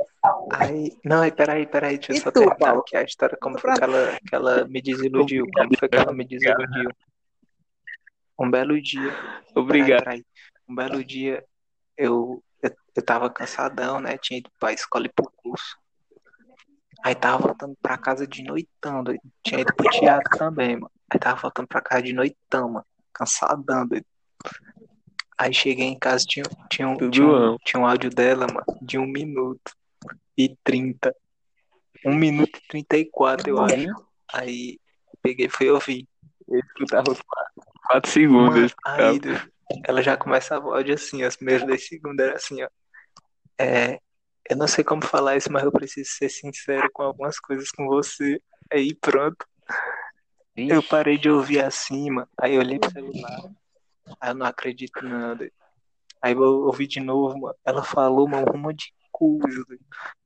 aí, 0.52 0.94
não, 1.02 1.22
aí, 1.22 1.32
peraí, 1.32 1.66
peraí, 1.66 1.96
deixa 1.96 2.12
eu 2.12 2.16
E 2.16 2.20
só 2.20 2.30
tu, 2.30 2.40
terminar 2.40 2.58
Paulo? 2.58 2.80
aqui 2.80 2.96
a 2.98 3.02
história, 3.02 3.38
como 3.40 3.58
foi 3.58 3.72
que 3.72 3.82
ela, 3.82 4.18
que 4.28 4.34
ela 4.34 4.68
me 4.68 4.82
desiludiu, 4.82 5.46
como 5.54 5.78
foi 5.78 5.88
que 5.88 5.96
ela 5.96 6.12
me 6.12 6.26
desiludiu. 6.26 6.90
Um 8.38 8.50
belo 8.50 8.78
dia, 8.82 9.10
peraí, 9.10 9.42
Obrigado. 9.54 10.04
peraí, 10.04 10.26
um 10.68 10.74
belo 10.74 11.02
dia, 11.02 11.42
eu, 11.96 12.44
eu, 12.62 12.76
eu 12.94 13.02
tava 13.02 13.30
cansadão, 13.30 14.00
né, 14.00 14.18
tinha 14.18 14.38
ido 14.38 14.50
pra 14.58 14.72
escola 14.72 15.06
e 15.06 15.12
pro 15.12 15.32
curso, 15.36 15.78
aí 17.02 17.14
tava 17.14 17.38
voltando 17.38 17.74
pra 17.80 17.96
casa 17.96 18.26
de 18.26 18.42
noitão, 18.42 19.02
doido. 19.02 19.22
tinha 19.42 19.62
ido 19.62 19.72
pro 19.74 19.88
teatro 19.88 20.36
também, 20.36 20.74
mano, 20.76 20.90
aí 21.08 21.18
tava 21.18 21.40
voltando 21.40 21.68
pra 21.68 21.80
casa 21.80 22.02
de 22.02 22.12
noitão, 22.12 22.68
mano, 22.68 22.86
cansadão, 23.14 23.86
doido. 23.86 24.04
Aí 25.36 25.52
cheguei 25.52 25.86
em 25.86 25.98
casa, 25.98 26.24
tinha, 26.26 26.44
tinha, 26.70 26.88
um, 26.88 27.10
tinha, 27.10 27.26
um, 27.26 27.56
tinha 27.64 27.80
um 27.80 27.86
áudio 27.86 28.10
dela, 28.10 28.46
mano, 28.46 28.64
de 28.80 28.98
um 28.98 29.06
minuto 29.06 29.72
e 30.36 30.56
trinta. 30.62 31.14
Um 32.04 32.14
minuto 32.14 32.58
e 32.58 32.68
trinta 32.68 32.96
e 32.96 33.04
quatro, 33.04 33.50
eu 33.50 33.58
acho. 33.60 33.86
Aí 34.32 34.78
peguei 35.22 35.46
e 35.46 35.50
fui 35.50 35.70
ouvir. 35.70 36.06
Eu 36.46 36.60
escutava 36.60 37.10
os 37.10 37.20
quatro, 37.20 37.52
quatro 37.86 38.10
segundos. 38.10 38.74
eu 38.86 38.92
Mano, 38.92 39.02
aí 39.02 39.20
ela 39.86 40.02
já 40.02 40.16
começava 40.16 40.66
o 40.66 40.74
áudio 40.74 40.94
assim, 40.94 41.24
os 41.24 41.36
primeiros 41.36 41.66
10 41.66 41.86
segundos 41.86 42.24
era 42.24 42.36
assim, 42.36 42.62
ó. 42.62 42.68
É, 43.58 43.98
eu 44.48 44.56
não 44.56 44.68
sei 44.68 44.84
como 44.84 45.04
falar 45.04 45.36
isso, 45.36 45.50
mas 45.50 45.64
eu 45.64 45.72
preciso 45.72 46.10
ser 46.10 46.28
sincero 46.28 46.88
com 46.92 47.02
algumas 47.02 47.38
coisas 47.40 47.70
com 47.70 47.86
você. 47.86 48.40
Aí 48.70 48.94
pronto. 48.94 49.46
Eu 50.56 50.80
Vixe. 50.80 50.88
parei 50.88 51.18
de 51.18 51.30
ouvir 51.30 51.64
assim, 51.64 52.10
mano. 52.10 52.28
Aí 52.38 52.54
eu 52.54 52.60
olhei 52.60 52.78
pro 52.78 52.90
celular. 52.90 53.50
Aí 54.20 54.30
eu 54.30 54.34
não 54.34 54.46
acredito 54.46 55.02
nada. 55.02 55.50
Aí 56.20 56.32
eu 56.32 56.40
ouvi 56.40 56.86
de 56.86 57.00
novo, 57.00 57.38
mano. 57.38 57.54
Ela 57.64 57.82
falou, 57.82 58.28
mano, 58.28 58.46
um 58.54 58.58
monte 58.58 58.86
de 58.86 58.94
coisa. 59.12 59.64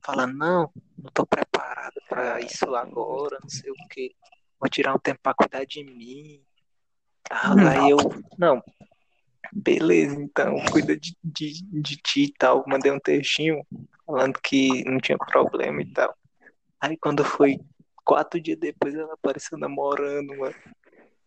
Fala, 0.03 0.25
não, 0.25 0.71
não 0.97 1.11
tô 1.13 1.25
preparada 1.25 2.01
pra 2.07 2.39
isso 2.39 2.73
agora, 2.75 3.37
não 3.41 3.49
sei 3.49 3.69
o 3.69 3.75
quê. 3.89 4.13
Vou 4.59 4.69
tirar 4.69 4.95
um 4.95 4.99
tempo 4.99 5.19
pra 5.21 5.33
cuidar 5.33 5.65
de 5.65 5.83
mim. 5.83 6.41
Tal. 7.23 7.59
Aí 7.59 7.89
eu, 7.89 7.97
não, 8.37 8.63
beleza, 9.51 10.15
então, 10.15 10.55
cuida 10.71 10.97
de, 10.97 11.15
de, 11.23 11.63
de 11.63 11.97
ti 11.97 12.23
e 12.23 12.33
tal. 12.33 12.63
Mandei 12.67 12.91
um 12.91 12.99
textinho 12.99 13.61
falando 14.05 14.39
que 14.41 14.83
não 14.85 14.99
tinha 14.99 15.17
problema 15.17 15.81
e 15.81 15.93
tal. 15.93 16.15
Aí 16.81 16.97
quando 16.97 17.23
foi 17.23 17.59
quatro 18.05 18.39
dias 18.39 18.57
depois, 18.57 18.95
ela 18.95 19.13
apareceu 19.13 19.57
namorando, 19.57 20.35
mano. 20.37 20.55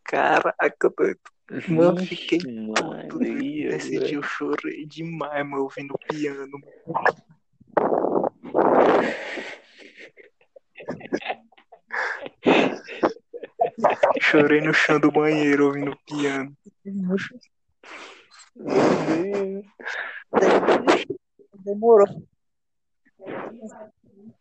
Caraca, 0.04 0.90
doido. 0.96 1.20
Mano, 1.68 1.96
Vixe, 1.96 2.16
fiquei 2.16 2.38
puto. 2.38 3.18
Nesse 3.18 3.98
dia 3.98 4.14
eu 4.14 4.22
chorei 4.22 4.86
demais, 4.86 5.46
mano, 5.46 5.64
ouvindo 5.64 5.94
piano. 6.08 6.58
Chorei 14.20 14.60
no 14.60 14.72
chão 14.72 14.98
do 14.98 15.10
banheiro 15.10 15.66
ouvindo 15.66 15.96
piano. 16.06 16.56
Demorou. 21.64 22.06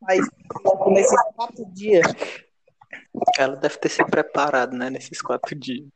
Mas 0.02 0.28
nesses 0.88 1.22
quatro 1.36 1.66
dias, 1.74 2.06
Ela 3.38 3.56
deve 3.56 3.78
ter 3.78 3.90
se 3.90 4.04
preparado, 4.06 4.76
né, 4.76 4.90
nesses 4.90 5.22
quatro 5.22 5.56
dias. 5.58 5.88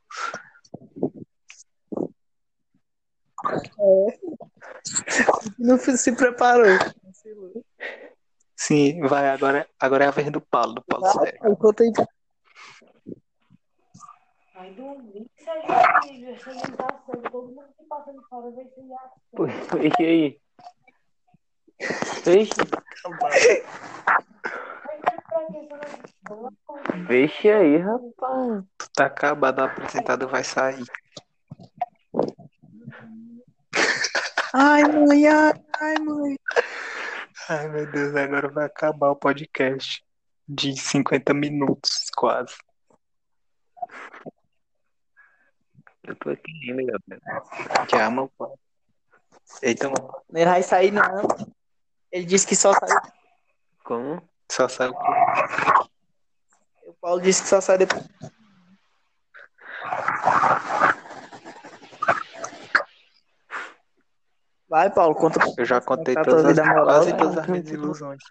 não 5.57 5.77
se 5.77 6.15
preparou. 6.15 6.77
Sim, 8.55 9.01
vai, 9.01 9.29
agora, 9.29 9.67
agora 9.79 10.05
é 10.05 10.07
a 10.07 10.11
vez 10.11 10.31
do 10.31 10.41
Paulo, 10.41 10.75
do 10.75 10.83
Paulo 10.83 11.05
Sério. 11.07 11.39
Eu 11.43 11.57
contei 11.57 11.91
Vai 14.53 14.71
dormir, 14.71 15.29
se 15.37 15.49
a 15.49 15.61
gente 16.53 16.71
tá 16.77 16.87
todo 17.07 17.47
mundo 17.47 17.67
que 17.77 17.83
passa 17.85 18.13
de 18.13 18.19
fora 18.29 18.49
vai 18.51 18.65
ser 18.65 18.81
Fecha 22.23 22.61
aí. 22.63 23.63
Fecha 27.07 27.57
aí, 27.57 27.77
rapaz. 27.77 28.63
Tu 28.77 28.89
tá 28.93 29.05
acabado, 29.05 29.59
o 29.59 29.63
apresentador 29.65 30.29
vai 30.29 30.43
sair. 30.43 30.83
Ai, 34.53 34.83
mãe, 34.83 35.27
ai, 35.27 35.53
ai, 35.79 35.95
mãe. 35.99 36.39
Ai, 37.49 37.67
meu 37.67 37.91
Deus, 37.91 38.15
agora 38.15 38.47
vai 38.47 38.65
acabar 38.65 39.11
o 39.11 39.15
podcast 39.15 40.03
de 40.47 40.75
50 40.79 41.33
minutos, 41.33 42.09
quase. 42.15 42.55
Eu 46.03 46.15
tô 46.15 46.29
aqui 46.29 46.51
ainda, 46.71 46.99
galera. 47.07 47.85
Te 47.87 47.95
amo, 47.97 48.31
pai. 48.37 48.51
Eita, 49.61 49.89
mano, 49.89 50.23
Não 50.29 50.45
vai 50.45 50.63
sair, 50.63 50.91
não. 50.91 51.27
Ele 52.11 52.25
disse 52.25 52.47
que 52.47 52.55
só 52.55 52.73
saiu. 52.73 53.01
Como? 53.83 54.34
Só 54.51 54.67
saiu 54.67 54.93
o 54.93 56.89
O 56.89 56.93
Paulo 57.01 57.21
disse 57.21 57.41
que 57.43 57.47
só 57.49 57.61
sai 57.61 57.77
depois. 57.77 58.03
Vai, 64.67 64.89
Paulo, 64.91 65.15
conta. 65.15 65.39
Eu 65.57 65.65
já 65.65 65.79
contei 65.79 66.15
Tá 66.15 66.23
todas 66.23 66.45
as, 66.45 66.67
quase 66.67 67.17
todas 67.17 67.37
as 67.37 67.47
minhas 67.47 67.69
ilusões. 67.69 68.21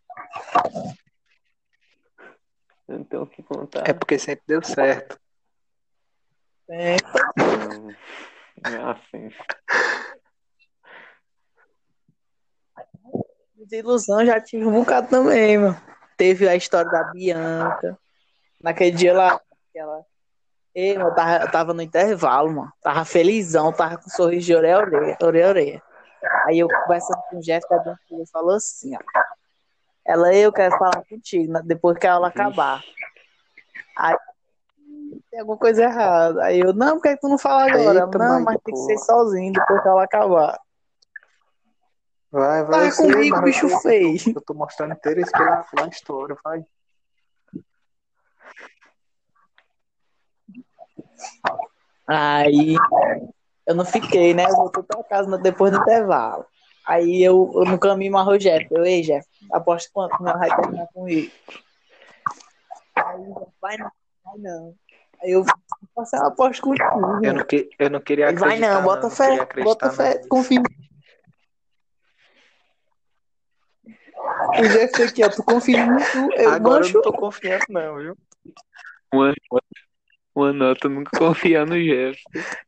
Eu 2.86 2.98
não 2.98 3.04
tenho 3.04 3.22
o 3.22 3.26
que 3.26 3.42
contar. 3.42 3.88
É 3.88 3.92
porque 3.92 4.18
sempre 4.18 4.44
deu 4.46 4.62
certo. 4.62 5.18
É, 6.68 6.96
é 6.96 8.76
assim. 8.90 9.30
desilusão 13.66 14.24
já 14.24 14.40
tive 14.40 14.66
um 14.66 14.72
bocado 14.72 15.08
também, 15.08 15.58
mano. 15.58 15.93
Teve 16.16 16.48
a 16.48 16.56
história 16.56 16.90
da 16.90 17.04
Bianca. 17.04 17.98
Naquele 18.62 18.92
dia 18.92 19.12
lá, 19.12 19.40
aquela. 19.70 20.04
Ei, 20.74 20.96
eu 20.96 21.14
tava, 21.14 21.44
eu 21.44 21.50
tava 21.50 21.74
no 21.74 21.82
intervalo, 21.82 22.50
mano. 22.50 22.72
Tava 22.82 23.04
felizão, 23.04 23.72
tava 23.72 23.96
com 23.96 24.06
um 24.06 24.10
sorriso 24.10 24.46
de 24.46 24.54
orelha 24.54 24.78
orelha, 24.78 25.16
orelha, 25.22 25.48
orelha. 25.48 25.82
Aí 26.46 26.58
eu 26.58 26.68
conversando 26.68 27.20
com 27.30 27.38
o 27.38 27.42
Jéssica, 27.42 27.76
a 27.76 27.78
Bianca 27.78 28.00
falou 28.32 28.54
assim, 28.54 28.96
ó. 28.96 28.98
Ela, 30.06 30.34
eu 30.34 30.52
quero 30.52 30.76
falar 30.76 31.02
contigo, 31.08 31.52
né, 31.52 31.62
depois 31.64 31.96
que 31.96 32.06
a 32.06 32.14
aula 32.14 32.28
acabar. 32.28 32.82
Aí 33.96 34.16
tem 35.30 35.40
alguma 35.40 35.56
coisa 35.56 35.84
errada. 35.84 36.44
Aí 36.44 36.60
eu, 36.60 36.72
não, 36.72 36.96
por 36.96 37.02
que, 37.02 37.14
que 37.14 37.20
tu 37.20 37.28
não 37.28 37.38
fala 37.38 37.64
agora? 37.64 37.82
Ela, 37.82 38.04
Eita, 38.04 38.18
não, 38.18 38.34
mãe 38.34 38.44
mas 38.44 38.58
tem 38.64 38.74
que 38.74 38.80
ser 38.80 38.98
sozinho 38.98 39.52
depois 39.52 39.82
que 39.82 39.88
a 39.88 39.90
aula 39.90 40.04
acabar. 40.04 40.60
Vai, 42.34 42.64
vai. 42.64 42.90
Tá 42.90 42.96
comigo, 42.96 43.30
mano, 43.30 43.44
bicho 43.44 43.66
eu 43.66 43.70
tô- 43.70 43.78
feio. 43.78 44.16
Eu 44.34 44.40
tô 44.40 44.54
mostrando 44.54 44.92
interesse 44.92 45.30
pela, 45.30 45.58
pela 45.62 45.86
história, 45.86 46.36
vai. 46.42 46.64
Aí 52.08 52.74
eu 53.64 53.74
não 53.76 53.84
fiquei, 53.84 54.34
né? 54.34 54.46
Eu 54.50 54.56
voltei 54.56 54.82
pra 54.82 55.04
casa 55.04 55.38
depois 55.38 55.70
do 55.70 55.78
intervalo. 55.78 56.44
Aí 56.84 57.22
eu, 57.22 57.52
eu 57.54 57.64
no 57.66 57.78
caminho 57.78 58.10
marrou 58.12 58.34
o 58.34 58.38
Jeff. 58.38 58.66
Eu, 58.68 58.84
ei, 58.84 59.02
Jeff, 59.02 59.24
aposto 59.52 59.92
quanto 59.92 60.20
nós 60.20 60.36
vai 60.36 60.56
terminar 60.56 60.88
com 60.92 61.08
ele. 61.08 61.32
Aí 62.96 63.32
vai 63.62 63.76
não, 63.76 63.92
vai 64.24 64.38
não. 64.38 64.74
Aí 65.22 65.30
eu 65.30 65.44
passei 65.94 66.18
uma 66.18 66.28
aposta 66.28 66.60
com 66.60 66.74
Eu 67.22 67.32
não, 67.32 67.44
que, 67.44 67.70
eu 67.78 67.88
não 67.90 68.00
queria 68.00 68.26
Ele 68.26 68.38
vai 68.38 68.54
acreditar. 68.54 68.74
não, 68.74 68.82
bota 68.82 69.02
não 69.02 69.10
fé, 69.10 69.34
acreditar, 69.40 69.64
bota 69.64 69.90
fé, 69.92 70.26
confia. 70.28 70.58
em 70.58 70.62
mim. 70.62 70.84
O 74.58 74.68
Jeff 74.68 75.02
aqui, 75.02 75.24
ó, 75.24 75.28
tu 75.28 75.42
confia 75.42 75.84
tu, 76.12 76.32
eu 76.36 76.50
Agora 76.50 76.76
eu 76.76 76.80
mancho. 76.80 76.94
não 76.94 77.02
tô 77.02 77.12
confiando, 77.12 77.64
não, 77.68 77.96
viu? 77.98 78.16
Uma, 79.12 79.34
uma 80.34 80.52
nota 80.52 80.88
nunca 80.88 81.16
confiar 81.18 81.66
no 81.66 81.74
Jeff. 81.74 82.20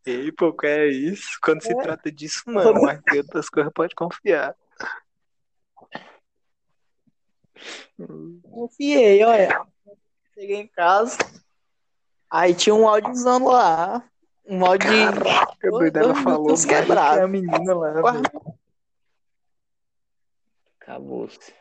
Ei, 0.05 0.31
pô, 0.33 0.53
que 0.53 0.67
é 0.67 0.89
isso? 0.89 1.39
Quando 1.43 1.63
se 1.63 1.73
É. 1.73 1.77
trata 1.77 2.11
disso, 2.11 2.43
não. 2.47 2.73
Mas 2.75 3.01
tem 3.03 3.19
outras 3.19 3.49
coisas, 3.49 3.73
pode 3.73 3.95
confiar. 3.95 4.55
Confiei, 8.51 9.25
olha. 9.25 9.65
Cheguei 10.35 10.57
em 10.57 10.67
casa. 10.69 11.17
Aí 12.31 12.55
tinha 12.55 12.75
um 12.75 12.87
áudiozão 12.87 13.45
lá. 13.47 14.03
Um 14.47 14.65
áudio. 14.65 14.89
Caraca, 14.91 15.71
Dois- 15.71 15.93
doido, 15.93 15.97
ela 15.97 16.13
dois 16.13 16.25
falou 16.25 16.49
mais 16.49 16.65
que 16.65 16.75
quebrado. 16.75 17.21
a 17.23 17.29
menina 17.29 17.75
lá. 17.75 17.93
Acabou-se. 20.81 21.53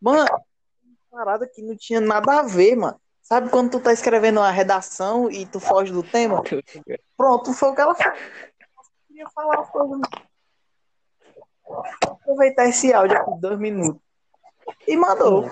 Mano, 0.00 0.26
parada 1.10 1.46
que 1.46 1.62
não 1.62 1.76
tinha 1.76 2.00
nada 2.00 2.40
a 2.40 2.42
ver, 2.42 2.76
mano. 2.76 3.00
Sabe 3.22 3.48
quando 3.48 3.70
tu 3.70 3.80
tá 3.80 3.92
escrevendo 3.92 4.40
uma 4.40 4.50
redação 4.50 5.30
e 5.30 5.46
tu 5.46 5.60
foge 5.60 5.92
do 5.92 6.02
tema? 6.02 6.42
Pronto, 7.16 7.52
foi 7.52 7.68
o 7.70 7.74
que 7.74 7.80
ela. 7.80 7.92
Eu 7.92 8.12
queria 9.06 9.28
falar. 9.30 9.70
Vou 9.72 10.00
aproveitar 12.02 12.66
esse 12.66 12.92
áudio 12.92 13.16
aqui, 13.16 13.40
dois 13.40 13.58
minutos. 13.58 14.02
E 14.86 14.96
mandou. 14.96 15.48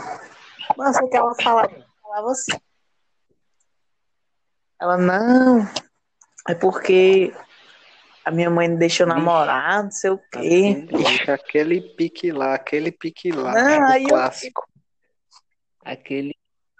Mas 0.77 0.97
só 0.97 1.07
que 1.09 1.17
ela 1.17 1.35
falava, 1.41 1.71
falava 2.03 2.31
assim. 2.33 2.53
Ela, 4.81 4.97
não. 4.97 5.61
É 6.49 6.55
porque 6.55 7.33
a 8.29 8.31
minha 8.31 8.51
mãe 8.51 8.69
não 8.69 8.77
deixou 8.77 9.07
namorar, 9.07 9.85
não 9.85 9.91
sei 9.91 10.11
o 10.11 10.19
quê. 10.31 10.87
Ixi, 10.93 11.31
aquele 11.31 11.81
pique 11.81 12.31
lá, 12.31 12.53
aquele 12.55 12.93
pique 12.93 13.33
lá. 13.33 13.55
Não, 13.55 13.81
o 13.81 13.85
aí 13.87 14.03
eu- 14.03 14.09
clássico. 14.11 14.69
Aquele, 15.83 16.35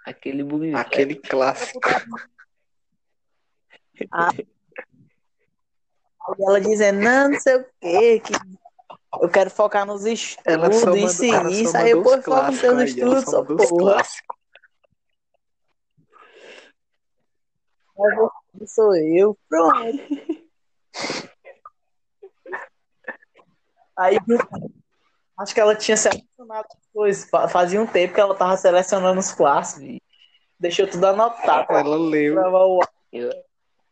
aquele 0.05 0.43
bug. 0.43 0.75
Aquele 0.75 1.15
clássico. 1.15 1.79
Aí 4.11 4.47
ela 6.39 6.61
dizendo, 6.61 6.99
não, 7.01 7.31
não 7.31 7.39
sei 7.39 7.55
o 7.55 7.65
quê, 7.81 8.19
que 8.19 8.33
eu 9.19 9.29
quero 9.29 9.49
focar 9.49 9.87
nos 9.87 10.05
Ela 10.45 10.71
só 10.71 10.77
estudos, 10.77 10.85
mandou, 10.85 11.09
isso 11.09 11.25
ela 11.25 11.49
e 11.49 11.63
isso. 11.63 11.77
Aí 11.77 11.89
eu, 11.89 12.03
pô, 12.03 12.21
foco 12.21 12.51
nos 12.51 12.63
ela 12.63 12.83
estudos, 12.83 13.23
só 13.23 13.43
porra. 13.43 14.03
Mas 18.53 18.71
sou 18.73 18.95
eu. 18.95 19.35
Pronto. 19.49 19.97
Aí, 23.99 24.17
acho 25.37 25.53
que 25.53 25.59
ela 25.59 25.75
tinha 25.75 25.97
selecionado 25.97 26.67
as 26.71 26.87
coisas. 26.93 27.29
Fa- 27.29 27.47
Fazia 27.49 27.81
um 27.81 27.85
tempo 27.87 28.13
que 28.13 28.19
ela 28.21 28.33
tava 28.35 28.55
selecionando 28.57 29.19
os 29.19 29.31
clássicos. 29.31 29.99
Deixou 30.59 30.87
tudo 30.87 31.05
anotado. 31.05 31.67
Ela 31.71 31.97
leu. 31.97 32.35
Gravar 32.35 32.65
o 32.65 32.79
Eu, 33.11 33.29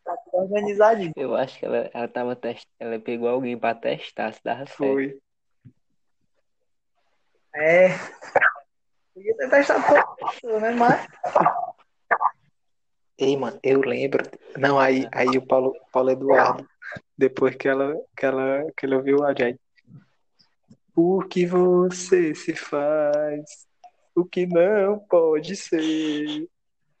tá 0.04 0.16
tudo 0.24 0.42
organizadinho. 0.42 1.12
eu 1.16 1.34
acho 1.34 1.58
que 1.58 1.66
ela, 1.66 1.90
ela 1.92 2.08
tava 2.08 2.34
testando. 2.36 2.66
Ela 2.80 2.98
pegou 2.98 3.28
alguém 3.28 3.58
pra 3.58 3.74
testar 3.74 4.32
se 4.32 4.40
dava 4.42 4.66
certo. 4.66 4.76
Foi. 4.76 5.18
É. 7.54 7.88
Podia 9.14 9.36
ter 9.36 9.50
testado 9.50 9.82
tudo, 10.40 10.60
né? 10.60 10.70
Mas. 10.70 11.06
Ei, 13.18 13.36
mano, 13.36 13.58
eu 13.62 13.80
lembro. 13.80 14.22
Não, 14.56 14.78
aí, 14.78 15.08
aí 15.12 15.36
o 15.36 15.44
Paulo, 15.46 15.74
Paulo 15.92 16.10
Eduardo, 16.10 16.66
depois 17.16 17.56
que 17.56 17.66
ela, 17.68 17.94
que 18.16 18.24
ela, 18.24 18.64
que 18.76 18.86
ele 18.86 18.94
ouviu 18.94 19.24
a 19.24 19.34
Jay. 19.34 19.58
O 21.00 21.20
que 21.20 21.46
você 21.46 22.34
se 22.34 22.56
faz, 22.56 23.68
o 24.16 24.24
que 24.24 24.48
não 24.48 24.98
pode 24.98 25.54
ser, 25.54 26.48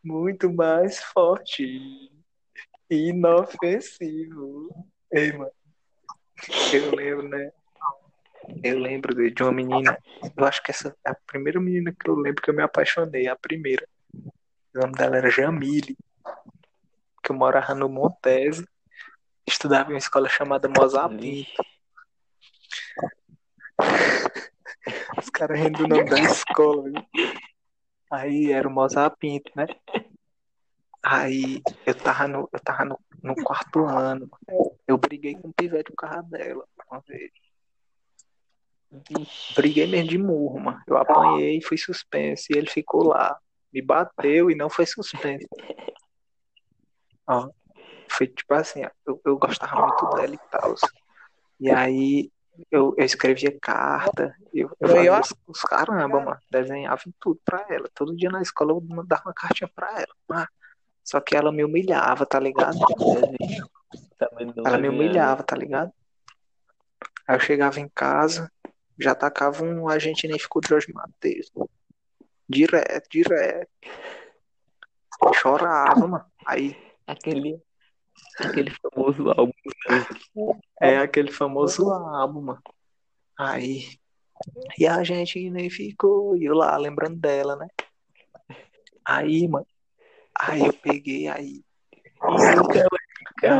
muito 0.04 0.52
mais 0.52 1.02
forte, 1.02 2.08
inofensivo. 2.88 4.68
Ei, 5.10 5.32
mano, 5.32 5.50
eu 6.72 6.94
lembro, 6.94 7.28
né? 7.28 7.50
Eu 8.62 8.78
lembro 8.78 9.32
de 9.32 9.42
uma 9.42 9.50
menina, 9.50 9.98
eu 10.36 10.44
acho 10.44 10.62
que 10.62 10.70
essa 10.70 10.96
é 11.04 11.10
a 11.10 11.16
primeira 11.26 11.58
menina 11.58 11.92
que 11.92 12.08
eu 12.08 12.14
lembro 12.14 12.40
que 12.40 12.50
eu 12.50 12.54
me 12.54 12.62
apaixonei, 12.62 13.26
a 13.26 13.34
primeira. 13.34 13.84
O 14.14 14.78
nome 14.80 14.92
dela 14.92 15.16
era 15.16 15.28
Jamile. 15.28 15.98
que 17.20 17.32
eu 17.32 17.34
morava 17.34 17.74
no 17.74 17.88
Montese, 17.88 18.64
estudava 19.44 19.90
em 19.90 19.94
uma 19.94 19.98
escola 19.98 20.28
chamada 20.28 20.68
Mozapinto. 20.68 21.50
Os 25.18 25.30
caras 25.30 25.58
rindo 25.58 25.78
do 25.78 25.88
nome 25.88 26.04
da 26.08 26.20
escola. 26.20 26.84
viu? 26.84 27.06
Aí 28.10 28.52
era 28.52 28.66
o 28.66 28.70
Mozapinto, 28.70 29.50
né? 29.54 29.66
Aí 31.02 31.62
eu 31.86 31.94
tava 31.94 32.26
no, 32.26 32.48
eu 32.52 32.60
tava 32.60 32.84
no, 32.84 32.98
no 33.22 33.34
quarto 33.36 33.84
ano. 33.84 34.28
Eu 34.86 34.98
briguei 34.98 35.34
com 35.34 35.48
o 35.48 35.52
pivete 35.52 35.90
por 35.90 35.96
causa 35.96 36.22
dela 36.22 36.64
uma 36.90 37.00
vez. 37.06 37.30
Vixe. 38.90 39.54
Briguei 39.54 39.86
mesmo 39.86 40.08
de 40.08 40.18
murro, 40.18 40.60
mano. 40.60 40.82
Eu 40.86 40.96
apanhei 40.96 41.58
e 41.58 41.62
fui 41.62 41.76
suspenso. 41.76 42.46
E 42.50 42.56
ele 42.56 42.68
ficou 42.68 43.06
lá. 43.06 43.38
Me 43.72 43.82
bateu 43.82 44.50
e 44.50 44.54
não 44.54 44.70
foi 44.70 44.86
suspenso. 44.86 45.46
Ó, 47.26 47.50
foi 48.08 48.26
tipo 48.26 48.54
assim, 48.54 48.82
eu, 49.06 49.20
eu 49.24 49.38
gostava 49.38 49.86
muito 49.86 50.16
dela 50.16 50.34
e 50.34 50.38
tal. 50.50 50.74
E 51.60 51.70
aí 51.70 52.30
eu, 52.70 52.94
eu 52.96 53.04
escrevia 53.04 53.56
carta, 53.60 54.34
eu, 54.52 54.70
eu 54.80 54.88
fazia 54.88 55.20
os, 55.20 55.34
os 55.46 55.60
caramba, 55.62 56.20
mano. 56.20 56.38
Desenhava 56.50 57.02
tudo 57.20 57.40
pra 57.44 57.64
ela. 57.68 57.88
Todo 57.94 58.16
dia 58.16 58.30
na 58.30 58.42
escola 58.42 58.72
eu 58.72 58.80
mandava 58.80 59.22
uma 59.26 59.34
cartinha 59.34 59.70
pra 59.74 59.88
ela. 59.94 60.14
Ah, 60.30 60.48
só 61.04 61.20
que 61.20 61.36
ela 61.36 61.52
me 61.52 61.64
humilhava, 61.64 62.26
tá 62.26 62.38
ligado? 62.38 62.78
Ela 64.64 64.78
me 64.78 64.88
humilhava, 64.88 65.42
tá 65.42 65.56
ligado? 65.56 65.92
Aí 67.26 67.36
eu 67.36 67.40
chegava 67.40 67.78
em 67.80 67.88
casa, 67.88 68.50
já 68.98 69.14
tacava 69.14 69.64
um 69.64 69.88
agente 69.88 70.26
de 70.26 70.36
Jorge 70.68 70.92
Matheus. 70.92 71.50
Direto, 72.48 73.08
direto. 73.10 73.68
Chorava, 75.34 76.06
mano. 76.06 76.24
Aí 76.46 76.76
Aquele, 77.08 77.58
aquele 78.40 78.70
famoso 78.70 79.30
álbum. 79.30 79.52
é 80.80 80.98
aquele 80.98 81.30
famoso 81.32 81.90
álbum, 81.90 82.40
mano. 82.42 82.62
Aí. 83.38 83.98
E 84.78 84.86
a 84.86 85.02
gente 85.02 85.50
nem 85.50 85.68
ficou, 85.68 86.36
e 86.36 86.44
eu 86.44 86.54
lá 86.54 86.76
lembrando 86.76 87.16
dela, 87.16 87.56
né? 87.56 87.68
Aí, 89.04 89.48
mano. 89.48 89.66
Aí 90.38 90.66
eu 90.66 90.72
peguei, 90.72 91.28
aí. 91.28 91.64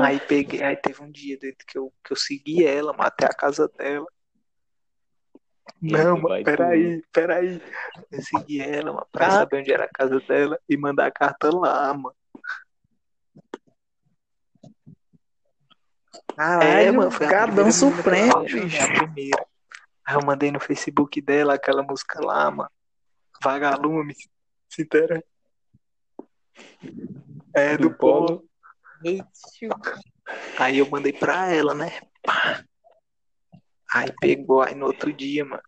Aí 0.03 0.21
peguei, 0.21 0.63
aí 0.63 0.77
teve 0.77 1.03
um 1.03 1.11
dia 1.11 1.39
dentro 1.39 1.67
que 1.67 1.79
eu, 1.79 1.93
que 2.05 2.13
eu 2.13 2.17
segui 2.17 2.65
ela, 2.65 2.93
matei 2.93 3.27
a 3.27 3.35
casa 3.35 3.69
dela. 3.77 4.07
Não, 5.81 6.21
mano, 6.21 6.45
peraí, 6.45 7.03
peraí. 7.13 7.63
Eu 8.11 8.23
segui 8.23 8.61
ela, 8.61 8.93
mano, 8.93 9.07
pra 9.13 9.27
Ah. 9.27 9.31
saber 9.31 9.61
onde 9.61 9.73
era 9.73 9.85
a 9.85 9.89
casa 9.89 10.21
dela 10.21 10.59
e 10.69 10.77
mandar 10.77 11.07
a 11.07 11.11
carta 11.11 11.51
lá, 11.55 11.93
mano. 11.95 12.15
Caralho, 16.39 16.95
mano, 16.95 17.11
foi 17.11 17.27
a 17.27 17.31
Gadão 17.31 17.65
primeira 17.65 17.73
menina 17.73 17.73
que 17.73 17.85
eu 17.85 17.97
Supremo, 17.97 18.45
bicho. 18.45 19.37
Aí 20.07 20.15
eu 20.15 20.25
mandei 20.25 20.53
no 20.53 20.61
Facebook 20.61 21.21
dela 21.21 21.55
aquela 21.55 21.83
música 21.83 22.25
lá, 22.25 22.49
mano. 22.49 22.71
Vagalume, 23.43 24.15
se 24.69 24.83
interessa. 24.83 25.25
É, 27.53 27.77
do, 27.77 27.89
Do 27.89 27.97
Polo. 27.97 28.49
Polo. 29.03 29.21
Aí 30.57 30.79
eu 30.79 30.89
mandei 30.89 31.13
pra 31.13 31.53
ela, 31.53 31.75
né? 31.75 32.01
Pá. 32.23 32.65
Aí 33.93 34.13
pegou, 34.21 34.63
aí 34.63 34.77
no 34.77 34.87
outro 34.87 35.13
dia, 35.13 35.45
mano, 35.45 35.63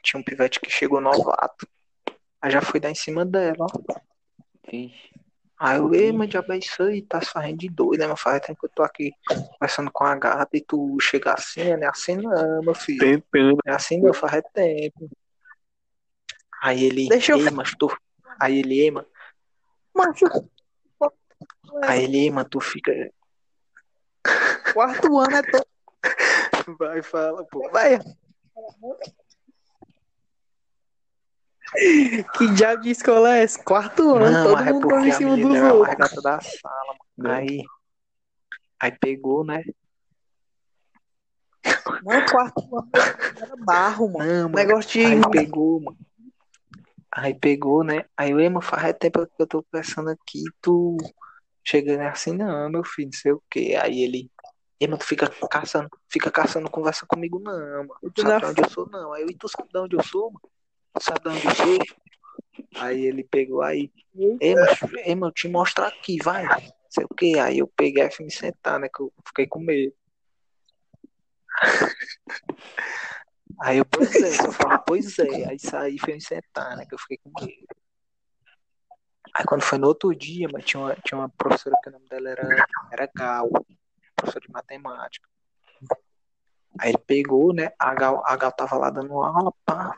tinha 0.00 0.20
um 0.20 0.22
pivete 0.22 0.60
que 0.60 0.70
chegou 0.70 1.00
novato. 1.00 1.68
Aí 2.40 2.52
já 2.52 2.62
foi 2.62 2.78
dar 2.78 2.90
em 2.90 2.94
cima 2.94 3.24
dela, 3.24 3.66
ó. 3.68 4.00
Vixe. 4.70 5.10
Aí 5.58 5.78
eu, 5.78 5.92
ei, 5.92 6.12
mas 6.12 6.28
diabo 6.28 6.52
é 6.52 6.58
isso 6.58 6.82
aí, 6.82 7.02
tá 7.02 7.20
se 7.20 7.30
fazendo 7.30 7.58
de 7.58 7.68
doido, 7.68 7.98
né, 8.00 8.06
meu 8.06 8.16
faz 8.16 8.40
tempo 8.46 8.60
que 8.60 8.66
eu 8.66 8.70
tô 8.70 8.82
aqui 8.84 9.10
conversando 9.58 9.90
com 9.92 10.04
a 10.04 10.14
gata 10.14 10.56
e 10.56 10.60
tu 10.60 10.96
chega 11.00 11.32
assim, 11.34 11.76
né? 11.76 11.86
Assim 11.88 12.16
não, 12.16 12.62
meu 12.62 12.74
filho. 12.74 13.00
Tentando. 13.00 13.58
É 13.66 13.72
assim 13.72 14.00
não, 14.00 14.14
faz 14.14 14.40
tempo. 14.54 15.10
Aí 16.62 16.84
ele, 16.84 17.08
Deixa 17.08 17.32
eu- 17.32 17.38
ei, 17.38 17.50
mas 17.50 17.74
tu. 17.76 17.90
Aí 18.40 18.58
ele, 18.60 18.78
ei, 18.80 18.90
mano. 18.90 19.06
macho, 19.94 20.26
Aí 21.84 22.04
ele, 22.04 22.18
ei, 22.18 22.30
mano, 22.30 22.48
tu 22.48 22.60
fica. 22.60 22.92
quarto 24.72 25.18
ano 25.18 25.36
é 25.36 25.42
todo. 25.42 25.66
Vai, 26.78 27.02
fala, 27.02 27.44
pô. 27.46 27.68
Vai. 27.70 27.98
Que 32.36 32.48
diabo 32.54 32.82
de 32.82 32.90
escola 32.90 33.36
é 33.36 33.42
essa? 33.42 33.62
Quarto 33.62 34.14
ano, 34.14 34.30
Não, 34.30 34.44
todo 34.44 34.62
é 34.62 34.72
mundo 34.72 34.88
dando 34.88 35.06
em 35.06 35.12
cima 35.12 35.36
dos 35.36 35.60
outros. 35.60 36.22
da 36.22 36.40
sala, 36.40 36.86
mano. 36.86 36.98
Né? 37.16 37.34
Aí. 37.34 37.64
Aí 38.80 38.92
pegou, 38.92 39.44
né? 39.44 39.62
Mano, 42.02 42.24
quarto 42.30 42.76
ano 42.76 42.90
era 43.36 43.56
barro, 43.56 44.12
mano. 44.12 44.26
Não, 44.26 44.42
mano. 44.44 44.54
Negócio 44.54 44.90
de. 44.92 45.00
Aí 45.04 45.20
pegou, 45.30 45.80
mano. 45.80 45.98
Aí 47.10 47.34
pegou, 47.34 47.82
né? 47.82 48.04
Aí 48.16 48.30
eu, 48.30 48.36
mano, 48.36 48.60
faz 48.60 48.94
tempo 48.98 49.26
que 49.26 49.42
eu 49.42 49.46
tô 49.46 49.62
pensando 49.64 50.10
aqui, 50.10 50.44
tu 50.60 50.96
chegando 51.64 52.02
assim, 52.02 52.32
não, 52.32 52.70
meu 52.70 52.84
filho, 52.84 53.10
não 53.12 53.18
sei 53.18 53.32
o 53.32 53.42
quê. 53.50 53.76
Aí 53.80 54.00
ele, 54.02 54.30
mano, 54.82 54.98
tu 54.98 55.04
fica 55.04 55.28
caçando, 55.50 55.88
fica 56.08 56.30
caçando 56.30 56.70
conversa 56.70 57.04
comigo, 57.06 57.38
não, 57.40 57.52
mano. 57.86 57.94
Tu 58.14 58.22
sabe 58.22 58.32
não- 58.32 58.38
de 58.40 58.46
onde 58.46 58.62
eu 58.62 58.70
sou, 58.70 58.88
não. 58.88 59.12
Aí 59.12 59.22
eu, 59.22 59.30
e 59.30 59.36
tu 59.36 59.48
sabe 59.48 59.68
de 59.68 59.78
onde 59.78 59.96
eu 59.96 60.02
sou, 60.02 60.30
mano? 60.30 60.40
Sabe 61.00 61.20
de 61.30 61.46
eu 61.46 61.54
sou? 61.54 61.78
Aí 62.76 63.04
ele 63.04 63.24
pegou 63.24 63.62
aí, 63.62 63.90
ei, 64.40 64.54
mano, 65.16 65.28
ei, 65.28 65.32
te 65.32 65.48
mostrar 65.48 65.88
aqui, 65.88 66.18
vai. 66.22 66.44
Sei 66.88 67.04
o 67.04 67.14
quê. 67.14 67.34
Aí 67.38 67.58
eu 67.58 67.68
peguei 67.68 68.04
e 68.04 68.10
fui 68.10 68.24
me 68.24 68.30
sentar, 68.30 68.78
né? 68.80 68.88
Que 68.88 69.02
eu 69.02 69.12
fiquei 69.26 69.46
com 69.46 69.60
medo. 69.60 69.94
Aí 73.60 73.78
eu, 73.78 73.84
pois 73.84 74.14
é, 74.14 74.30
só 74.32 74.52
falei, 74.52 74.78
pois 74.86 75.18
é. 75.18 75.48
Aí 75.48 75.58
saí 75.58 75.98
fui 75.98 76.14
me 76.14 76.20
sentar, 76.20 76.76
né? 76.76 76.86
Que 76.86 76.94
eu 76.94 76.98
fiquei 76.98 77.18
com 77.18 77.30
medo. 77.44 77.66
Aí 79.34 79.44
quando 79.44 79.62
foi 79.62 79.78
no 79.78 79.88
outro 79.88 80.14
dia, 80.14 80.48
mas 80.52 80.64
tinha 80.64 80.80
uma, 80.80 80.94
tinha 80.96 81.18
uma 81.18 81.28
professora 81.28 81.76
que 81.82 81.88
o 81.88 81.92
nome 81.92 82.08
dela 82.08 82.30
era, 82.30 82.66
era 82.92 83.10
Gal, 83.14 83.50
professora 84.16 84.46
de 84.46 84.52
matemática. 84.52 85.28
Aí 86.78 86.90
ele 86.90 86.98
pegou, 86.98 87.52
né? 87.52 87.70
A 87.78 87.94
Gal, 87.94 88.22
a 88.24 88.36
Gal 88.36 88.52
tava 88.52 88.76
lá 88.76 88.90
dando 88.90 89.20
aula, 89.20 89.52
pá. 89.64 89.92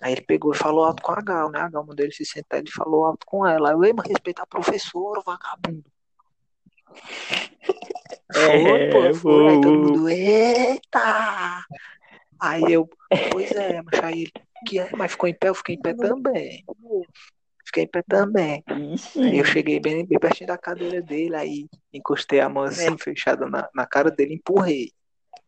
Aí 0.00 0.12
ele 0.12 0.22
pegou 0.22 0.52
e 0.52 0.56
falou 0.56 0.84
alto 0.84 1.02
com 1.02 1.12
a 1.12 1.20
Gal, 1.20 1.50
né? 1.50 1.60
A 1.60 1.68
Gal 1.68 1.84
mandou 1.84 2.04
ele 2.04 2.14
se 2.14 2.24
sentar, 2.24 2.60
ele 2.60 2.70
falou 2.70 3.04
alto 3.04 3.26
com 3.26 3.46
ela. 3.46 3.70
Aí 3.70 3.74
eu, 3.74 3.84
ei, 3.84 3.92
mas 3.92 4.06
respeita 4.06 4.42
a 4.42 4.46
professora, 4.46 5.20
vagabundo. 5.24 5.84
Foi, 8.32 8.90
pô, 8.90 9.14
foi. 9.14 9.48
Aí 9.48 9.60
todo 9.60 9.78
mundo, 9.78 10.08
eita! 10.08 11.64
Aí 12.40 12.72
eu, 12.72 12.88
pois 13.30 13.50
é, 13.52 13.80
mas 13.82 14.00
aí 14.02 14.22
ele, 14.22 14.32
que 14.66 14.78
é, 14.78 14.90
mas 14.96 15.12
ficou 15.12 15.28
em 15.28 15.34
pé, 15.34 15.48
eu 15.48 15.54
fiquei 15.54 15.76
em 15.76 15.80
pé 15.80 15.94
também. 15.94 16.64
Fiquei 17.64 17.84
em 17.84 17.88
pé 17.88 18.02
também. 18.02 18.64
Aí 18.68 19.38
eu 19.38 19.44
cheguei 19.44 19.80
bem, 19.80 20.04
bem 20.04 20.18
pertinho 20.18 20.48
da 20.48 20.58
cadeira 20.58 21.00
dele, 21.00 21.34
aí 21.34 21.66
encostei 21.92 22.40
a 22.40 22.48
mão 22.48 22.64
assim, 22.64 22.96
fechada 22.98 23.48
na, 23.48 23.68
na 23.74 23.86
cara 23.86 24.10
dele, 24.10 24.34
empurrei. 24.34 24.92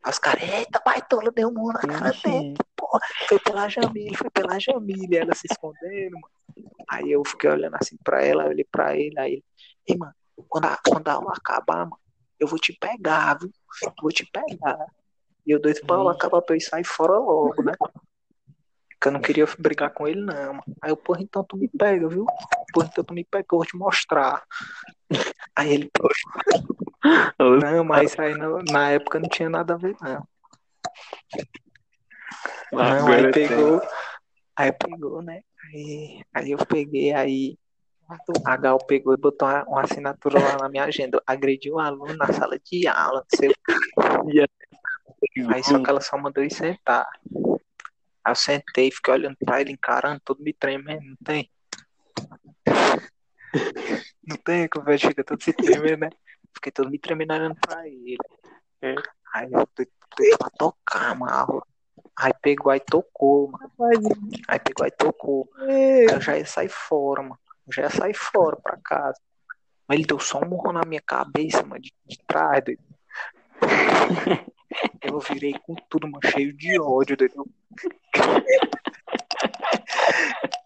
Aí 0.05 0.11
os 0.11 0.19
caras, 0.19 0.43
eita, 0.43 0.81
baitola, 0.85 1.31
deu 1.31 1.49
um 1.49 1.53
murro 1.53 1.73
na 1.73 1.81
cara 1.81 2.13
dele, 2.25 2.57
porra. 2.77 3.01
Foi 3.29 3.39
pela 3.39 3.69
Jamile, 3.69 4.17
foi 4.17 4.31
pela 4.31 4.59
Jamile, 4.59 5.17
ela 5.17 5.35
se 5.35 5.47
escondendo, 5.51 6.15
mano. 6.15 6.39
Aí 6.89 7.11
eu 7.11 7.23
fiquei 7.25 7.51
olhando 7.51 7.77
assim 7.77 7.97
pra 8.03 8.23
ela, 8.23 8.45
eu 8.45 8.51
olhei 8.51 8.67
pra 8.71 8.97
ele, 8.97 9.19
aí 9.19 9.33
ele, 9.33 9.45
ei, 9.87 9.97
mano, 9.97 10.15
quando 10.49 10.67
a, 10.67 10.79
quando 10.87 11.09
a 11.09 11.13
aula 11.13 11.33
acabar, 11.37 11.85
mano, 11.85 12.01
eu 12.39 12.47
vou 12.47 12.59
te 12.59 12.73
pegar, 12.73 13.39
viu? 13.39 13.51
Vou 14.01 14.11
te 14.11 14.25
pegar. 14.31 14.79
E 15.47 15.51
eu 15.51 15.61
doido 15.61 15.81
pra 15.87 15.97
aula 15.97 16.13
acabar 16.13 16.43
pra 16.43 16.57
eu 16.57 16.61
sair 16.61 16.85
fora 16.85 17.19
logo, 17.19 17.63
né? 17.63 17.73
Porque 17.79 19.09
eu 19.09 19.13
não 19.13 19.21
queria 19.21 19.47
brigar 19.59 19.93
com 19.93 20.09
ele, 20.09 20.21
não, 20.21 20.55
mano. 20.55 20.65
Aí 20.83 20.91
eu, 20.91 20.97
porra, 20.97 21.23
então 21.23 21.45
tu 21.45 21.57
me 21.57 21.69
pega, 21.69 22.09
viu? 22.09 22.27
Porra, 22.73 22.89
então 22.91 23.05
tu 23.05 23.15
me 23.15 23.25
pega, 23.25 23.47
eu 23.53 23.59
vou 23.59 23.67
te 23.67 23.77
mostrar. 23.77 24.45
Aí 25.55 25.73
ele, 25.73 25.91
não, 27.39 27.85
mas 27.85 28.11
isso 28.13 28.21
aí 28.21 28.35
não- 28.35 28.59
na 28.71 28.91
época 28.91 29.21
não 29.21 29.29
tinha 29.29 29.49
nada 29.49 29.75
a 29.75 29.77
ver, 29.77 29.97
não. 30.01 30.27
Não, 32.73 33.09
aí 33.09 33.31
pegou, 33.33 33.81
aí 34.57 34.73
pegou, 34.73 35.23
né? 35.23 35.43
Aí, 35.65 36.23
aí 36.35 36.51
eu 36.51 36.59
peguei, 36.67 37.13
aí 37.13 37.59
a 38.45 38.57
Gal 38.57 38.79
pegou 38.79 39.15
e 39.15 39.19
botou 39.19 39.47
uma, 39.49 39.65
uma 39.65 39.83
assinatura 39.83 40.39
lá 40.39 40.59
na 40.59 40.69
minha 40.69 40.85
agenda. 40.85 41.23
Agrediu 41.27 41.75
o 41.75 41.79
aluno 41.81 42.15
na 42.17 42.33
sala 42.33 42.59
de 42.59 42.87
aula, 42.87 43.25
não 43.31 43.39
sei 43.39 43.51
o. 43.51 43.55
Aí 45.53 45.63
só 45.65 45.83
que 45.83 45.91
ela 45.91 46.01
só 46.01 46.17
mandou 46.17 46.43
eu 46.43 46.51
sentar. 46.51 47.07
Aí 48.25 48.33
eu 48.33 48.35
sentei, 48.35 48.91
fiquei 48.91 49.13
olhando 49.15 49.37
pra 49.45 49.61
ele, 49.61 49.73
encarando, 49.73 50.21
todo 50.25 50.43
me 50.43 50.53
tremendo, 50.53 51.05
não 51.05 51.17
tem? 51.25 51.51
Não 54.27 54.37
tem, 54.37 54.69
que 54.69 54.79
o 54.79 54.83
velho 54.83 54.99
chega 54.99 55.25
todo 55.25 55.43
se 55.43 55.53
tremendo, 55.53 56.01
né? 56.01 56.11
Fiquei 56.59 56.73
todo 56.73 56.91
me 56.91 56.99
tremendo 56.99 57.35
olhando 57.35 57.57
pra 57.61 57.87
ele. 57.87 58.17
É. 58.83 58.95
Aí 59.33 59.49
eu 59.53 59.69
fui 59.77 59.87
pra 60.37 60.51
tocar, 60.59 61.17
mano. 61.17 61.63
Aí 62.17 62.33
pegou, 62.43 62.73
aí 62.73 62.81
tocou, 62.81 63.53
mano. 63.53 63.71
Aí 64.49 64.59
pegou, 64.59 64.85
aí 64.85 64.91
tocou. 64.91 65.49
Aí 65.57 66.07
eu 66.11 66.21
já 66.21 66.37
ia 66.37 66.45
sair 66.45 66.69
fora, 66.69 67.23
mano. 67.23 67.39
Eu 67.67 67.73
já 67.73 67.83
ia 67.83 67.91
sair 67.91 68.15
fora 68.15 68.57
pra 68.57 68.77
casa. 68.83 69.21
Mas 69.87 69.99
ele 69.99 70.07
deu 70.07 70.19
só 70.19 70.41
um 70.41 70.49
murro 70.49 70.73
na 70.73 70.83
minha 70.85 71.01
cabeça, 71.01 71.63
mano, 71.63 71.81
de, 71.81 71.95
de 72.05 72.19
trás, 72.27 72.65
doido. 72.65 72.83
Eu 75.01 75.19
virei 75.21 75.55
com 75.65 75.75
tudo, 75.89 76.07
mano, 76.07 76.21
cheio 76.27 76.53
de 76.53 76.79
ódio, 76.79 77.17
doido. 77.17 77.49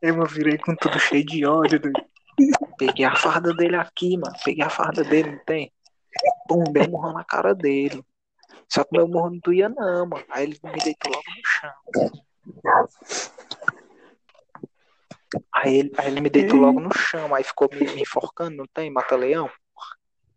Eu 0.00 0.24
virei 0.24 0.58
com 0.58 0.74
tudo 0.74 0.98
cheio 0.98 1.24
de 1.24 1.46
ódio, 1.46 1.78
doido. 1.78 2.02
Peguei 2.78 3.04
a 3.04 3.14
farda 3.14 3.54
dele 3.54 3.76
aqui, 3.76 4.16
mano. 4.16 4.34
Peguei 4.44 4.64
a 4.64 4.70
farda 4.70 5.04
dele, 5.04 5.32
não 5.32 5.44
tem? 5.44 5.72
Pum, 6.48 6.64
dei 6.64 6.86
um 6.86 6.90
murro 6.90 7.12
na 7.12 7.24
cara 7.24 7.54
dele. 7.54 8.04
Só 8.68 8.84
que 8.84 8.96
meu 8.96 9.06
murro 9.08 9.30
não 9.30 9.38
doía, 9.38 9.68
não, 9.68 10.06
mano. 10.06 10.24
Aí 10.28 10.44
ele 10.44 10.58
me 10.62 10.78
deitou 10.78 11.12
logo 11.12 11.24
no 11.26 11.42
chão. 11.44 11.72
Aí 15.54 15.76
ele, 15.76 15.92
aí 15.96 16.06
ele 16.08 16.20
me 16.20 16.30
deitou 16.30 16.58
logo 16.58 16.80
no 16.80 16.92
chão, 16.94 17.34
aí 17.34 17.44
ficou 17.44 17.68
me, 17.72 17.80
me 17.80 18.02
enforcando, 18.02 18.56
não 18.56 18.66
tem? 18.66 18.90
Mata-leão. 18.90 19.50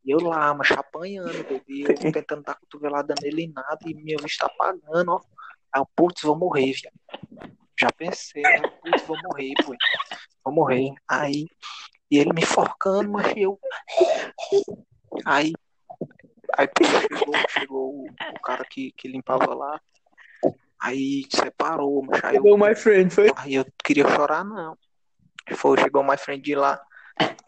E 0.03 0.11
eu 0.11 0.19
lá, 0.19 0.53
mas 0.53 0.71
apanhando. 0.71 1.45
E 1.67 1.81
eu 1.81 2.11
tentando 2.11 2.43
dar 2.43 2.55
cotovelada 2.55 3.15
nele 3.21 3.43
e 3.43 3.51
nada, 3.51 3.79
e 3.85 3.93
minha 3.93 4.17
vista 4.21 4.45
apagando, 4.45 5.11
ó. 5.11 5.21
Aí 5.73 5.81
eu, 5.81 5.87
putz, 5.95 6.21
vou 6.21 6.37
morrer, 6.37 6.73
viado. 6.73 6.93
Já 7.77 7.89
pensei, 7.91 8.43
né? 8.43 8.61
Putz, 8.81 9.05
vou 9.05 9.17
morrer, 9.23 9.53
pô. 9.65 9.75
Vou 10.43 10.53
morrer. 10.53 10.93
Aí, 11.07 11.47
e 12.09 12.17
ele 12.17 12.31
me 12.33 12.41
enforcando, 12.41 13.09
mas 13.09 13.33
eu. 13.35 13.59
Aí, 15.25 15.53
aí 16.57 16.67
chegou, 17.09 17.35
chegou 17.49 17.93
o, 17.95 18.05
o 18.07 18.39
cara 18.41 18.63
que, 18.65 18.91
que 18.93 19.07
limpava 19.07 19.53
lá. 19.53 19.79
Aí 20.81 21.23
separou, 21.29 22.03
mas 22.03 22.23
aí 22.23 22.35
eu, 22.35 22.43
Chegou 22.43 22.57
my 22.57 22.75
friend, 22.75 23.13
foi? 23.13 23.31
aí 23.37 23.55
eu 23.55 23.65
queria 23.83 24.07
chorar, 24.09 24.43
não. 24.43 24.77
Foi, 25.55 25.77
chegou 25.79 26.03
mais 26.03 26.21
frente 26.21 26.43
de 26.43 26.55
lá. 26.55 26.81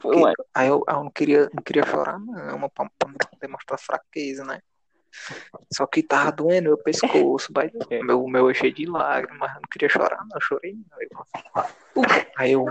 Foi, 0.02 0.16
ué. 0.16 0.34
Aí 0.54 0.68
eu, 0.68 0.84
eu 0.88 1.04
não 1.04 1.12
queria, 1.12 1.50
não 1.54 1.62
queria 1.64 1.86
chorar, 1.86 2.20
não, 2.20 2.58
mas 2.60 2.72
pra, 2.74 2.90
pra 2.98 3.10
demonstrar 3.40 3.80
fraqueza, 3.80 4.44
né? 4.44 4.60
Só 5.74 5.86
que 5.88 6.04
tava 6.04 6.32
doendo 6.32 6.70
meu 6.70 6.78
pescoço, 6.78 7.52
vai, 7.54 7.72
meu, 8.04 8.28
meu 8.28 8.50
é 8.50 8.54
cheio 8.54 8.74
de 8.74 8.86
lágrimas, 8.86 9.40
mas 9.40 9.50
eu 9.56 9.62
não 9.62 9.70
queria 9.72 9.90
chorar, 9.90 10.20
não, 10.26 10.36
eu 10.36 10.42
chorei 10.42 10.74
não. 10.74 10.98
Eu- 11.96 12.06
Aí 12.38 12.52
eu. 12.52 12.66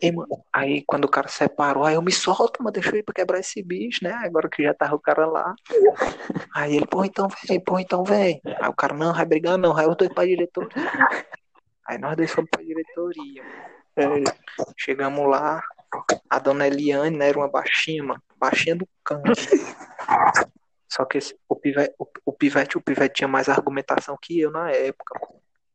Ei, 0.00 0.12
mano, 0.12 0.44
aí 0.52 0.84
quando 0.86 1.06
o 1.06 1.10
cara 1.10 1.26
separou, 1.28 1.84
aí 1.84 1.94
eu 1.96 2.02
me 2.02 2.12
solto, 2.12 2.62
mano, 2.62 2.72
deixa 2.72 2.90
eu 2.90 2.96
ir 2.96 3.02
pra 3.02 3.12
quebrar 3.14 3.40
esse 3.40 3.60
bicho, 3.62 4.04
né? 4.04 4.12
Agora 4.24 4.48
que 4.48 4.62
já 4.62 4.72
tava 4.72 4.94
o 4.94 5.00
cara 5.00 5.26
lá. 5.26 5.54
Aí 6.54 6.76
ele, 6.76 6.86
pô, 6.86 7.04
então 7.04 7.26
vem, 7.48 7.58
pô, 7.60 7.78
então 7.80 8.04
vem. 8.04 8.40
Aí 8.44 8.68
o 8.68 8.72
cara, 8.74 8.94
não, 8.94 9.12
vai 9.12 9.24
brigar 9.26 9.58
não, 9.58 9.76
aí 9.76 9.86
eu 9.86 9.94
dois 9.96 10.12
pra 10.12 10.24
diretoria. 10.24 10.70
Aí 11.86 11.98
nós 11.98 12.16
dois 12.16 12.30
fomos 12.30 12.48
pra 12.50 12.62
diretoria. 12.62 13.42
É, 13.96 14.04
Chegamos 14.76 15.28
lá, 15.28 15.60
a 16.30 16.38
dona 16.38 16.66
Eliane, 16.68 17.16
né, 17.16 17.28
era 17.30 17.38
uma 17.38 17.48
baixinha, 17.50 18.04
mano, 18.04 18.22
baixinha 18.36 18.76
do 18.76 18.88
canto. 19.04 19.32
Só 20.88 21.04
que 21.04 21.18
esse- 21.18 21.36
o, 21.48 21.56
pivete, 21.56 21.94
o, 21.98 22.06
o 22.26 22.32
pivete, 22.32 22.78
o 22.78 22.80
pivete 22.80 23.14
tinha 23.16 23.28
mais 23.28 23.48
argumentação 23.48 24.16
que 24.20 24.38
eu 24.40 24.50
na 24.50 24.70
época. 24.70 25.18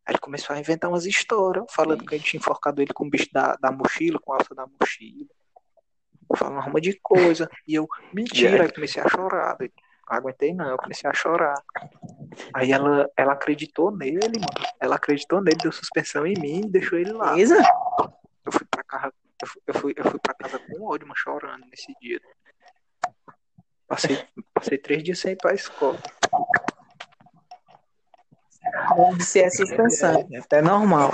Aí 0.06 0.14
ele 0.14 0.20
começou 0.20 0.56
a 0.56 0.60
inventar 0.60 0.89
umas 0.89 1.06
histórias, 1.06 1.66
falando 1.70 2.06
que 2.06 2.14
a 2.14 2.18
gente 2.18 2.32
tinha 2.32 2.39
enforcado 2.39 2.82
ele 2.82 2.93
com 2.93 3.06
o 3.06 3.10
bicho 3.10 3.30
da, 3.32 3.56
da 3.56 3.72
mochila, 3.72 4.20
com 4.20 4.34
a 4.34 4.38
alça 4.38 4.54
da 4.54 4.66
mochila. 4.68 5.30
Falando 6.36 6.68
uma 6.68 6.82
de 6.82 6.99
coisa. 7.01 7.49
E 7.68 7.76
eu, 7.76 7.88
mentira, 8.14 8.64
aí 8.64 8.72
comecei 8.72 9.01
a 9.01 9.08
chorar. 9.08 9.56
doido. 9.56 9.74
Não 10.10 10.18
aguentei 10.18 10.54
não, 10.54 10.70
eu 10.70 10.78
comecei 10.78 11.10
a 11.10 11.14
chorar. 11.14 11.56
Aí 12.54 12.72
ela, 12.72 13.10
ela 13.16 13.34
acreditou 13.34 13.95
nele, 13.95 14.20
mano. 14.39 14.68
Ela 14.80 14.95
acreditou 14.95 15.41
nele, 15.41 15.58
deu 15.58 15.72
suspensão 15.72 16.26
em 16.28 16.38
mim 16.38 16.62
e 16.66 16.70
deixou 16.70 16.99
ele 16.99 17.14
lá. 17.14 17.32
Beleza? 17.32 17.56
Eu 18.45 18.51
fui 18.51 18.66
pra 18.70 18.84
casa, 18.84 19.14
eu 19.41 19.47
fui, 19.47 19.62
eu 19.68 19.74
fui, 19.74 19.93
eu 19.95 20.12
fui 20.12 20.20
pra 20.20 20.34
casa 20.34 20.60
com 20.60 20.84
ódio, 20.84 21.08
mano, 21.08 21.18
chorando 21.18 21.66
nesse 21.68 21.93
dia. 22.01 22.20
Passei, 23.88 24.26
passei 24.54 24.78
três 24.78 25.04
dias 25.04 25.20
sem 25.20 25.34
ir 25.34 25.38
pra 25.38 25.54
escola. 25.54 25.99
Ser 29.19 29.45
a 29.45 29.49
suspensão. 29.51 30.28
É 30.51 30.61
normal. 30.61 31.11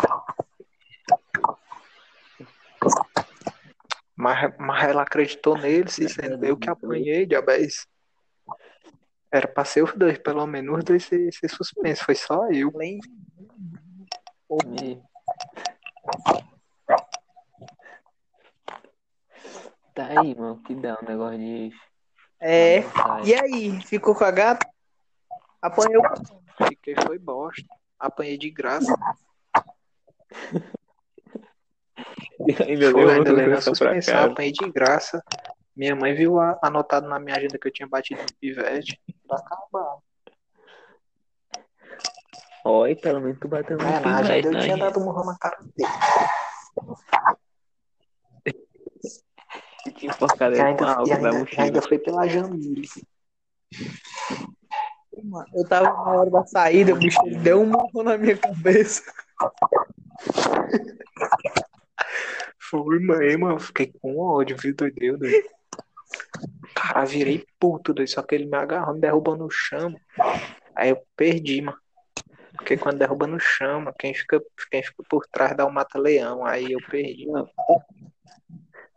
Mas, 4.16 4.54
mas 4.58 4.84
ela 4.90 5.04
acreditou 5.04 5.58
nele, 5.58 5.90
se 5.90 6.10
sendo 6.10 6.44
eu 6.46 6.58
que 6.58 6.70
apanhei, 6.70 7.26
diabéis. 7.26 7.88
Era 9.32 9.48
pra 9.48 9.64
ser 9.64 9.84
os 9.84 9.94
dois, 9.94 10.18
pelo 10.18 10.46
menos 10.48 10.80
os 10.80 10.84
dois 10.84 11.06
ser, 11.06 11.32
ser 11.34 11.48
suspenso, 11.50 12.04
foi 12.04 12.16
só 12.16 12.50
eu. 12.52 12.72
Me- 12.76 13.00
Tá 19.94 20.08
aí, 20.08 20.36
mano, 20.36 20.62
que 20.64 20.74
dá 20.76 20.98
um 21.02 21.06
negócio 21.06 21.38
de. 21.38 21.72
É. 22.40 22.80
E 23.26 23.34
aí, 23.36 23.82
ficou 23.82 24.16
com 24.16 24.24
a 24.24 24.32
gata? 24.32 24.68
Apanhou. 25.62 26.04
Fiquei, 26.68 26.96
foi 27.06 27.18
bosta. 27.18 27.66
Apanhei 28.00 28.38
de 28.38 28.50
graça. 28.50 28.94
Ainda 32.68 32.92
Foi, 32.92 33.12
ainda 33.14 33.32
levei 33.34 33.54
a 33.58 33.62
suspensão 33.62 34.32
apanhei 34.32 34.52
de 34.52 34.72
graça. 34.72 35.22
Minha 35.76 35.96
mãe 35.96 36.14
viu 36.14 36.40
a- 36.40 36.58
anotado 36.64 37.08
na 37.08 37.20
minha 37.20 37.36
agenda 37.36 37.58
que 37.60 37.68
eu 37.68 37.72
tinha 37.72 37.88
batido 37.88 38.22
no 38.22 38.34
pivete. 38.40 39.00
Pra 39.28 39.38
acabar. 39.38 39.98
Oi, 42.66 42.96
pelo 42.96 43.22
menos 43.22 43.40
tu 43.40 43.48
bateu 43.48 43.78
no 43.78 43.84
É, 43.84 44.00
na 44.00 44.18
agenda 44.18 44.34
pivete, 44.34 44.48
eu 44.48 44.54
na 44.54 44.60
tinha 44.62 44.78
dado 44.78 45.00
um 45.00 45.04
murro 45.06 45.26
na 45.26 45.38
cara 45.38 45.58
dele. 45.76 45.90
Tinha 49.98 50.12
enforcado 50.12 50.56
E 50.56 50.62
ainda, 50.62 50.84
e 51.06 51.12
ainda, 51.12 51.50
e 51.52 51.62
ainda 51.62 51.82
foi 51.82 52.00
pela 52.00 52.28
Jamile. 52.28 52.88
Mano, 55.24 55.48
Eu 55.54 55.68
tava 55.68 55.86
na 55.86 56.12
hora 56.12 56.30
da 56.30 56.46
saída, 56.46 56.94
o 56.94 56.98
bicho 56.98 57.20
deu 57.42 57.62
um 57.62 57.66
murro 57.66 58.04
na 58.04 58.18
minha 58.18 58.38
cabeça. 58.38 59.04
Foi, 62.60 63.00
mãe, 63.00 63.38
mano. 63.38 63.56
eu 63.56 63.60
Fiquei 63.60 63.92
com 64.02 64.18
ódio, 64.18 64.56
viu, 64.58 64.76
doideu, 64.76 65.18
doido. 65.18 65.50
Cara, 66.76 67.06
virei 67.06 67.46
puto, 67.60 67.94
doido. 67.94 68.10
Só 68.10 68.22
que 68.22 68.36
ele 68.36 68.46
me 68.46 68.58
agarrou, 68.58 68.96
me 68.96 69.02
derrubou 69.02 69.36
no 69.36 69.50
chão. 69.50 69.96
Aí 70.76 70.90
eu 70.90 71.02
perdi, 71.16 71.62
mano. 71.62 71.78
Porque 72.56 72.78
quando 72.78 73.00
derruba 73.00 73.26
no 73.26 73.40
chão, 73.40 73.82
mano, 73.82 73.96
quem 73.98 74.14
fica, 74.14 74.42
quem 74.70 74.84
fica 74.84 75.04
por 75.10 75.26
trás 75.28 75.56
dá 75.56 75.66
o 75.66 75.72
mata-leão. 75.72 76.46
Aí 76.46 76.72
eu 76.72 76.80
perdi. 76.90 77.26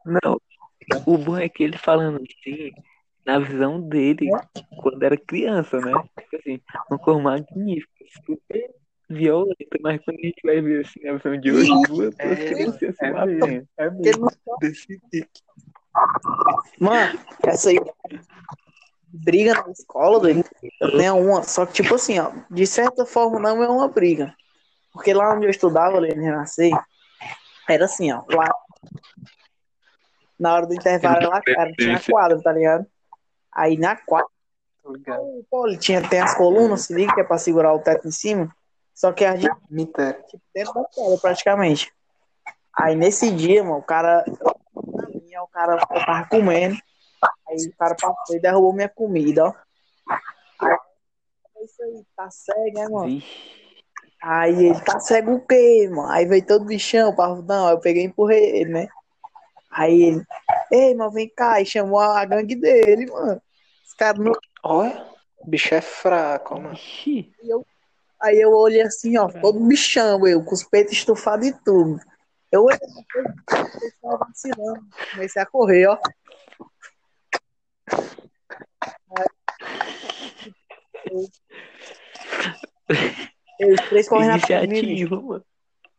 Não, 0.04 0.40
o 1.06 1.16
bom 1.16 1.36
é 1.36 1.48
que 1.48 1.62
ele 1.62 1.78
falando 1.78 2.16
assim, 2.16 2.72
na 3.24 3.38
visão 3.38 3.80
dele, 3.80 4.28
quando 4.80 5.02
era 5.02 5.16
criança, 5.16 5.78
né? 5.80 5.92
Tipo 6.18 6.36
assim, 6.36 6.60
uma 6.90 6.98
cor 6.98 7.20
magnífica, 7.20 8.04
super 8.26 8.74
violenta, 9.08 9.78
mas 9.80 10.00
quando 10.04 10.18
a 10.18 10.26
gente 10.26 10.40
vai 10.44 10.60
ver 10.60 10.84
assim, 10.84 11.00
na 11.04 11.12
visão 11.14 11.38
de 11.38 11.52
hoje, 11.52 11.70
duas, 11.88 12.14
É, 12.18 12.36
crianças 12.36 12.96
se 12.96 13.04
é 13.04 13.26
mesmo, 13.26 13.68
é 13.76 13.90
mesmo. 13.90 14.26
não- 14.46 14.58
Desse 14.58 14.98
pique. 15.10 15.28
Mano, 16.80 17.18
essa 17.44 17.70
aí. 17.70 17.78
Briga 19.14 19.54
na 19.54 19.70
escola, 19.70 20.18
doido. 20.18 20.42
Eu 20.80 20.96
tenho 20.96 21.16
uma. 21.18 21.42
Só 21.42 21.66
que, 21.66 21.74
tipo 21.74 21.94
assim, 21.94 22.18
ó. 22.18 22.32
De 22.50 22.66
certa 22.66 23.04
forma, 23.04 23.38
não 23.38 23.62
é 23.62 23.68
uma 23.68 23.86
briga. 23.88 24.34
Porque 24.90 25.12
lá 25.12 25.34
onde 25.34 25.44
eu 25.46 25.50
estudava, 25.50 25.98
ali 25.98 26.08
em 26.08 26.20
Renascer, 26.22 26.72
era 27.68 27.84
assim, 27.84 28.10
ó. 28.10 28.24
Lá. 28.30 28.48
Na 30.40 30.54
hora 30.54 30.66
do 30.66 30.74
intervalo, 30.74 31.28
lá, 31.28 31.42
cara, 31.42 31.70
tinha 31.72 31.96
a 31.96 32.02
quadra, 32.02 32.40
tá 32.42 32.52
ligado? 32.52 32.86
Aí 33.52 33.76
na 33.76 33.96
ligado. 34.86 35.22
o 35.22 35.44
pole 35.50 35.76
tinha, 35.76 36.08
tem 36.08 36.20
as 36.20 36.34
colunas, 36.34 36.82
se 36.82 36.94
liga, 36.94 37.14
que 37.14 37.20
é 37.20 37.24
pra 37.24 37.38
segurar 37.38 37.72
o 37.74 37.80
teto 37.80 38.08
em 38.08 38.12
cima. 38.12 38.54
Só 38.94 39.12
que 39.12 39.24
a 39.24 39.36
gente 39.36 39.54
tipo, 40.22 40.42
dentro 40.54 40.74
da 40.74 40.84
quadra, 40.84 41.18
praticamente. 41.20 41.92
Aí 42.74 42.94
nesse 42.94 43.30
dia, 43.30 43.62
mano, 43.62 43.78
o 43.78 43.82
cara. 43.82 44.24
Na 44.26 45.06
minha, 45.08 45.42
o 45.42 45.48
cara 45.48 45.74
eu 45.74 46.04
tava 46.04 46.28
comendo. 46.28 46.76
Aí 47.48 47.56
o 47.68 47.76
cara 47.76 47.94
passou 47.94 48.36
e 48.36 48.40
derrubou 48.40 48.72
minha 48.72 48.88
comida, 48.88 49.46
ó. 49.46 49.54
Aí, 50.10 51.64
isso 51.64 51.82
aí, 51.82 52.04
tá 52.16 52.30
cego, 52.30 52.78
né, 52.78 52.88
mano? 52.88 53.06
Vixe, 53.06 53.52
Aí 54.22 54.66
ele 54.66 54.80
tá 54.80 55.00
cego 55.00 55.34
o 55.34 55.46
quê, 55.46 55.88
mano? 55.90 56.08
Aí 56.08 56.24
veio 56.26 56.46
todo 56.46 56.64
bichão, 56.64 57.14
parrudão. 57.14 57.66
Aí 57.66 57.74
eu 57.74 57.80
peguei 57.80 58.04
e 58.04 58.06
empurrei 58.06 58.60
ele, 58.60 58.70
né? 58.70 58.88
Aí 59.72 60.02
ele, 60.02 60.22
ei, 60.70 60.94
mano, 60.94 61.10
vem 61.10 61.28
cá. 61.28 61.60
E 61.60 61.66
chamou 61.66 61.98
a 61.98 62.24
gangue 62.24 62.54
dele, 62.54 63.10
mano. 63.10 63.40
Os 63.86 63.94
caras 63.94 64.22
não. 64.22 64.32
Olha, 64.62 65.06
o 65.38 65.48
bicho 65.48 65.74
é 65.74 65.80
fraco, 65.80 66.60
mano. 66.60 66.74
vixe. 66.74 67.32
Aí 68.20 68.40
eu 68.40 68.52
olhei 68.52 68.82
assim, 68.82 69.18
ó, 69.18 69.28
todo 69.28 69.58
bichão, 69.58 70.24
eu, 70.28 70.44
com 70.44 70.54
os 70.54 70.62
peitos 70.62 70.92
estufados 70.92 71.48
e 71.48 71.64
tudo. 71.64 71.98
Eu 72.52 72.64
olhei, 72.64 72.78
eu 72.80 73.92
tava 74.00 74.18
vacilando. 74.18 74.86
Comecei 75.10 75.42
a 75.42 75.46
correr, 75.46 75.86
ó. 75.86 75.98
Eu, 83.58 83.72
os 83.74 83.80
três 83.88 84.08
correndo 84.08 84.36
atrás 84.36 84.62
de 84.62 84.68
mim. 84.68 84.78
Iniciativa, 84.78 85.20
mano. 85.20 85.44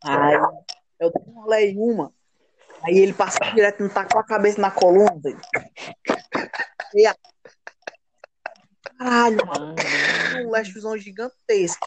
Aí 0.02 0.34
eu 1.00 1.10
dei 1.10 1.22
uma 1.26 1.46
lei 1.46 1.74
uma. 1.76 2.12
Aí 2.82 2.98
ele 2.98 3.12
passou 3.12 3.46
direto, 3.54 3.82
não 3.82 3.88
tacou 3.88 4.20
a 4.20 4.24
cabeça 4.24 4.60
na 4.60 4.70
coluna, 4.70 5.14
velho. 5.22 5.40
Caralho, 8.98 9.46
mano. 9.46 9.74
Um 10.36 10.50
lestozão 10.50 10.96
gigantesco. 10.96 11.86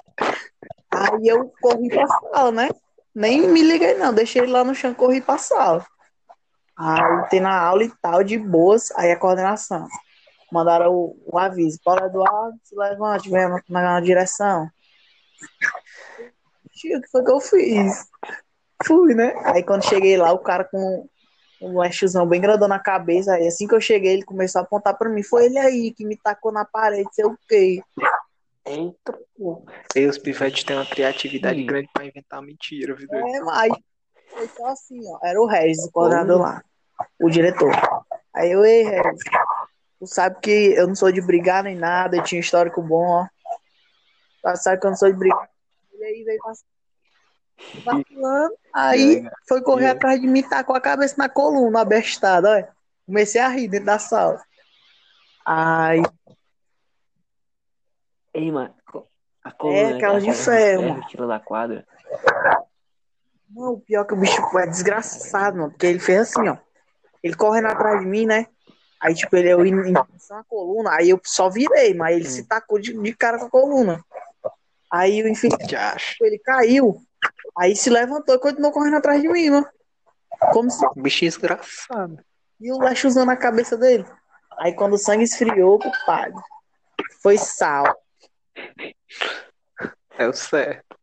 Aí 0.92 1.28
eu 1.28 1.52
corri 1.62 1.90
pra 1.90 2.08
sala, 2.08 2.52
né? 2.52 2.70
Nem 3.14 3.48
me 3.48 3.62
liguei, 3.62 3.96
não. 3.96 4.14
Deixei 4.14 4.42
ele 4.42 4.52
lá 4.52 4.64
no 4.64 4.76
chão, 4.76 4.94
corri 4.94 5.22
pra 5.22 5.38
sala. 5.38 5.86
Aí 6.78 7.30
tem 7.30 7.40
na 7.40 7.60
aula 7.60 7.84
e 7.84 7.92
tal, 8.02 8.24
de 8.24 8.38
boas. 8.38 8.92
Aí 8.92 9.12
a 9.12 9.18
coordenação. 9.18 9.88
Mandaram 10.52 10.94
o, 10.94 11.18
o 11.26 11.38
aviso. 11.38 11.80
Paulo 11.84 12.06
Eduardo, 12.06 12.60
se 12.64 12.76
levante, 12.76 13.30
vem 13.30 13.50
na, 13.50 13.62
na 13.70 14.00
direção. 14.00 14.70
Tio, 16.74 16.98
o 16.98 17.02
que 17.02 17.10
foi 17.10 17.24
que 17.24 17.32
eu 17.32 17.40
fiz? 17.40 18.08
Fui, 18.88 19.14
né? 19.14 19.34
Aí 19.44 19.62
quando 19.62 19.84
cheguei 19.84 20.16
lá, 20.16 20.32
o 20.32 20.40
cara 20.40 20.64
com 20.64 21.08
um 21.60 21.80
lestozão 21.80 22.26
bem 22.26 22.40
grandão 22.40 22.68
na 22.68 22.80
cabeça. 22.80 23.34
Aí 23.34 23.48
assim 23.48 23.68
que 23.68 23.76
eu 23.76 23.82
cheguei, 23.82 24.14
ele 24.14 24.24
começou 24.24 24.62
a 24.62 24.64
apontar 24.64 24.98
pra 24.98 25.10
mim. 25.10 25.22
Foi 25.22 25.46
ele 25.46 25.60
aí 25.60 25.94
que 25.94 26.06
me 26.06 26.16
tacou 26.16 26.52
na 26.52 26.64
parede, 26.64 27.10
sei 27.12 27.26
o 27.26 27.38
quê. 27.48 27.82
Eita, 28.66 29.20
pô. 29.38 29.66
E 29.96 30.06
os 30.06 30.18
pivetes 30.18 30.64
têm 30.64 30.76
uma 30.76 30.86
criatividade 30.86 31.60
Sim. 31.60 31.66
grande 31.66 31.90
pra 31.94 32.06
inventar 32.06 32.42
mentira, 32.42 32.96
viu? 32.96 33.08
É, 33.12 33.42
mas 33.42 33.74
foi 34.30 34.48
só 34.48 34.68
assim, 34.68 35.02
ó. 35.10 35.20
Era 35.24 35.42
o 35.42 35.46
Regis, 35.46 35.86
o 35.86 35.92
coordenador 35.92 36.42
lá, 36.42 36.64
o 37.20 37.30
diretor. 37.30 37.72
Aí 38.34 38.52
eu, 38.52 38.64
ei, 38.64 38.84
Regis, 38.84 39.24
tu 40.00 40.08
sabe 40.08 40.38
que 40.42 40.50
eu 40.50 40.88
não 40.88 40.96
sou 40.96 41.12
de 41.12 41.22
brigar 41.22 41.64
nem 41.64 41.76
nada, 41.76 42.18
eu 42.18 42.24
tinha 42.24 42.40
um 42.40 42.42
histórico 42.42 42.82
bom, 42.82 43.06
ó. 43.06 43.28
Tu 44.54 44.58
sabe 44.62 44.80
que 44.80 44.86
eu 44.86 44.92
não 44.92 44.98
sou 44.98 45.12
de 45.12 45.18
brigar. 45.18 45.50
Ele 45.94 46.04
aí 46.04 46.24
veio 46.24 46.40
passando. 46.42 46.77
Vacilando, 47.84 48.56
aí 48.74 49.28
foi 49.48 49.62
correr 49.62 49.86
aí? 49.86 49.92
atrás 49.92 50.22
de 50.22 50.28
mim, 50.28 50.44
tá 50.44 50.64
com 50.64 50.74
a 50.74 50.82
cabeça 50.82 51.16
na 51.18 51.28
coluna, 51.28 51.82
abestado, 51.82 52.48
olha. 52.48 52.70
Comecei 53.06 53.40
a 53.40 53.48
rir 53.48 53.68
dentro 53.70 53.86
da 53.86 54.00
sala. 54.00 54.42
Aí, 55.46 56.04
Ei, 58.38 58.52
mano. 58.52 58.72
A 59.44 59.52
coluna, 59.52 59.96
aquela 59.96 60.18
a 60.18 60.20
de 60.20 60.34
ferro. 60.34 61.02
Tira 61.08 61.26
da 61.26 61.40
quadra. 61.40 61.88
Não, 63.50 63.74
o 63.74 63.80
pior 63.80 64.02
é 64.02 64.06
que 64.06 64.14
o 64.14 64.18
bicho 64.18 64.60
é 64.60 64.68
desgraçado, 64.68 65.58
mano. 65.58 65.72
Porque 65.72 65.88
ele 65.88 66.00
fez 66.00 66.20
assim, 66.20 66.48
ó. 66.48 66.58
Ele 67.24 67.34
correndo 67.34 67.68
atrás 67.68 68.00
de 68.00 68.06
mim, 68.06 68.28
né? 68.28 68.46
Aí, 69.00 69.16
tipo, 69.16 69.36
ele 69.36 69.50
eu 69.50 69.66
indo 69.66 69.82
em 69.86 69.94
direção 69.94 70.38
à 70.38 70.44
coluna, 70.44 70.92
aí 70.92 71.10
eu 71.10 71.20
só 71.24 71.50
virei, 71.50 71.94
mas 71.94 72.16
ele 72.16 72.26
se 72.26 72.48
tacou 72.48 72.78
de, 72.78 72.94
de 72.94 73.14
cara 73.16 73.40
com 73.40 73.46
a 73.46 73.50
coluna. 73.50 74.04
Aí 74.92 75.24
Já 75.68 75.94
acho. 75.94 76.24
ele 76.24 76.38
caiu. 76.40 77.02
Aí 77.60 77.76
se 77.76 77.90
levantou 77.90 78.36
e 78.36 78.40
continuou 78.40 78.72
correndo 78.72 78.98
atrás 78.98 79.22
de 79.22 79.28
mim, 79.28 79.50
mano. 79.50 79.68
Como 80.54 80.70
se 80.70 80.86
Bicho 80.96 81.22
desgraçado. 81.22 82.24
e 82.60 82.72
o 82.72 82.78
Lash 82.78 83.04
usando 83.06 83.30
a 83.32 83.36
cabeça 83.38 83.76
dele. 83.78 84.06
Aí 84.60 84.74
quando 84.74 84.94
o 84.94 84.98
sangue 84.98 85.24
esfriou, 85.24 85.80
compadre, 85.80 86.40
foi 87.22 87.38
sal. 87.38 87.96
É 90.18 90.28
o 90.28 90.34
certo. 90.34 90.98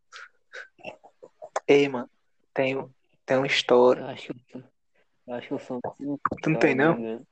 Ei, 1.67 1.89
mano, 1.89 2.11
tem, 2.53 2.89
tem 3.25 3.37
uma 3.37 3.47
história. 3.47 4.01
Eu 4.03 4.07
acho 4.09 4.35
que 4.35 4.65
eu 5.27 5.35
acho 5.35 5.49
que 5.49 5.55
eu 5.55 5.59
sou 5.59 5.81
Tu 6.43 6.51
não 6.51 6.59
tem, 6.59 6.75
não? 6.75 7.25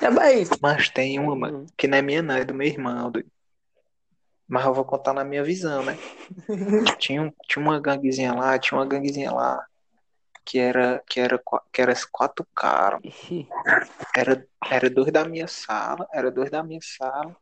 É 0.00 0.10
bem, 0.10 0.44
Mas 0.60 0.88
tem 0.88 1.18
uma, 1.18 1.36
mano, 1.36 1.66
que 1.76 1.86
não 1.86 1.98
é 1.98 2.02
minha, 2.02 2.22
não, 2.22 2.34
é 2.34 2.44
do 2.44 2.54
meu 2.54 2.66
irmão. 2.66 3.10
doido. 3.10 3.30
Mas 4.48 4.64
eu 4.64 4.74
vou 4.74 4.84
contar 4.84 5.12
na 5.12 5.24
minha 5.24 5.42
visão, 5.42 5.82
né? 5.84 5.96
Tinha, 6.98 7.22
um- 7.22 7.32
tinha 7.48 7.64
uma 7.64 7.80
ganguezinha 7.80 8.32
lá, 8.34 8.58
tinha 8.58 8.78
uma 8.78 8.86
ganguezinha 8.86 9.32
lá 9.32 9.64
que 10.44 10.58
era, 10.60 11.02
que 11.08 11.18
era, 11.18 11.42
que 11.72 11.82
era 11.82 11.92
quatro 12.10 12.46
caras. 12.54 13.00
Era, 14.14 14.46
era 14.70 14.88
dois 14.88 15.12
da 15.12 15.24
minha 15.24 15.48
sala, 15.48 16.08
era 16.12 16.30
dois 16.30 16.50
da 16.50 16.62
minha 16.62 16.80
sala 16.80 17.36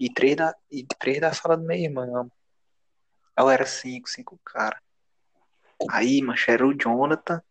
e 0.00 0.08
três 0.10 0.36
da, 0.36 0.54
e 0.70 0.84
três 0.98 1.20
da 1.20 1.32
sala 1.32 1.56
do 1.56 1.64
meu 1.64 1.76
irmão. 1.76 2.30
Eu 3.38 3.50
era 3.50 3.66
cinco, 3.66 4.08
cinco 4.08 4.40
caras. 4.42 4.80
Aí, 5.90 6.22
macho, 6.22 6.50
era 6.50 6.66
o 6.66 6.72
Jonathan, 6.72 7.42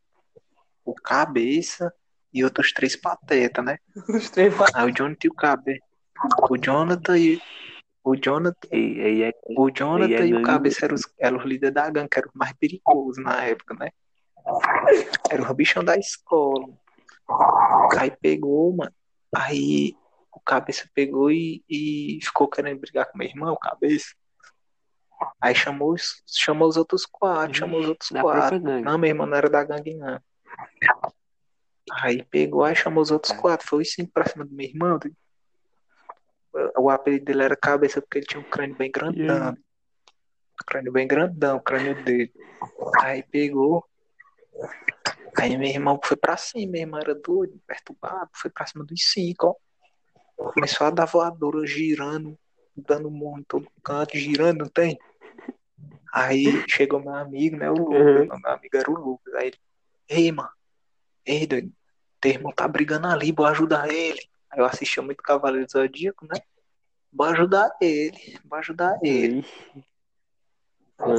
o 0.83 0.95
Cabeça 0.95 1.93
e 2.33 2.43
outros 2.43 2.73
três 2.73 2.95
patetas, 2.95 3.63
né? 3.63 3.77
os 4.09 4.29
três 4.31 4.53
Aí 4.73 4.91
o 4.91 4.95
Jonathan 4.95 5.19
e 5.25 5.27
o 5.29 5.33
Cabeça. 5.33 5.85
O 6.49 6.57
Jonathan 6.57 7.17
e. 7.17 7.39
O 8.05 8.15
Jonathan, 8.15 8.67
ei, 8.71 9.23
é 9.23 9.33
o 9.57 9.71
Jonathan 9.71 10.25
E 10.25 10.29
e 10.29 10.35
o? 10.35 10.43
Cabeça 10.43 10.85
eram 10.85 10.93
os, 10.93 11.01
eram 11.19 11.37
os 11.39 11.43
líderes 11.43 11.73
da 11.73 11.89
gangue, 11.89 12.07
que 12.09 12.19
eram 12.19 12.29
os 12.29 12.35
mais 12.35 12.53
perigosos 12.53 13.17
na 13.23 13.43
época, 13.43 13.73
né? 13.73 13.89
Era 15.27 15.41
os 15.41 15.51
bichão 15.53 15.83
da 15.83 15.97
escola. 15.97 16.67
Aí 17.99 18.11
pegou, 18.11 18.75
mano. 18.75 18.93
Aí 19.35 19.95
o 20.31 20.39
Cabeça 20.39 20.87
pegou 20.93 21.31
e, 21.31 21.63
e 21.67 22.19
ficou 22.21 22.47
querendo 22.47 22.79
brigar 22.79 23.11
com 23.11 23.17
meu 23.17 23.27
irmão, 23.27 23.53
o 23.53 23.59
Cabeça. 23.59 24.13
Aí 25.41 25.55
chamou 25.55 25.93
os, 25.93 26.21
chamou 26.27 26.67
os 26.67 26.77
outros 26.77 27.07
quatro, 27.07 27.57
chamou 27.57 27.79
os 27.79 27.87
outros 27.87 28.09
quatro. 28.09 28.59
Não, 28.59 28.99
meu 28.99 29.09
irmão 29.09 29.25
não 29.25 29.35
era 29.35 29.49
da 29.49 29.63
gangue, 29.63 29.95
não. 29.95 30.21
Aí 31.91 32.23
pegou, 32.23 32.63
aí 32.63 32.75
chamou 32.75 33.01
os 33.01 33.09
outros 33.09 33.33
É. 33.33 33.37
quatro. 33.37 33.67
Foi 33.67 33.83
cinco 33.83 34.11
pra 34.13 34.27
cima 34.27 34.45
do 34.45 34.53
meu 34.53 34.67
irmão. 34.67 34.99
O 36.77 36.89
apelido 36.89 37.25
dele 37.25 37.43
era 37.43 37.55
cabeça 37.55 38.01
porque 38.01 38.19
ele 38.19 38.25
tinha 38.25 38.39
um 38.39 38.49
crânio 38.49 38.75
bem 38.75 38.91
grandão. 38.91 39.57
Crânio 40.65 40.91
bem 40.91 41.07
grandão, 41.07 41.57
o 41.57 41.61
crânio 41.61 42.01
dele. 42.03 42.33
Aí 43.01 43.23
pegou. 43.23 43.85
Aí 45.37 45.57
meu 45.57 45.67
irmão 45.67 45.99
foi 46.03 46.15
pra 46.15 46.37
cima, 46.37 46.71
meu 46.71 46.81
irmão 46.81 46.99
era 46.99 47.13
doido, 47.13 47.59
perturbado, 47.67 48.29
foi 48.33 48.49
pra 48.49 48.65
cima 48.65 48.85
dos 48.85 49.03
cinco, 49.11 49.47
ó. 50.37 50.51
Começou 50.53 50.87
a 50.87 50.89
dar 50.89 51.05
voadora, 51.05 51.65
girando, 51.67 52.37
dando 52.75 53.11
murro 53.11 53.39
em 53.39 53.43
todo 53.43 53.69
canto, 53.83 54.17
girando, 54.17 54.59
não 54.59 54.69
tem? 54.69 54.97
Aí 56.13 56.63
chegou 56.69 57.01
meu 57.01 57.13
amigo, 57.13 57.57
né? 57.57 57.69
O 57.69 57.73
Lucas, 57.75 58.29
Uhum. 58.29 58.39
meu 58.41 58.51
amigo 58.51 58.77
era 58.77 58.89
o 58.89 58.93
Lucas. 58.95 59.33
Aí 59.33 59.47
ele, 59.47 59.57
ei, 60.07 60.31
mano, 60.31 60.49
ei, 61.25 61.45
doido, 61.45 61.71
teu 62.21 62.31
irmão 62.31 62.53
tá 62.53 62.65
brigando 62.67 63.07
ali, 63.07 63.33
vou 63.33 63.45
ajudar 63.45 63.89
ele. 63.89 64.21
Eu 64.55 64.65
assistia 64.65 65.03
muito 65.03 65.21
Cavaleiro 65.21 65.65
do 65.65 65.71
Zodíaco, 65.71 66.25
né? 66.25 66.39
Vou 67.11 67.27
ajudar 67.27 67.75
ele, 67.81 68.39
vou 68.43 68.59
ajudar 68.59 68.99
ele. 69.01 69.45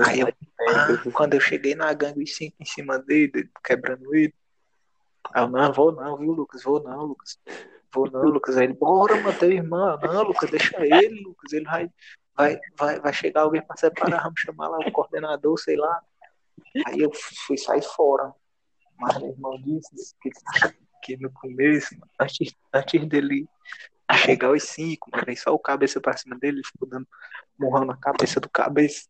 Aí 0.06 0.20
eu, 0.20 0.28
ah, 0.28 1.10
quando 1.12 1.34
eu 1.34 1.40
cheguei 1.40 1.74
na 1.74 1.92
gangue, 1.92 2.24
em 2.60 2.64
cima 2.64 2.98
dele, 2.98 3.50
quebrando 3.64 4.14
ele. 4.14 4.34
Eu, 5.34 5.48
não, 5.48 5.72
vou 5.72 5.92
não, 5.92 6.16
viu, 6.16 6.32
Lucas? 6.32 6.62
Vou 6.62 6.82
não, 6.82 7.04
Lucas. 7.04 7.38
Vou 7.92 8.10
não, 8.10 8.22
Lucas. 8.22 8.56
Aí 8.56 8.64
ele, 8.64 8.74
bora, 8.74 9.14
teu 9.38 9.50
irmão. 9.50 9.98
Não, 10.02 10.22
Lucas, 10.22 10.50
deixa 10.50 10.76
ele, 10.84 11.22
Lucas. 11.22 11.52
Ele 11.52 11.64
vai, 11.64 11.90
vai, 12.34 12.60
vai, 12.76 13.00
vai 13.00 13.12
chegar 13.12 13.42
alguém 13.42 13.62
pra 13.62 13.76
separar, 13.76 14.22
vamos 14.22 14.40
chamar 14.40 14.68
lá 14.68 14.78
o 14.78 14.92
coordenador, 14.92 15.58
sei 15.58 15.76
lá. 15.76 16.02
Aí 16.86 17.00
eu 17.00 17.10
fui 17.46 17.58
sair 17.58 17.82
fora. 17.82 18.34
Mas 18.98 19.18
meu 19.18 19.30
irmão 19.30 19.60
disse 19.62 20.14
que, 20.20 20.30
que 21.02 21.16
no 21.16 21.30
começo, 21.32 21.94
antes, 22.20 22.54
antes 22.72 23.06
dele 23.06 23.48
chegar 24.14 24.48
aos 24.48 24.62
cinco, 24.62 25.10
mano, 25.10 25.36
só 25.36 25.52
o 25.52 25.58
cabeça 25.58 26.00
pra 26.00 26.16
cima 26.16 26.36
dele, 26.38 26.58
ele 26.58 26.66
ficou 26.66 26.88
dando 26.88 27.06
murrão 27.58 27.84
na 27.84 27.96
cabeça 27.96 28.40
do 28.40 28.48
cabeça. 28.48 29.06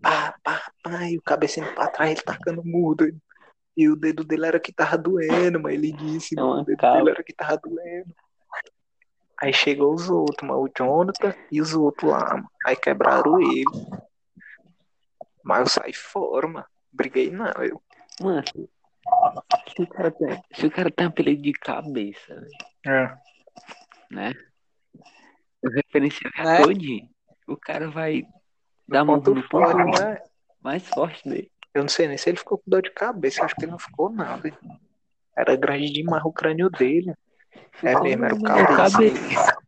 Pá, 0.00 0.34
pá, 0.42 0.72
pá, 0.82 1.10
e 1.10 1.18
o 1.18 1.22
cabeça 1.22 1.60
indo 1.60 1.72
pra 1.74 1.88
trás, 1.88 2.10
ele 2.10 2.22
tacando 2.22 2.62
doido. 2.62 3.20
E 3.76 3.88
o 3.88 3.94
dedo 3.94 4.24
dele 4.24 4.46
era 4.46 4.58
que 4.58 4.72
tava 4.72 4.98
doendo, 4.98 5.60
mas 5.60 5.74
ele 5.74 5.92
disse, 5.92 6.36
É 6.36 6.42
mano, 6.42 6.62
o 6.62 6.64
dedo 6.64 6.80
dele 6.80 7.10
era 7.10 7.22
que 7.22 7.32
tava 7.32 7.56
doendo. 7.56 8.14
Aí 9.40 9.52
chegou 9.52 9.94
os 9.94 10.10
outros, 10.10 10.48
mano, 10.48 10.62
o 10.62 10.70
Jonathan 10.76 11.32
e 11.50 11.60
os 11.60 11.74
outros 11.74 12.10
lá, 12.10 12.34
mano. 12.34 12.50
Aí 12.64 12.74
quebraram 12.74 13.40
ele. 13.40 13.64
Mas 15.44 15.60
eu 15.60 15.66
saí 15.68 15.92
fora, 15.92 16.48
mano. 16.48 16.66
Briguei 16.92 17.30
não, 17.30 17.52
eu. 17.62 17.80
Mano, 18.20 18.42
se 19.74 19.82
o 19.82 19.86
cara 19.86 20.10
tem, 20.10 20.42
se 20.52 20.66
o 20.66 20.70
cara 20.70 20.90
tem 20.90 21.06
apelido 21.06 21.42
de 21.42 21.52
cabeça, 21.52 22.34
velho, 22.34 23.18
né? 24.10 24.32
O 25.62 25.68
referencial 25.70 26.32
é 26.36 26.42
Né? 26.44 26.62
todinho. 26.62 27.08
O 27.46 27.56
cara 27.56 27.90
vai 27.90 28.22
dar 28.86 29.04
murro 29.04 29.18
Ponto 29.22 29.34
no 29.34 29.48
ponto 29.48 29.70
forte, 29.72 30.00
né? 30.00 30.22
mais 30.60 30.86
forte 30.88 31.28
dele. 31.28 31.50
Eu 31.74 31.82
não 31.82 31.88
sei 31.88 32.08
nem 32.08 32.16
se 32.18 32.28
ele 32.30 32.38
ficou 32.38 32.58
com 32.58 32.64
dor 32.70 32.82
de 32.82 32.90
cabeça, 32.90 33.44
acho 33.44 33.54
que 33.54 33.64
ele 33.64 33.72
não 33.72 33.78
ficou, 33.78 34.10
não. 34.10 34.40
Era 35.36 35.56
grande 35.56 35.90
demais 35.92 36.24
o 36.24 36.32
crânio 36.32 36.68
dele. 36.70 37.12
É 37.52 37.60
Ficou 37.72 38.04
mesmo, 38.04 38.24
era 38.24 38.34
o 38.34 38.42
cabeça. 38.42 38.76
cabeça. 38.76 39.58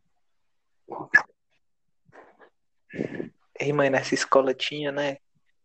Ei, 3.59 3.71
mãe, 3.71 3.89
nessa 3.89 4.13
escola 4.13 4.53
tinha, 4.53 4.91
né? 4.91 5.17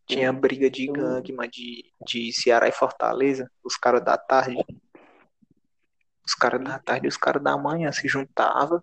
Tinha 0.07 0.33
briga 0.33 0.71
de 0.71 0.87
gangue, 0.87 1.33
mas 1.33 1.51
de, 1.51 1.85
de 2.07 2.33
Ceará 2.33 2.69
e 2.69 2.73
Fortaleza, 2.73 3.51
os 3.65 3.77
caras 3.77 4.03
da 4.05 4.17
tarde. 4.17 4.57
Os 6.25 6.35
caras 6.35 6.63
da 6.63 6.79
tarde 6.79 7.07
e 7.07 7.09
os 7.09 7.17
caras 7.17 7.43
da 7.43 7.57
manhã 7.57 7.91
se 7.91 8.07
juntavam, 8.07 8.83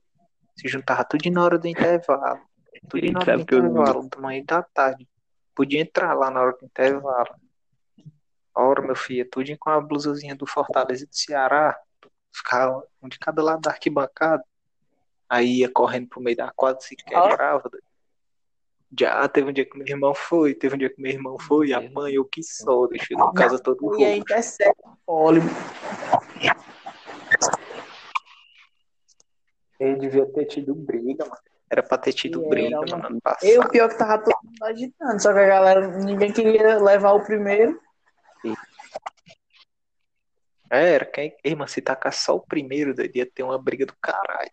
se 0.56 0.68
juntava 0.68 1.04
tudo 1.06 1.30
na 1.32 1.44
hora 1.44 1.58
do 1.58 1.68
intervalo. 1.68 2.42
Tudo 2.90 3.12
na 3.12 3.20
hora 3.20 3.36
do 3.38 3.42
intervalo, 3.42 4.10
da 4.10 4.20
manhã 4.20 4.40
e 4.40 4.46
da 4.46 4.62
tarde. 4.62 5.08
Podia 5.56 5.82
entrar 5.82 6.14
lá 6.14 6.30
na 6.30 6.42
hora 6.42 6.58
do 6.58 6.66
intervalo. 6.66 7.36
Ora, 8.56 8.82
meu 8.82 8.96
filho, 8.96 9.28
tudo 9.30 9.58
com 9.58 9.70
a 9.70 9.80
blusazinha 9.82 10.36
do 10.36 10.46
Fortaleza 10.46 11.04
e 11.06 11.08
do 11.08 11.16
Ceará. 11.16 11.78
Ficava 12.36 12.86
um 13.02 13.08
de 13.08 13.18
cada 13.18 13.42
lado 13.42 13.62
da 13.62 13.72
arquibancada. 13.72 14.44
Aí 15.30 15.60
ia 15.60 15.72
correndo 15.72 16.10
pro 16.10 16.22
meio 16.22 16.36
da 16.36 16.52
quadra, 16.52 16.82
se 16.82 16.96
quebrava. 16.96 17.70
doido. 17.70 17.93
Já 19.00 19.28
teve 19.28 19.50
um 19.50 19.54
dia 19.54 19.66
que 19.66 19.78
meu 19.78 19.88
irmão 19.88 20.14
foi, 20.14 20.54
teve 20.54 20.76
um 20.76 20.78
dia 20.78 20.90
que 20.90 21.02
meu 21.02 21.12
irmão 21.12 21.38
foi, 21.40 21.70
e 21.70 21.74
apanhou 21.74 22.26
que 22.26 22.44
só, 22.44 22.88
chegou 23.02 23.30
em 23.30 23.34
casa 23.34 23.58
todo 23.60 23.86
E 24.00 24.04
aí 24.06 24.10
roxo. 24.12 24.22
intercept 24.22 24.80
o 24.84 24.98
pole. 25.06 25.40
Ele 29.80 29.96
devia 29.96 30.26
ter 30.32 30.46
tido 30.46 30.76
briga, 30.76 31.26
mano. 31.26 31.42
Era 31.70 31.82
pra 31.82 31.98
ter 31.98 32.14
tido 32.14 32.46
E 32.46 32.50
briga, 32.50 32.78
era, 32.78 32.86
mano, 32.88 33.08
ano 33.08 33.18
E 33.18 33.18
o 33.18 33.22
passado. 33.22 33.72
pior 33.72 33.90
que 33.90 33.98
tava 33.98 34.24
todo 34.24 34.38
mundo 34.44 34.64
agitando, 34.64 35.22
só 35.22 35.34
que 35.34 35.40
a 35.40 35.48
galera, 35.48 35.88
ninguém 35.98 36.32
queria 36.32 36.78
levar 36.78 37.14
o 37.14 37.24
primeiro. 37.26 37.82
É, 40.70 40.94
Era, 40.96 41.06
quem. 41.06 41.36
Mano, 41.58 41.68
se 41.68 41.82
tacar 41.82 42.14
só 42.14 42.36
o 42.36 42.42
primeiro, 42.46 42.94
doido, 42.94 43.16
ia 43.16 43.26
ter 43.26 43.44
uma 43.44 43.58
briga 43.58 43.86
do 43.86 43.96
caralho. 44.00 44.52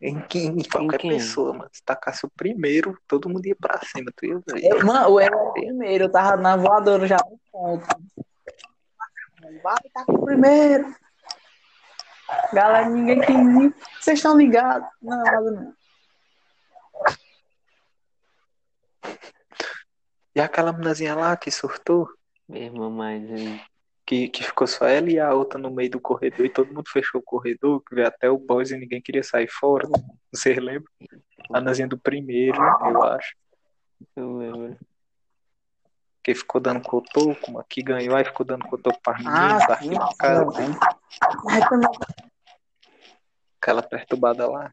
Em, 0.00 0.20
que- 0.26 0.38
em 0.46 0.62
qualquer 0.62 0.98
quem? 0.98 1.10
pessoa, 1.12 1.52
mano. 1.54 1.70
Se 1.72 1.82
tacasse 1.82 2.26
o 2.26 2.30
primeiro, 2.30 2.98
todo 3.08 3.28
mundo 3.30 3.46
ia 3.46 3.56
pra 3.56 3.80
cima, 3.82 4.10
tu 4.14 4.26
ia 4.26 4.38
ver. 4.46 4.62
Eu, 4.64 4.84
mano, 4.84 5.06
eu 5.08 5.20
era 5.20 5.36
o 5.36 5.52
primeiro, 5.52 6.04
eu 6.04 6.10
tava 6.12 6.36
na 6.36 6.56
voadora 6.56 7.06
já 7.06 7.16
no 7.16 7.38
ponto. 7.50 7.86
Vai, 9.62 9.76
tá 9.94 10.04
com 10.04 10.12
o 10.14 10.24
primeiro. 10.24 10.94
Galera, 12.52 12.88
ninguém 12.88 13.20
quis 13.20 13.36
ir. 13.36 13.74
Vocês 14.00 14.18
estão 14.18 14.36
ligados? 14.36 14.88
Não, 15.00 15.22
nada 15.22 15.50
não. 15.50 15.74
E 20.34 20.40
aquela 20.40 20.72
meninazinha 20.72 21.14
lá 21.14 21.36
que 21.36 21.50
surtou, 21.50 22.08
Meu 22.48 22.62
irmão, 22.62 22.90
mas 22.90 23.22
que, 24.06 24.28
que 24.28 24.44
ficou 24.44 24.68
só 24.68 24.86
ela 24.86 25.10
e 25.10 25.18
a 25.18 25.34
outra 25.34 25.58
no 25.58 25.70
meio 25.70 25.90
do 25.90 26.00
corredor, 26.00 26.46
e 26.46 26.50
todo 26.50 26.72
mundo 26.72 26.88
fechou 26.88 27.20
o 27.20 27.24
corredor, 27.24 27.82
que 27.82 27.94
veio 27.94 28.06
até 28.06 28.30
o 28.30 28.38
boys 28.38 28.70
e 28.70 28.78
ninguém 28.78 29.02
queria 29.02 29.24
sair 29.24 29.48
fora. 29.50 29.88
Vocês 30.32 30.56
lembram? 30.58 30.90
A 31.50 31.54
meninazinha 31.54 31.88
do 31.88 31.98
primeiro, 31.98 32.56
eu 32.56 33.02
acho. 33.02 33.36
eu 34.14 34.36
lembro. 34.38 34.78
Que 36.22 36.34
ficou 36.34 36.60
dando 36.60 36.80
cotoco, 36.80 37.50
mano, 37.50 37.66
que 37.68 37.82
ganhou, 37.82 38.16
aí 38.16 38.24
ficou 38.24 38.46
dando 38.46 38.66
cotoco 38.66 38.98
pra 39.02 39.14
meninas, 39.14 39.62
Ah, 39.62 39.72
arquibancada, 39.72 40.44
não, 41.76 41.92
aquela 43.60 43.82
perturbada 43.82 44.48
lá. 44.48 44.72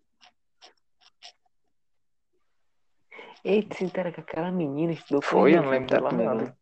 Eita, 3.43 3.75
você 3.75 3.85
entera 3.85 4.11
que 4.11 4.21
aquela 4.21 4.51
menina 4.51 4.93
estudou 4.93 5.21
Foi, 5.21 5.55
eu 5.55 5.63
não 5.63 5.69
lembro 5.69 5.89
dela 5.89 6.09
ano. 6.09 6.55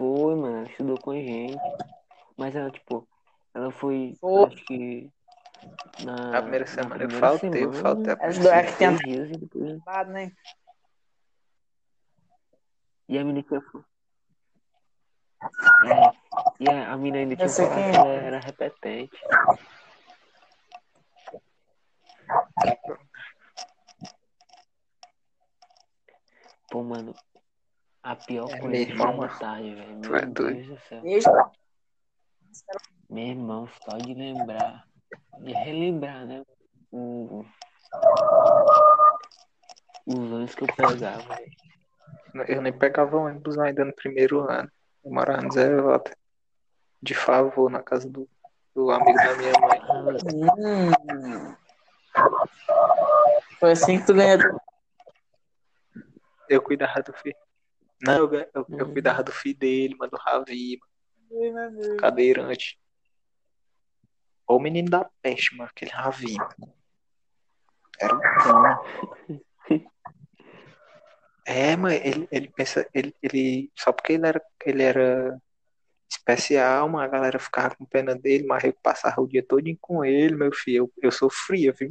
Foi, 0.00 0.34
mano, 0.34 0.56
ela 0.56 0.66
estudou 0.66 0.98
com 0.98 1.10
a 1.10 1.16
gente. 1.16 1.58
Mas 2.34 2.56
ela, 2.56 2.70
tipo, 2.70 3.06
ela 3.52 3.70
foi, 3.70 4.16
Foi. 4.18 4.46
acho 4.46 4.64
que 4.64 5.10
na, 6.02 6.38
A 6.38 6.40
primeira 6.40 6.64
na 6.64 6.70
semana 6.70 7.04
eu 7.04 7.08
primeira 7.08 7.28
faltei, 7.28 7.64
eu 7.64 7.72
semana, 7.74 7.82
faltei 7.82 8.12
a 8.14 8.16
primeira 8.16 8.56
é 8.56 8.62
que 8.62 8.78
tem 8.78 8.96
dias 8.96 9.28
e 9.28 9.32
depois... 9.36 9.78
né? 10.08 10.32
E 13.10 13.18
a 13.18 13.24
menina 13.24 13.46
tinha... 13.46 13.60
É, 15.84 16.12
e 16.60 16.70
a, 16.70 16.92
a 16.94 16.96
menina 16.96 17.18
ainda 17.18 17.36
tinha 17.36 17.46
Eu 17.46 17.50
falado 17.50 17.74
que 17.74 17.96
é. 17.98 18.00
ela 18.00 18.08
era 18.08 18.40
repetente. 18.40 19.20
Pô, 26.70 26.82
mano, 26.82 27.14
a 28.02 28.16
pior 28.16 28.50
É 28.50 28.58
coisa 28.58 28.68
mesmo, 28.68 28.96
foi 28.96 29.06
mano. 29.06 29.24
a 29.24 29.28
tarde, 29.38 29.74
velho. 29.74 30.00
Tu 30.00 30.14
é 30.16 30.20
Meu 30.22 30.32
doido. 30.32 30.54
Deus 30.56 30.68
do 30.68 30.78
céu. 30.88 31.02
Meu 33.08 33.26
irmão, 33.26 33.68
só 33.84 33.96
de 33.98 34.14
lembrar, 34.14 34.86
de 35.40 35.52
relembrar, 35.52 36.26
né? 36.26 36.42
O, 36.92 37.44
os 40.06 40.32
anos 40.32 40.54
que 40.54 40.62
eu 40.64 40.68
pegava, 40.76 41.22
velho. 41.22 41.50
Eu 42.48 42.62
nem 42.62 42.72
pegava 42.72 43.16
ônibus 43.16 43.58
ainda 43.58 43.84
no 43.84 43.92
primeiro 43.92 44.40
ano. 44.48 44.70
Eu 45.04 45.10
morava 45.12 45.42
no 45.42 45.52
Zé 45.52 45.74
Walter. 45.80 46.16
De 47.02 47.14
favor, 47.14 47.70
na 47.70 47.82
casa 47.82 48.08
do, 48.08 48.28
do 48.74 48.90
amigo 48.90 49.16
da 49.18 49.36
minha 49.36 49.52
mãe. 49.60 49.80
Hum. 50.58 51.56
Foi 53.58 53.72
assim 53.72 53.98
que 53.98 54.06
tu 54.06 54.14
ganhou. 54.14 54.60
Eu 56.48 56.62
cuidava 56.62 57.02
do 57.02 57.12
filho. 57.14 57.36
Não, 58.02 58.14
eu, 58.14 58.32
eu, 58.34 58.48
eu 58.54 58.64
Uhum. 58.86 58.92
cuidava 58.92 59.22
do 59.22 59.32
filho 59.32 59.58
dele, 59.58 59.94
mano, 59.96 60.10
do 60.10 60.16
Ravi, 60.18 60.78
mano, 61.30 61.96
cadeirante. 61.98 62.78
Ou 64.46 64.56
o 64.58 64.60
menino 64.60 64.90
da 64.90 65.08
peste, 65.22 65.54
mano, 65.56 65.70
aquele 65.70 65.90
Ravi. 65.90 66.34
mano. 66.36 66.74
Era 68.00 68.14
um 68.14 68.20
cão. 68.20 69.40
É, 71.46 71.74
mas 71.76 72.00
ele, 72.04 72.28
ele 72.30 72.48
pensa, 72.54 72.88
ele, 72.94 73.14
ele, 73.20 73.72
só 73.76 73.90
porque 73.92 74.12
ele 74.12 74.26
era, 74.26 74.40
ele 74.64 74.82
era 74.84 75.40
especial, 76.08 76.88
mano, 76.88 77.02
a 77.04 77.08
galera 77.08 77.38
ficava 77.40 77.74
com 77.74 77.84
pena 77.86 78.14
dele, 78.14 78.46
mas 78.46 78.62
eu 78.62 78.72
passava 78.82 79.20
o 79.20 79.26
dia 79.26 79.44
todo 79.44 79.64
com 79.80 80.04
ele, 80.04 80.36
meu 80.36 80.52
filho, 80.52 80.84
eu, 80.84 80.92
eu 81.02 81.10
sofria, 81.10 81.72
viu? 81.72 81.90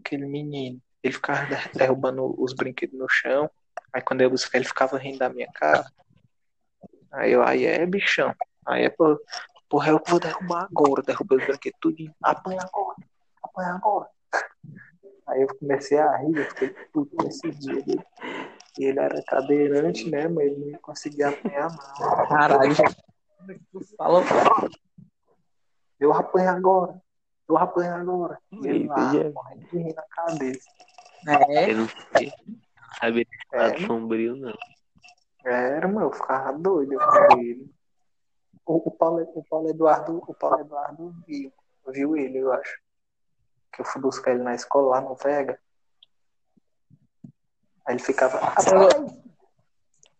Aquele 0.00 0.26
menino, 0.26 0.80
ele 1.02 1.14
ficava 1.14 1.46
der- 1.46 1.70
derrubando 1.74 2.34
os 2.42 2.52
brinquedos 2.54 2.98
no 2.98 3.06
chão, 3.08 3.48
aí 3.94 4.02
quando 4.02 4.20
eu 4.20 4.28
buscar 4.30 4.58
ele 4.58 4.66
ficava 4.66 4.98
rindo 4.98 5.18
da 5.18 5.28
minha 5.28 5.50
cara, 5.54 5.86
aí 7.12 7.32
eu, 7.32 7.42
aí 7.42 7.64
é 7.64 7.86
bichão, 7.86 8.34
aí 8.66 8.84
é, 8.84 8.90
pô, 8.90 9.18
porra, 9.68 9.90
eu 9.90 10.00
que 10.00 10.10
vou 10.10 10.20
derrubar 10.20 10.64
agora, 10.70 11.02
derrubei 11.02 11.38
os 11.38 11.46
brinquedos 11.46 11.78
tudinho, 11.80 12.14
apanha 12.22 12.60
agora, 12.62 12.96
apanha 13.42 13.74
agora. 13.74 14.10
Aí 15.26 15.40
eu 15.40 15.48
comecei 15.58 15.96
a 15.98 16.16
rir, 16.18 16.36
eu 16.36 16.44
fiquei 16.50 16.68
puto 16.92 17.16
nesse 17.24 17.50
dia. 17.52 17.80
Dele. 17.82 18.04
E 18.78 18.84
ele 18.84 19.00
era 19.00 19.22
cadeirante, 19.22 20.10
né? 20.10 20.28
Mas 20.28 20.44
ele 20.44 20.72
não 20.72 20.78
conseguia 20.80 21.30
apanhar, 21.30 21.70
não. 21.70 22.26
Caralho, 22.28 22.74
falou. 23.96 24.22
Eu 25.98 26.12
apanho 26.12 26.50
agora. 26.50 27.00
Eu 27.48 27.56
apanho 27.56 27.94
agora. 27.94 28.38
E 28.52 28.66
ele 28.68 28.86
lá, 28.86 29.14
já- 29.14 29.30
morrendo 29.30 29.66
de 29.70 29.78
rir 29.78 29.94
na 29.94 30.02
cabeça. 30.02 30.68
É, 31.48 31.70
Eu 31.70 31.76
não 31.78 31.88
sei, 31.88 32.32
sabia 32.94 33.24
desse 33.24 33.46
É, 33.52 33.58
lado 33.58 33.74
mano. 33.74 33.86
sombrio, 33.86 34.36
não. 34.36 34.54
Era, 35.44 35.86
mano, 35.86 36.06
eu 36.06 36.12
ficava 36.12 36.52
doido 36.58 36.96
com 36.96 37.38
ele. 37.38 37.70
O, 38.66 38.88
o, 38.88 38.90
Paulo, 38.90 39.22
o 39.34 39.44
Paulo 39.44 39.68
Eduardo, 39.68 40.22
o 40.26 40.34
Paulo 40.34 40.60
Eduardo 40.60 41.14
viu, 41.26 41.52
viu 41.88 42.16
ele, 42.16 42.38
eu 42.38 42.52
acho. 42.52 42.80
Que 43.72 43.82
eu 43.82 43.84
fui 43.84 44.00
buscar 44.00 44.30
ele 44.30 44.42
na 44.42 44.54
escola 44.54 44.96
lá 44.96 45.00
no 45.02 45.14
Vega. 45.16 45.58
Aí 47.86 47.94
ele 47.94 48.02
ficava, 48.02 48.40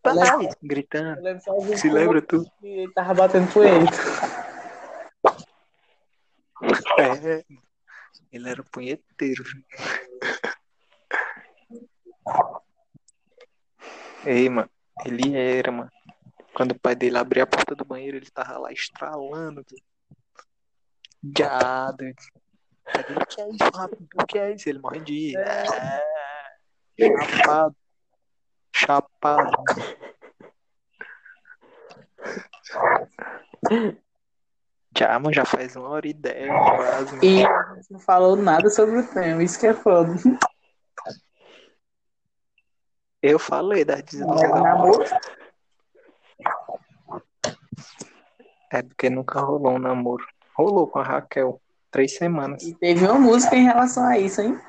pai, 0.02 0.14
gritando. 0.62 1.22
Se 1.78 1.88
lembra 1.88 2.20
tu? 2.20 2.44
ele 2.62 2.92
tava 2.92 3.14
batendo 3.14 3.64
ele. 3.64 3.86
É, 6.98 7.44
ele 8.30 8.50
era 8.50 8.62
punheteiro. 8.64 9.42
Ei, 14.26 14.48
mano, 14.48 14.70
ele 15.04 15.36
era, 15.36 15.70
mano. 15.70 15.90
Quando 16.54 16.72
o 16.72 16.78
pai 16.78 16.94
dele 16.94 17.18
abria 17.18 17.42
a 17.42 17.46
porta 17.46 17.74
do 17.74 17.84
banheiro, 17.84 18.16
ele 18.16 18.30
tava 18.30 18.58
lá 18.58 18.72
estralando. 18.72 19.64
Ele, 19.70 19.82
O 23.20 23.26
que 23.26 23.40
é 23.40 23.48
isso, 23.50 23.64
rapaz? 23.74 24.02
O 24.14 24.26
que 24.26 24.38
é 24.38 24.54
isso? 24.54 24.68
Ele 24.68 24.78
morrendo 24.78 25.04
de 25.06 25.12
rir. 25.12 25.36
É, 25.36 26.02
chapado. 27.26 27.76
Chapado. 28.72 29.64
Já, 34.96 35.18
mano, 35.18 35.34
já 35.34 35.44
faz 35.44 35.74
uma 35.74 35.88
hora 35.88 36.06
e 36.06 36.12
dez, 36.12 36.48
quase. 36.48 37.18
E 37.20 37.42
não 37.90 37.98
falou 37.98 38.36
nada 38.36 38.70
sobre 38.70 39.00
o 39.00 39.06
tema, 39.06 39.42
isso 39.42 39.58
que 39.58 39.66
é 39.66 39.74
foda. 39.74 40.14
Eu 43.26 43.38
falei 43.38 43.86
da 43.86 43.94
desilusão. 43.94 44.50
Mas 44.50 44.62
namoro, 44.62 45.04
É 48.70 48.82
porque 48.82 49.08
nunca 49.08 49.40
rolou 49.40 49.72
um 49.72 49.78
namoro. 49.78 50.26
Rolou 50.54 50.86
com 50.86 50.98
a 50.98 51.02
Raquel. 51.02 51.58
Três 51.90 52.16
semanas. 52.16 52.62
e 52.64 52.74
teve 52.74 53.06
uma 53.06 53.18
música 53.18 53.56
em 53.56 53.62
relação 53.64 54.04
a 54.04 54.18
isso, 54.18 54.42
hein? 54.42 54.60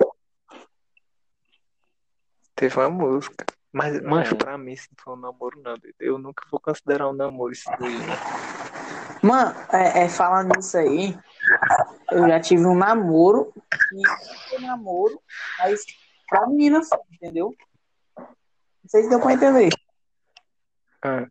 Teve 2.56 2.80
uma 2.80 2.90
música. 2.90 3.46
Mas, 3.74 3.96
É. 3.98 4.02
mancho, 4.02 4.38
pra 4.38 4.58
mim, 4.58 4.72
isso 4.72 4.88
não 4.92 5.04
foi 5.04 5.14
um 5.16 5.18
namoro, 5.18 5.62
não. 5.62 5.76
Eu 6.00 6.18
nunca 6.18 6.46
vou 6.50 6.60
considerar 6.62 7.10
um 7.10 7.14
namoro 7.14 7.52
isso 7.52 7.70
daí. 7.78 7.98
né? 7.98 8.16
Mano, 9.22 9.54
é, 9.74 10.04
é, 10.06 10.08
falando 10.10 10.56
nisso 10.56 10.78
aí, 10.78 11.18
eu 12.12 12.26
já 12.30 12.40
tive 12.40 12.66
um 12.66 12.76
namoro, 12.76 13.52
e 13.92 14.08
foi 14.50 14.60
namoro, 14.60 15.20
mas 15.60 15.82
pra 16.30 16.48
menina, 16.48 16.80
entendeu? 17.12 17.54
Não 18.86 18.90
sei 18.90 19.02
se 19.02 19.10
deu 19.10 19.20
pra 19.20 19.34
entender. 19.34 19.70
Ah, 21.02 21.26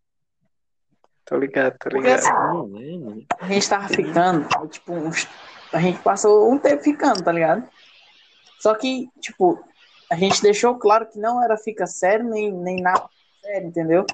Tô 1.24 1.36
ligado, 1.36 1.76
tô 1.78 1.88
ligado. 1.88 2.18
assim, 2.18 3.26
a 3.40 3.46
gente 3.46 3.68
tava 3.68 3.88
ficando, 3.88 4.48
tipo, 4.68 4.92
uns- 4.92 5.28
a 5.72 5.78
gente 5.78 6.02
passou 6.02 6.50
um 6.52 6.58
tempo 6.58 6.82
ficando, 6.82 7.22
tá 7.22 7.30
ligado? 7.30 7.68
Só 8.58 8.74
que, 8.74 9.08
tipo, 9.20 9.62
a 10.10 10.16
gente 10.16 10.42
deixou 10.42 10.76
claro 10.76 11.06
que 11.08 11.16
não 11.20 11.40
era 11.42 11.56
fica 11.56 11.86
sério, 11.86 12.28
nem, 12.28 12.52
nem 12.52 12.82
nada 12.82 13.08
sério, 13.40 13.68
entendeu? 13.68 14.04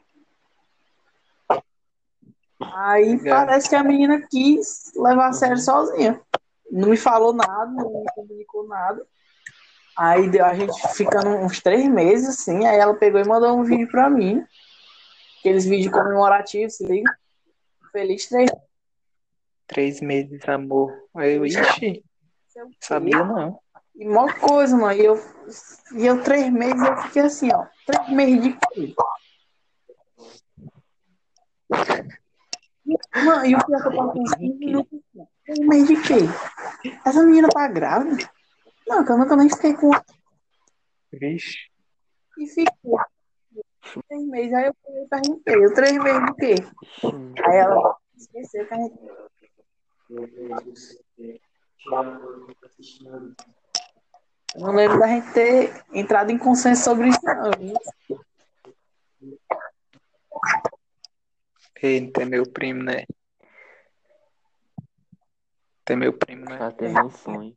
Aí 2.60 3.18
parece 3.30 3.70
que 3.70 3.74
a 3.74 3.82
menina 3.82 4.20
quis 4.30 4.92
levar 4.94 5.28
a 5.28 5.32
sério 5.32 5.56
sozinha. 5.56 6.20
Não 6.70 6.90
me 6.90 6.96
falou 6.98 7.32
nada, 7.32 7.66
não 7.72 8.02
me 8.02 8.06
comunicou 8.14 8.68
nada. 8.68 9.02
Aí 10.02 10.40
a 10.40 10.54
gente 10.54 10.72
ficando 10.94 11.28
uns 11.28 11.60
três 11.60 11.86
meses, 11.86 12.26
assim, 12.30 12.66
aí 12.66 12.78
ela 12.78 12.94
pegou 12.94 13.20
e 13.20 13.28
mandou 13.28 13.54
um 13.54 13.62
vídeo 13.62 13.86
pra 13.90 14.08
mim. 14.08 14.42
Aqueles 15.38 15.66
vídeos 15.66 15.92
comemorativos, 15.92 16.76
se 16.76 16.86
liga. 16.86 17.14
Feliz 17.92 18.26
três 18.26 18.50
Três 19.66 20.00
meses, 20.00 20.40
amor. 20.48 20.90
Aí 21.14 21.34
eu, 21.34 21.44
ixi, 21.44 22.02
sabia 22.80 23.22
não. 23.22 23.60
E 23.94 24.08
mó 24.08 24.26
coisa, 24.32 24.74
mano. 24.74 24.98
E 24.98 25.04
eu, 25.04 25.22
e 25.94 26.06
eu 26.06 26.22
três 26.22 26.50
meses 26.50 26.80
eu 26.80 26.96
fiquei 27.02 27.22
assim, 27.22 27.52
ó. 27.52 27.66
Três 27.84 28.08
meses 28.08 28.42
de 28.42 28.52
quê? 28.52 28.94
Mano, 33.22 33.44
e 33.44 33.54
o 33.54 33.66
pior 33.66 33.78
é 33.78 33.82
que 33.82 33.88
eu 33.88 33.96
tava 33.96 34.12
com 34.12 34.22
uns 34.22 34.32
15 34.32 34.58
minutos. 34.58 34.98
assim, 34.98 35.20
ó. 35.20 35.26
Três 35.44 35.68
meses 35.68 35.88
de 35.88 35.96
quê? 36.00 36.90
Essa 37.04 37.22
menina 37.22 37.50
tá 37.50 37.68
grávida? 37.68 38.30
Não, 38.90 39.04
que 39.04 39.12
eu 39.12 39.18
nunca 39.18 39.36
nem 39.36 39.48
fiquei 39.48 39.72
com. 39.74 39.92
Vixe. 41.12 41.70
E 42.36 42.46
fiquei. 42.48 42.74
Três 44.08 44.26
meses. 44.26 44.52
Aí 44.52 44.66
eu 44.66 44.74
fui 44.84 45.06
perguntei, 45.08 45.64
eu 45.64 45.74
três 45.74 45.96
meses 45.96 46.26
de 46.26 46.34
quê? 46.34 46.54
Aí 47.46 47.56
ela 47.56 47.96
esqueceu 48.16 48.66
que 48.66 48.74
a 48.74 48.76
gente. 48.78 48.98
Eu 54.56 54.60
não 54.60 54.74
lembro 54.74 54.98
da 54.98 55.06
gente 55.06 55.32
ter 55.34 55.84
entrado 55.92 56.32
em 56.32 56.38
consenso 56.38 56.82
sobre 56.82 57.10
isso, 57.10 57.20
não. 57.22 57.52
viu? 57.60 57.76
Eita, 61.80 62.22
é 62.22 62.24
meu 62.24 62.42
primo, 62.42 62.82
né? 62.82 63.04
É 65.88 65.96
meu 65.96 66.12
primo, 66.12 66.44
né? 66.44 66.56
Ela 66.56 66.72
teve 66.72 67.00
um 67.00 67.10
sonho. 67.10 67.56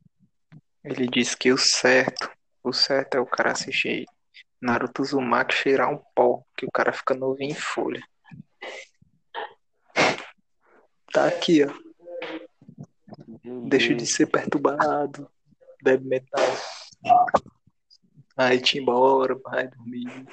Ele 0.84 1.08
disse 1.08 1.38
que 1.38 1.52
o 1.52 1.58
certo, 1.58 2.30
o 2.64 2.74
certo 2.74 3.16
é 3.16 3.20
o 3.20 3.26
cara 3.26 3.52
assistir 3.52 4.06
Naruto 4.62 5.02
Uzumaki 5.02 5.54
cheirar 5.54 5.90
um 5.90 6.02
pó, 6.16 6.44
que 6.58 6.66
o 6.66 6.72
cara 6.72 6.94
fica 6.94 7.14
novinho 7.14 7.52
em 7.52 7.56
folha. 7.56 8.02
Tá 11.12 11.28
aqui, 11.28 11.66
ó. 11.66 11.74
Deixa 13.68 13.94
de 13.94 14.06
ser 14.06 14.28
perturbado. 14.28 15.30
Bebe 15.82 16.08
metal. 16.08 16.42
Vai 18.36 18.58
te 18.60 18.80
embora, 18.80 19.36
vai 19.36 19.68
dormir. 19.68 20.26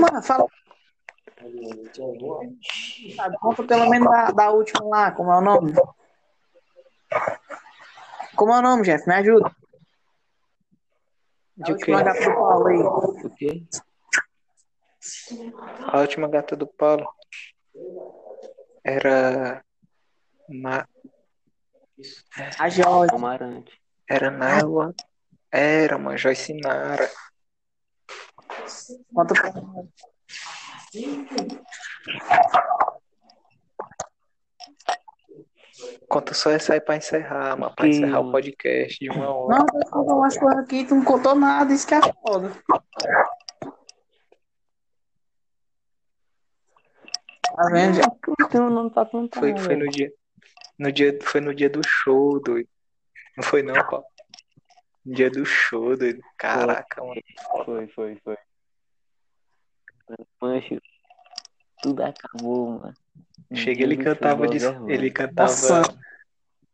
Mano, 0.00 0.22
fala. 0.22 0.48
Sabe, 3.16 3.36
conta 3.38 3.64
pelo 3.64 3.88
menos 3.90 4.08
da, 4.10 4.30
da 4.30 4.50
última 4.50 4.84
lá, 4.86 5.12
como 5.12 5.30
é 5.32 5.38
o 5.38 5.40
nome? 5.40 5.72
Como 8.36 8.52
é 8.52 8.58
o 8.58 8.62
nome, 8.62 8.82
Jeff? 8.82 9.06
Me 9.06 9.14
ajuda. 9.14 9.46
A 11.60 11.64
De 11.64 11.64
quê? 11.64 11.92
última 11.92 12.02
gata 12.02 12.20
do 12.24 12.34
Paulo 12.34 12.66
aí. 12.66 12.78
o 12.78 13.30
quê? 13.30 13.64
A 15.86 16.00
última 16.00 16.28
gata 16.28 16.56
do 16.56 16.66
Paulo 16.66 17.06
era. 18.82 19.64
Na... 20.48 20.86
A. 22.58 23.14
Amarante. 23.14 23.80
Era 24.08 24.30
Naila. 24.30 24.94
Era 25.50 25.96
uma 25.96 26.16
Joyce 26.16 26.54
Nara. 26.54 27.08
Conta 29.14 29.34
pra. 29.34 29.52
Conta 36.08 36.34
só 36.34 36.50
essa 36.50 36.74
aí 36.74 36.80
pra 36.80 36.96
encerrar, 36.96 37.56
mas 37.56 37.74
pra 37.74 37.88
encerrar 37.88 38.20
o 38.20 38.30
podcast 38.30 38.98
de 38.98 39.10
uma 39.10 39.28
hora. 39.28 39.58
Não, 39.58 39.66
vai 39.66 39.90
contar 39.90 40.14
umas 40.14 40.38
coisas 40.38 40.64
aqui, 40.64 40.84
tu 40.84 40.94
não 40.94 41.04
contou 41.04 41.34
nada, 41.34 41.72
isso 41.72 41.86
que 41.86 41.94
é 41.94 42.00
foda. 42.00 42.52
Tá 47.56 47.68
vendo? 47.70 47.98
Não 48.52 48.70
nome 48.70 48.90
pra 48.90 49.06
contar. 49.06 49.40
Foi, 49.40 49.56
foi 49.56 49.76
no 49.76 49.88
dia. 49.88 50.12
No 50.78 50.92
dia. 50.92 51.18
Foi 51.22 51.40
no 51.40 51.54
dia 51.54 51.70
do 51.70 51.80
show, 51.86 52.40
doido. 52.40 52.68
Não 53.36 53.44
foi 53.44 53.62
não, 53.62 53.74
Paulo? 53.74 54.04
No 55.04 55.14
dia 55.14 55.30
do 55.30 55.44
show, 55.44 55.96
doido. 55.96 56.20
Caraca, 56.36 57.02
mano. 57.02 57.20
Foi, 57.64 57.88
foi, 57.88 58.20
foi. 58.24 58.38
Mancho, 60.40 60.80
tudo 61.82 62.02
acabou, 62.02 62.78
mano. 62.80 62.94
Chega, 63.52 63.82
ele 63.82 63.96
cantava 63.96 64.48
de, 64.48 64.58
ele 64.88 65.10
cantava 65.10 65.46
Nossa. 65.46 65.98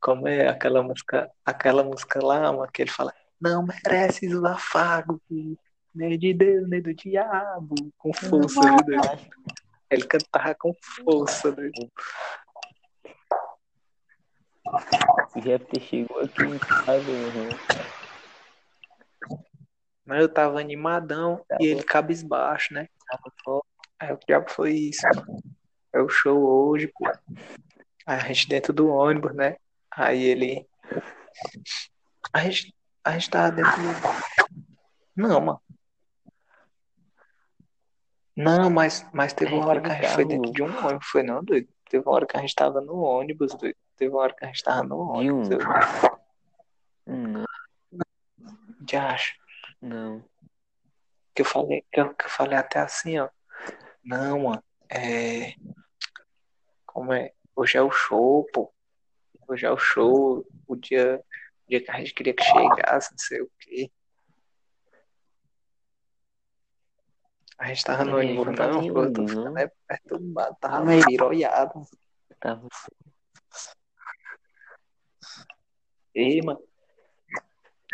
como 0.00 0.26
é 0.26 0.48
aquela 0.48 0.82
música, 0.82 1.30
aquela 1.44 1.84
música 1.84 2.24
lá, 2.24 2.52
mano, 2.52 2.70
que 2.72 2.82
ele 2.82 2.90
fala, 2.90 3.12
não 3.40 3.64
mereces 3.64 4.32
o 4.32 4.46
afago, 4.46 5.20
nem 5.94 6.18
de 6.18 6.32
Deus, 6.32 6.68
nem 6.68 6.80
do 6.80 6.94
diabo, 6.94 7.74
com 7.98 8.12
força, 8.12 8.60
viu, 8.60 8.84
doido? 8.84 9.20
Ele 9.90 10.06
cantava 10.06 10.54
com 10.54 10.72
força, 11.04 11.52
doido. 11.52 11.90
O 15.34 15.40
Jeff 15.40 15.66
chegou 15.80 16.20
aqui 16.20 16.42
em 16.44 16.58
casa, 16.58 17.02
meu 17.02 17.26
irmão. 17.26 17.48
Mas 20.04 20.20
eu 20.20 20.28
tava 20.28 20.60
animadão 20.60 21.44
e 21.60 21.66
ele 21.66 21.82
cabisbaixo, 21.82 22.72
né? 22.74 22.88
Aí 23.98 24.12
o 24.12 24.18
diabo 24.26 24.50
foi 24.50 24.72
isso. 24.72 25.06
É 25.92 26.00
o 26.00 26.08
show 26.08 26.38
hoje, 26.38 26.88
pô. 26.88 27.06
Aí 28.06 28.16
a 28.16 28.18
gente 28.18 28.48
dentro 28.48 28.72
do 28.72 28.88
ônibus, 28.88 29.34
né? 29.34 29.56
Aí 29.90 30.22
ele. 30.22 30.66
A 32.32 32.40
gente, 32.44 32.74
a 33.04 33.12
gente 33.12 33.30
tava 33.30 33.52
dentro 33.52 33.72
do. 33.72 33.88
Não, 35.16 35.40
mano. 35.40 35.60
Não, 38.36 38.70
mas, 38.70 39.06
mas 39.12 39.34
teve 39.34 39.52
uma 39.52 39.66
hora 39.66 39.80
que 39.82 39.90
a 39.90 39.94
gente 39.94 40.14
foi 40.14 40.24
dentro 40.24 40.50
de 40.52 40.62
um 40.62 40.86
ônibus, 40.86 41.06
foi 41.08 41.22
não, 41.22 41.44
doido? 41.44 41.68
Teve 41.90 42.04
uma 42.04 42.14
hora 42.14 42.26
que 42.26 42.36
a 42.36 42.40
gente 42.40 42.54
tava 42.54 42.80
no 42.80 43.00
ônibus, 43.00 43.54
doido. 43.54 43.76
Teve 43.96 44.12
uma 44.14 44.22
hora 44.22 44.34
que 44.34 44.44
a 44.44 44.48
gente 44.48 44.62
tava 44.62 44.82
no 44.82 45.20
de 45.20 45.30
um. 45.30 45.40
ônibus. 45.40 45.50
Eu, 45.50 45.58
Não, 47.06 47.44
de 48.80 48.96
acho. 48.96 49.34
não. 49.82 50.24
Que 51.40 51.42
eu 51.42 51.48
falei, 51.48 51.82
que 51.90 51.98
eu, 51.98 52.14
que 52.14 52.26
eu 52.26 52.28
falei 52.28 52.58
até 52.58 52.80
assim, 52.80 53.18
ó. 53.18 53.30
Não, 54.04 54.40
mano. 54.40 54.62
É. 54.90 55.54
Como 56.84 57.14
é? 57.14 57.32
Hoje 57.56 57.78
é 57.78 57.82
o 57.82 57.90
show, 57.90 58.46
pô. 58.52 58.70
Hoje 59.48 59.64
é 59.64 59.70
o 59.70 59.78
show. 59.78 60.46
O 60.66 60.76
dia, 60.76 61.24
o 61.64 61.70
dia 61.70 61.82
que 61.82 61.90
a 61.90 61.96
gente 61.96 62.12
queria 62.12 62.34
que 62.34 62.42
chegasse, 62.42 63.12
não 63.12 63.18
sei 63.18 63.40
o 63.40 63.50
quê. 63.58 63.90
A 67.56 67.68
gente 67.68 67.84
tava 67.84 68.04
no 68.04 68.18
ônibus, 68.18 68.44
não 68.58 68.82
em 68.82 68.92
pô. 68.92 69.02
Eu 69.04 69.12
tô 69.14 69.26
ficando 69.26 69.58
é 69.58 69.72
perturbado, 69.88 70.56
tava 70.60 70.90
aí. 70.90 71.02
piroiado. 71.06 71.88
Tava 72.38 72.68
Ei, 76.14 76.42
mano. 76.42 76.62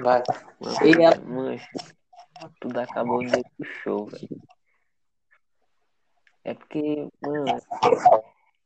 Vai. 0.00 0.24
E 0.84 1.00
ela- 1.00 1.16
mancha, 1.20 1.68
tudo 2.60 2.80
acabou 2.80 3.22
no 3.22 3.30
do 3.30 3.64
show, 3.82 4.06
velho. 4.06 4.40
É 6.44 6.54
porque, 6.54 7.08
mano, 7.20 7.44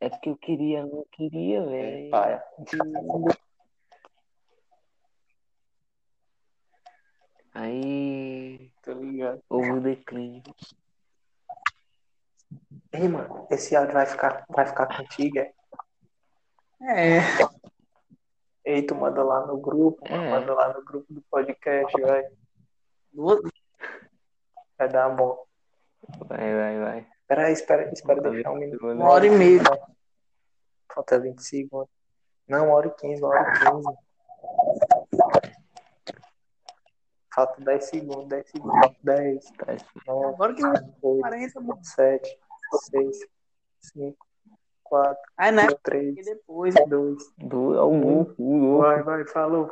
é 0.01 0.09
porque 0.10 0.30
eu 0.30 0.36
queria, 0.36 0.84
não 0.84 1.05
queria, 1.12 1.64
velho. 1.64 2.10
Pai. 2.10 2.40
Aí 7.52 8.70
Tô 8.82 8.92
ligado. 8.92 9.42
houve 9.48 9.70
o 9.72 9.80
declínio. 9.80 10.42
Ei, 12.92 13.09
mano, 13.09 13.47
esse 13.51 13.74
áudio 13.76 13.94
vai 13.94 14.06
ficar, 14.06 14.44
vai 14.48 14.66
ficar 14.66 14.86
contigo, 14.97 15.38
é? 15.38 15.52
É. 16.82 17.20
Ei, 18.64 18.82
tu 18.82 18.94
manda 18.94 19.22
lá 19.22 19.47
no 19.47 19.59
grupo, 19.59 20.02
mano, 20.09 20.22
É. 20.24 20.30
manda 20.30 20.55
lá 20.55 20.72
no 20.72 20.84
grupo 20.84 21.12
do 21.12 21.22
podcast, 21.22 22.01
vai. 22.01 22.22
Duas- 23.12 23.40
Vai 24.81 24.89
dar 24.89 25.11
bom. 25.11 25.44
Vai, 26.27 26.55
vai, 26.55 26.81
vai. 26.81 27.07
Espera 27.20 27.47
aí, 27.47 27.52
espera, 27.52 27.93
espera 27.93 28.23
deixar 28.23 28.51
um 28.51 28.57
minuto. 28.57 28.86
Uma 28.86 29.11
hora 29.11 29.27
e 29.27 29.31
meia. 29.31 29.61
Falta 30.90 31.20
20 31.20 31.39
segundos. 31.43 31.90
Não, 32.48 32.65
uma 32.65 32.77
hora 32.77 32.86
e 32.86 32.90
15, 32.93 33.23
uma 33.23 33.28
hora 33.28 33.52
e 33.52 33.59
15. 33.59 33.98
Falta 37.35 37.61
10 37.62 37.85
segundos, 37.85 38.28
10 38.28 38.51
segundos. 38.51 38.97
10, 39.02 39.52
Dez. 39.66 39.85
9, 40.07 40.35
Agora 40.35 40.55
que 40.55 40.65
8, 40.65 41.20
40, 41.20 41.61
mano. 41.61 41.85
7, 41.85 42.39
6, 42.90 43.19
5, 43.81 44.27
4, 44.85 45.23
Aí, 45.36 45.52
né? 45.52 45.66
3, 45.82 46.15
Porque 46.15 46.35
depois. 46.35 46.74
2, 46.89 47.35
Do, 47.36 47.78
ao 47.78 47.90
gol, 47.90 48.35
o 48.39 48.59
gol. 48.59 48.78
Vai, 48.78 49.02
vai, 49.02 49.27
falou. 49.27 49.69